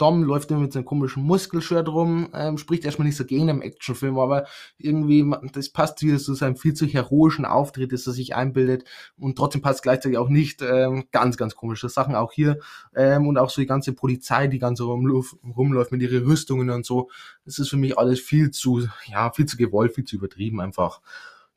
Dom 0.00 0.22
läuft 0.22 0.50
immer 0.50 0.60
mit 0.60 0.72
seinem 0.72 0.86
komischen 0.86 1.22
Muskelshirt 1.24 1.86
rum, 1.88 2.30
ähm, 2.32 2.56
spricht 2.56 2.86
erstmal 2.86 3.06
nicht 3.06 3.18
so 3.18 3.26
gegen 3.26 3.50
einen 3.50 3.60
Actionfilm, 3.60 4.18
aber 4.18 4.46
irgendwie, 4.78 5.30
das 5.52 5.68
passt 5.68 6.00
wieder 6.00 6.16
zu 6.16 6.32
seinem 6.32 6.56
viel 6.56 6.72
zu 6.72 6.86
heroischen 6.86 7.44
Auftritt, 7.44 7.92
dass 7.92 8.06
er 8.06 8.14
sich 8.14 8.34
einbildet 8.34 8.84
und 9.18 9.36
trotzdem 9.36 9.60
passt 9.60 9.82
gleichzeitig 9.82 10.16
auch 10.16 10.30
nicht. 10.30 10.62
Ähm, 10.62 11.04
ganz, 11.12 11.36
ganz 11.36 11.54
komische 11.54 11.90
Sachen 11.90 12.14
auch 12.14 12.32
hier 12.32 12.60
ähm, 12.96 13.26
und 13.26 13.36
auch 13.36 13.50
so 13.50 13.60
die 13.60 13.66
ganze 13.66 13.92
Polizei, 13.92 14.46
die 14.46 14.58
ganze 14.58 14.84
rumläuft, 14.84 15.92
mit 15.92 16.00
ihren 16.00 16.24
Rüstungen 16.24 16.70
und 16.70 16.86
so. 16.86 17.10
Das 17.44 17.58
ist 17.58 17.68
für 17.68 17.76
mich 17.76 17.98
alles 17.98 18.20
viel 18.20 18.50
zu, 18.50 18.88
ja, 19.04 19.30
viel 19.32 19.44
zu 19.44 19.58
gewollt, 19.58 19.94
viel 19.94 20.04
zu 20.04 20.16
übertrieben 20.16 20.62
einfach. 20.62 21.02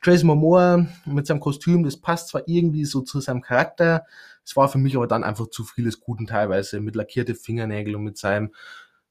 Tracy 0.02 0.26
Momoa 0.26 0.86
mit 1.06 1.28
seinem 1.28 1.40
Kostüm, 1.40 1.86
das 1.86 1.96
passt 1.96 2.28
zwar 2.28 2.42
irgendwie 2.46 2.84
so 2.84 3.02
zu 3.02 3.22
seinem 3.22 3.42
Charakter, 3.42 4.04
es 4.46 4.56
war 4.56 4.70
für 4.70 4.78
mich 4.78 4.96
aber 4.96 5.08
dann 5.08 5.24
einfach 5.24 5.48
zu 5.48 5.64
vieles 5.64 6.00
Guten 6.00 6.28
teilweise, 6.28 6.80
mit 6.80 6.96
lackierte 6.96 7.36
Fingernägel 7.36 7.96
und 7.96 8.04
mit 8.04 8.18
seinem, 8.18 8.54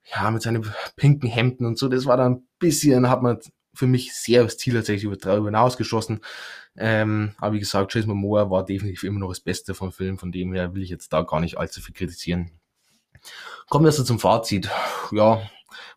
ja, 0.05 0.31
mit 0.31 0.43
seinen 0.43 0.67
pinken 0.97 1.29
Hemden 1.29 1.67
und 1.67 1.79
so, 1.79 1.89
das 1.89 2.07
war 2.07 2.17
dann 2.17 2.33
ein 2.33 2.49
bisschen, 2.59 3.09
hat 3.09 3.23
man 3.23 3.39
für 3.75 3.87
mich 3.87 4.15
sehr 4.15 4.43
das 4.45 4.59
Ziel 4.59 4.75
tatsächlich 4.75 5.05
über 5.05 5.17
darüber 5.17 5.47
hinausgeschossen. 5.47 6.21
Ähm, 6.77 7.35
aber 7.39 7.55
wie 7.55 7.61
gesagt, 7.61 7.95
Jason 7.95 8.11
Momoa 8.11 8.51
war 8.51 8.65
definitiv 8.65 9.05
immer 9.05 9.21
noch 9.21 9.31
das 9.31 9.41
Beste 9.41 9.75
vom 9.75 9.93
Film, 9.93 10.19
von 10.19 10.33
dem 10.33 10.53
her 10.53 10.75
will 10.75 10.83
ich 10.83 10.91
jetzt 10.91 11.13
da 11.13 11.23
gar 11.23 11.41
nicht 11.41 11.59
allzu 11.59 11.81
viel 11.81 11.95
kritisieren. 11.95 12.51
Kommen 13.69 13.85
wir 13.85 13.91
also 13.91 14.05
zum 14.05 14.19
Fazit. 14.19 14.69
Ja, 15.13 15.43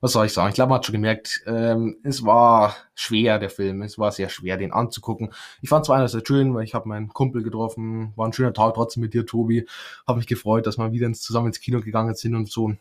was 0.01 0.12
soll 0.13 0.25
ich 0.25 0.34
sagen? 0.34 0.49
Ich 0.49 0.55
glaube, 0.55 0.69
man 0.69 0.77
hat 0.77 0.86
schon 0.86 0.93
gemerkt, 0.93 1.41
ähm, 1.45 1.97
es 2.03 2.25
war 2.25 2.75
schwer, 2.93 3.39
der 3.39 3.49
Film. 3.49 3.81
Es 3.81 3.97
war 3.97 4.12
sehr 4.12 4.29
schwer, 4.29 4.58
den 4.58 4.71
anzugucken. 4.71 5.31
Ich 5.62 5.69
fand 5.69 5.84
es 5.84 5.88
zwar 5.88 5.97
einerseits 5.97 6.27
schön, 6.27 6.53
weil 6.53 6.63
ich 6.63 6.73
habe 6.73 6.88
meinen 6.88 7.10
Kumpel 7.10 7.43
getroffen, 7.43 8.13
war 8.15 8.27
ein 8.27 8.34
schöner 8.34 8.53
Tag 8.53 8.73
trotzdem 8.75 9.01
mit 9.01 9.13
dir, 9.13 9.25
Tobi. 9.25 9.67
Habe 10.08 10.17
mich 10.17 10.27
gefreut, 10.27 10.67
dass 10.67 10.77
wir 10.77 10.91
wieder 10.91 11.08
ins, 11.08 11.21
zusammen 11.21 11.47
ins 11.47 11.60
Kino 11.60 11.81
gegangen 11.81 12.15
sind 12.15 12.36
und 12.36 12.49
so. 12.49 12.73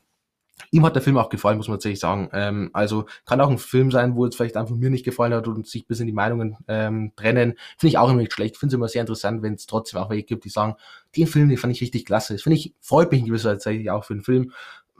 Ihm 0.70 0.85
hat 0.85 0.94
der 0.94 1.03
Film 1.03 1.18
auch 1.18 1.29
gefallen, 1.29 1.57
muss 1.57 1.68
man 1.68 1.77
tatsächlich 1.77 2.00
sagen. 2.00 2.31
Ähm, 2.33 2.70
also 2.72 3.07
kann 3.27 3.40
auch 3.40 3.50
ein 3.50 3.59
Film 3.59 3.90
sein, 3.90 4.14
wo 4.14 4.24
jetzt 4.24 4.37
vielleicht 4.37 4.57
einfach 4.57 4.74
mir 4.74 4.90
nicht 4.90 5.05
gefallen 5.05 5.35
hat 5.35 5.48
und 5.48 5.66
sich 5.66 5.83
ein 5.83 5.88
bisschen 5.88 6.07
die 6.07 6.12
Meinungen 6.12 6.57
ähm, 6.68 7.12
trennen. 7.16 7.55
Finde 7.77 7.90
ich 7.90 7.98
auch 7.98 8.09
immer 8.09 8.20
nicht 8.20 8.33
schlecht. 8.33 8.57
Finde 8.57 8.74
es 8.74 8.77
immer 8.77 8.88
sehr 8.88 9.00
interessant, 9.00 9.42
wenn 9.42 9.55
es 9.55 9.66
trotzdem 9.66 10.00
auch 10.00 10.11
welche 10.11 10.24
gibt, 10.24 10.44
die 10.44 10.48
sagen, 10.48 10.77
den 11.16 11.27
Film, 11.27 11.48
den 11.48 11.59
fand 11.59 11.72
ich 11.72 11.81
richtig 11.81 12.05
klasse. 12.05 12.35
Das 12.35 12.42
finde 12.42 12.57
ich, 12.57 12.72
freut 12.81 13.11
mich 13.11 13.20
in 13.20 13.27
gewisser 13.27 13.50
tatsächlich 13.50 13.90
auch 13.90 14.05
für 14.05 14.14
den 14.14 14.22
Film. 14.22 14.53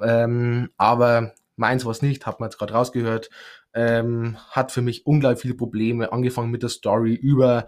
Ähm, 0.03 0.71
aber 0.77 1.35
Meins 1.57 1.85
war 1.85 1.93
es 1.93 2.03
nicht, 2.03 2.27
hat 2.27 2.41
man 2.41 2.49
jetzt 2.49 2.59
gerade 2.59 2.75
rausgehört. 2.75 3.31
Ähm, 3.75 4.37
hat 4.51 4.73
für 4.73 4.83
mich 4.83 5.07
unglaublich 5.07 5.43
viele 5.43 5.55
Probleme, 5.55 6.13
angefangen 6.13 6.51
mit 6.51 6.63
der 6.63 6.71
Story 6.71 7.15
über 7.15 7.67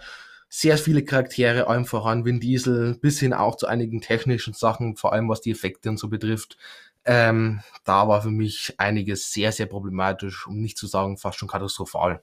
sehr 0.48 0.78
viele 0.78 1.04
Charaktere, 1.04 1.66
allem 1.66 1.86
voran 1.86 2.24
Vin 2.24 2.40
Diesel, 2.40 2.96
bis 2.98 3.18
hin 3.18 3.32
auch 3.32 3.56
zu 3.56 3.66
einigen 3.66 4.00
technischen 4.00 4.54
Sachen, 4.54 4.96
vor 4.96 5.12
allem 5.12 5.28
was 5.28 5.40
die 5.40 5.50
Effekte 5.50 5.90
und 5.90 5.98
so 5.98 6.08
betrifft. 6.08 6.56
Ähm, 7.04 7.60
da 7.84 8.08
war 8.08 8.22
für 8.22 8.30
mich 8.30 8.74
einiges 8.78 9.32
sehr, 9.32 9.52
sehr 9.52 9.66
problematisch, 9.66 10.46
um 10.46 10.60
nicht 10.60 10.78
zu 10.78 10.86
sagen 10.86 11.18
fast 11.18 11.38
schon 11.38 11.48
katastrophal 11.48 12.22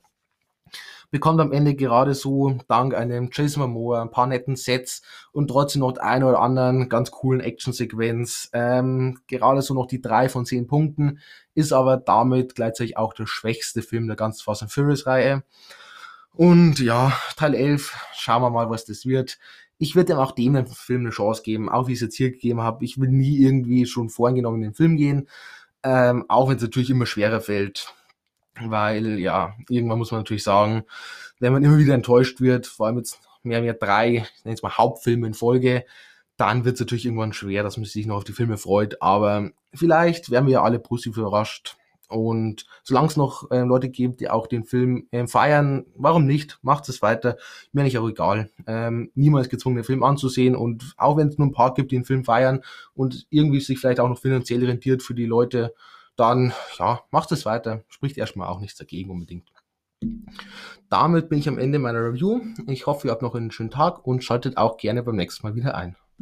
bekommt 1.14 1.40
am 1.40 1.52
Ende 1.52 1.76
gerade 1.76 2.16
so 2.16 2.58
dank 2.68 2.96
einem 2.96 3.30
Jason 3.32 3.62
Momoa 3.62 4.02
ein 4.02 4.10
paar 4.10 4.26
netten 4.26 4.56
Sets 4.56 5.04
und 5.32 5.48
trotzdem 5.48 5.82
noch 5.82 5.96
ein 5.98 6.24
oder 6.24 6.40
anderen 6.40 6.90
ganz 6.90 7.12
coolen 7.12 7.40
Actionsequenz. 7.40 8.50
Ähm, 8.52 9.20
gerade 9.28 9.62
so 9.62 9.76
noch 9.76 9.86
die 9.86 10.02
drei 10.02 10.28
von 10.28 10.44
zehn 10.44 10.66
Punkten, 10.66 11.20
ist 11.54 11.72
aber 11.72 11.98
damit 11.98 12.56
gleichzeitig 12.56 12.98
auch 12.98 13.14
der 13.14 13.28
schwächste 13.28 13.84
Film 13.84 14.08
der 14.08 14.16
ganzen 14.16 14.44
Fast 14.44 14.64
and 14.64 14.72
Furious 14.72 15.06
Reihe. 15.06 15.44
Und 16.34 16.80
ja, 16.80 17.14
Teil 17.38 17.54
11, 17.54 17.96
schauen 18.16 18.42
wir 18.42 18.50
mal, 18.50 18.72
was 18.72 18.86
das 18.86 19.06
wird. 19.06 19.38
Ich 19.78 19.96
würde 19.96 20.14
dem 20.14 20.18
auch 20.18 20.32
dem 20.32 20.66
Film 20.66 21.02
eine 21.02 21.12
Chance 21.12 21.44
geben, 21.44 21.70
auch 21.70 21.88
wie 21.88 21.92
ich 21.92 21.98
es 21.98 22.02
jetzt 22.02 22.16
hier 22.16 22.32
gegeben 22.32 22.62
habe. 22.62 22.84
Ich 22.84 23.00
will 23.00 23.10
nie 23.10 23.38
irgendwie 23.38 23.86
schon 23.86 24.10
vorgenommen 24.10 24.64
in 24.64 24.70
den 24.70 24.74
Film 24.74 24.98
gehen, 24.98 25.30
ähm, 25.84 26.26
auch 26.28 26.50
wenn 26.50 26.56
es 26.56 26.64
natürlich 26.64 26.90
immer 26.90 27.06
schwerer 27.06 27.40
fällt 27.40 27.94
weil 28.62 29.20
ja, 29.20 29.56
irgendwann 29.70 29.98
muss 29.98 30.12
man 30.12 30.22
natürlich 30.22 30.44
sagen, 30.44 30.84
wenn 31.40 31.54
man 31.54 31.64
immer 31.64 31.78
wieder 31.78 31.94
enttäuscht 31.94 32.42
wird, 32.42 32.68
vor 32.68 32.88
allem 32.88 32.98
jetzt 32.98 33.20
mehr 33.44 33.62
mehr 33.62 33.74
drei, 33.74 34.28
ich 34.36 34.46
nenne 34.46 34.56
es 34.56 34.64
mal 34.64 34.78
Hauptfilme 34.78 35.28
in 35.28 35.34
Folge, 35.34 35.86
dann 36.38 36.66
wird 36.66 36.76
es 36.76 36.80
natürlich 36.80 37.06
irgendwann 37.06 37.34
schwer, 37.34 37.64
dass 37.64 37.78
man 37.78 37.86
sich 37.86 38.06
noch 38.06 38.18
auf 38.18 38.24
die 38.24 38.34
Filme 38.34 38.58
freut. 38.58 39.02
Aber 39.02 39.52
vielleicht 39.74 40.32
werden 40.32 40.48
wir 40.48 40.54
ja 40.54 40.64
alle 40.64 40.80
positiv 40.80 41.18
überrascht. 41.18 41.78
Und 42.10 42.68
solange 42.84 43.08
es 43.08 43.18
noch 43.18 43.50
äh, 43.50 43.62
Leute 43.62 43.90
gibt, 43.90 44.20
die 44.20 44.30
auch 44.30 44.46
den 44.46 44.66
Film 44.66 45.08
äh, 45.12 45.26
feiern, 45.26 45.86
warum 45.96 46.26
nicht? 46.26 46.60
Macht 46.62 46.88
es 46.90 47.02
weiter. 47.02 47.38
Mir 47.72 47.82
eigentlich 47.82 47.98
auch 47.98 48.08
egal. 48.08 48.52
Ähm, 48.68 49.12
niemals 49.16 49.50
gezwungen, 49.50 49.78
den 49.78 49.86
Film 49.86 50.04
anzusehen. 50.04 50.56
Und 50.56 50.94
auch 50.98 51.18
wenn 51.18 51.30
es 51.30 51.38
nur 51.38 51.48
ein 51.48 51.54
paar 51.54 51.74
gibt, 51.74 51.92
die 51.92 51.96
den 51.96 52.06
Film 52.06 52.24
feiern 52.24 52.62
und 52.94 53.26
irgendwie 53.30 53.62
sich 53.62 53.80
vielleicht 53.80 54.00
auch 54.00 54.10
noch 54.10 54.20
finanziell 54.20 54.64
rentiert 54.64 55.02
für 55.02 55.16
die 55.16 55.26
Leute, 55.26 55.74
dann 56.16 56.54
ja, 56.78 57.02
macht 57.12 57.32
es 57.32 57.46
weiter. 57.46 57.84
Spricht 57.88 58.18
erstmal 58.18 58.48
auch 58.48 58.60
nichts 58.60 58.78
dagegen 58.78 59.12
unbedingt. 59.12 59.50
Damit 60.90 61.30
bin 61.30 61.40
ich 61.40 61.48
am 61.48 61.58
Ende 61.58 61.80
meiner 61.80 62.04
Review. 62.04 62.42
Ich 62.68 62.86
hoffe, 62.86 63.08
ihr 63.08 63.12
habt 63.12 63.22
noch 63.22 63.36
einen 63.36 63.52
schönen 63.52 63.72
Tag 63.72 64.06
und 64.06 64.24
schaltet 64.24 64.58
auch 64.58 64.78
gerne 64.78 65.04
beim 65.04 65.16
nächsten 65.16 65.48
Mal 65.48 65.56
wieder 65.56 65.76
ein. 65.76 65.96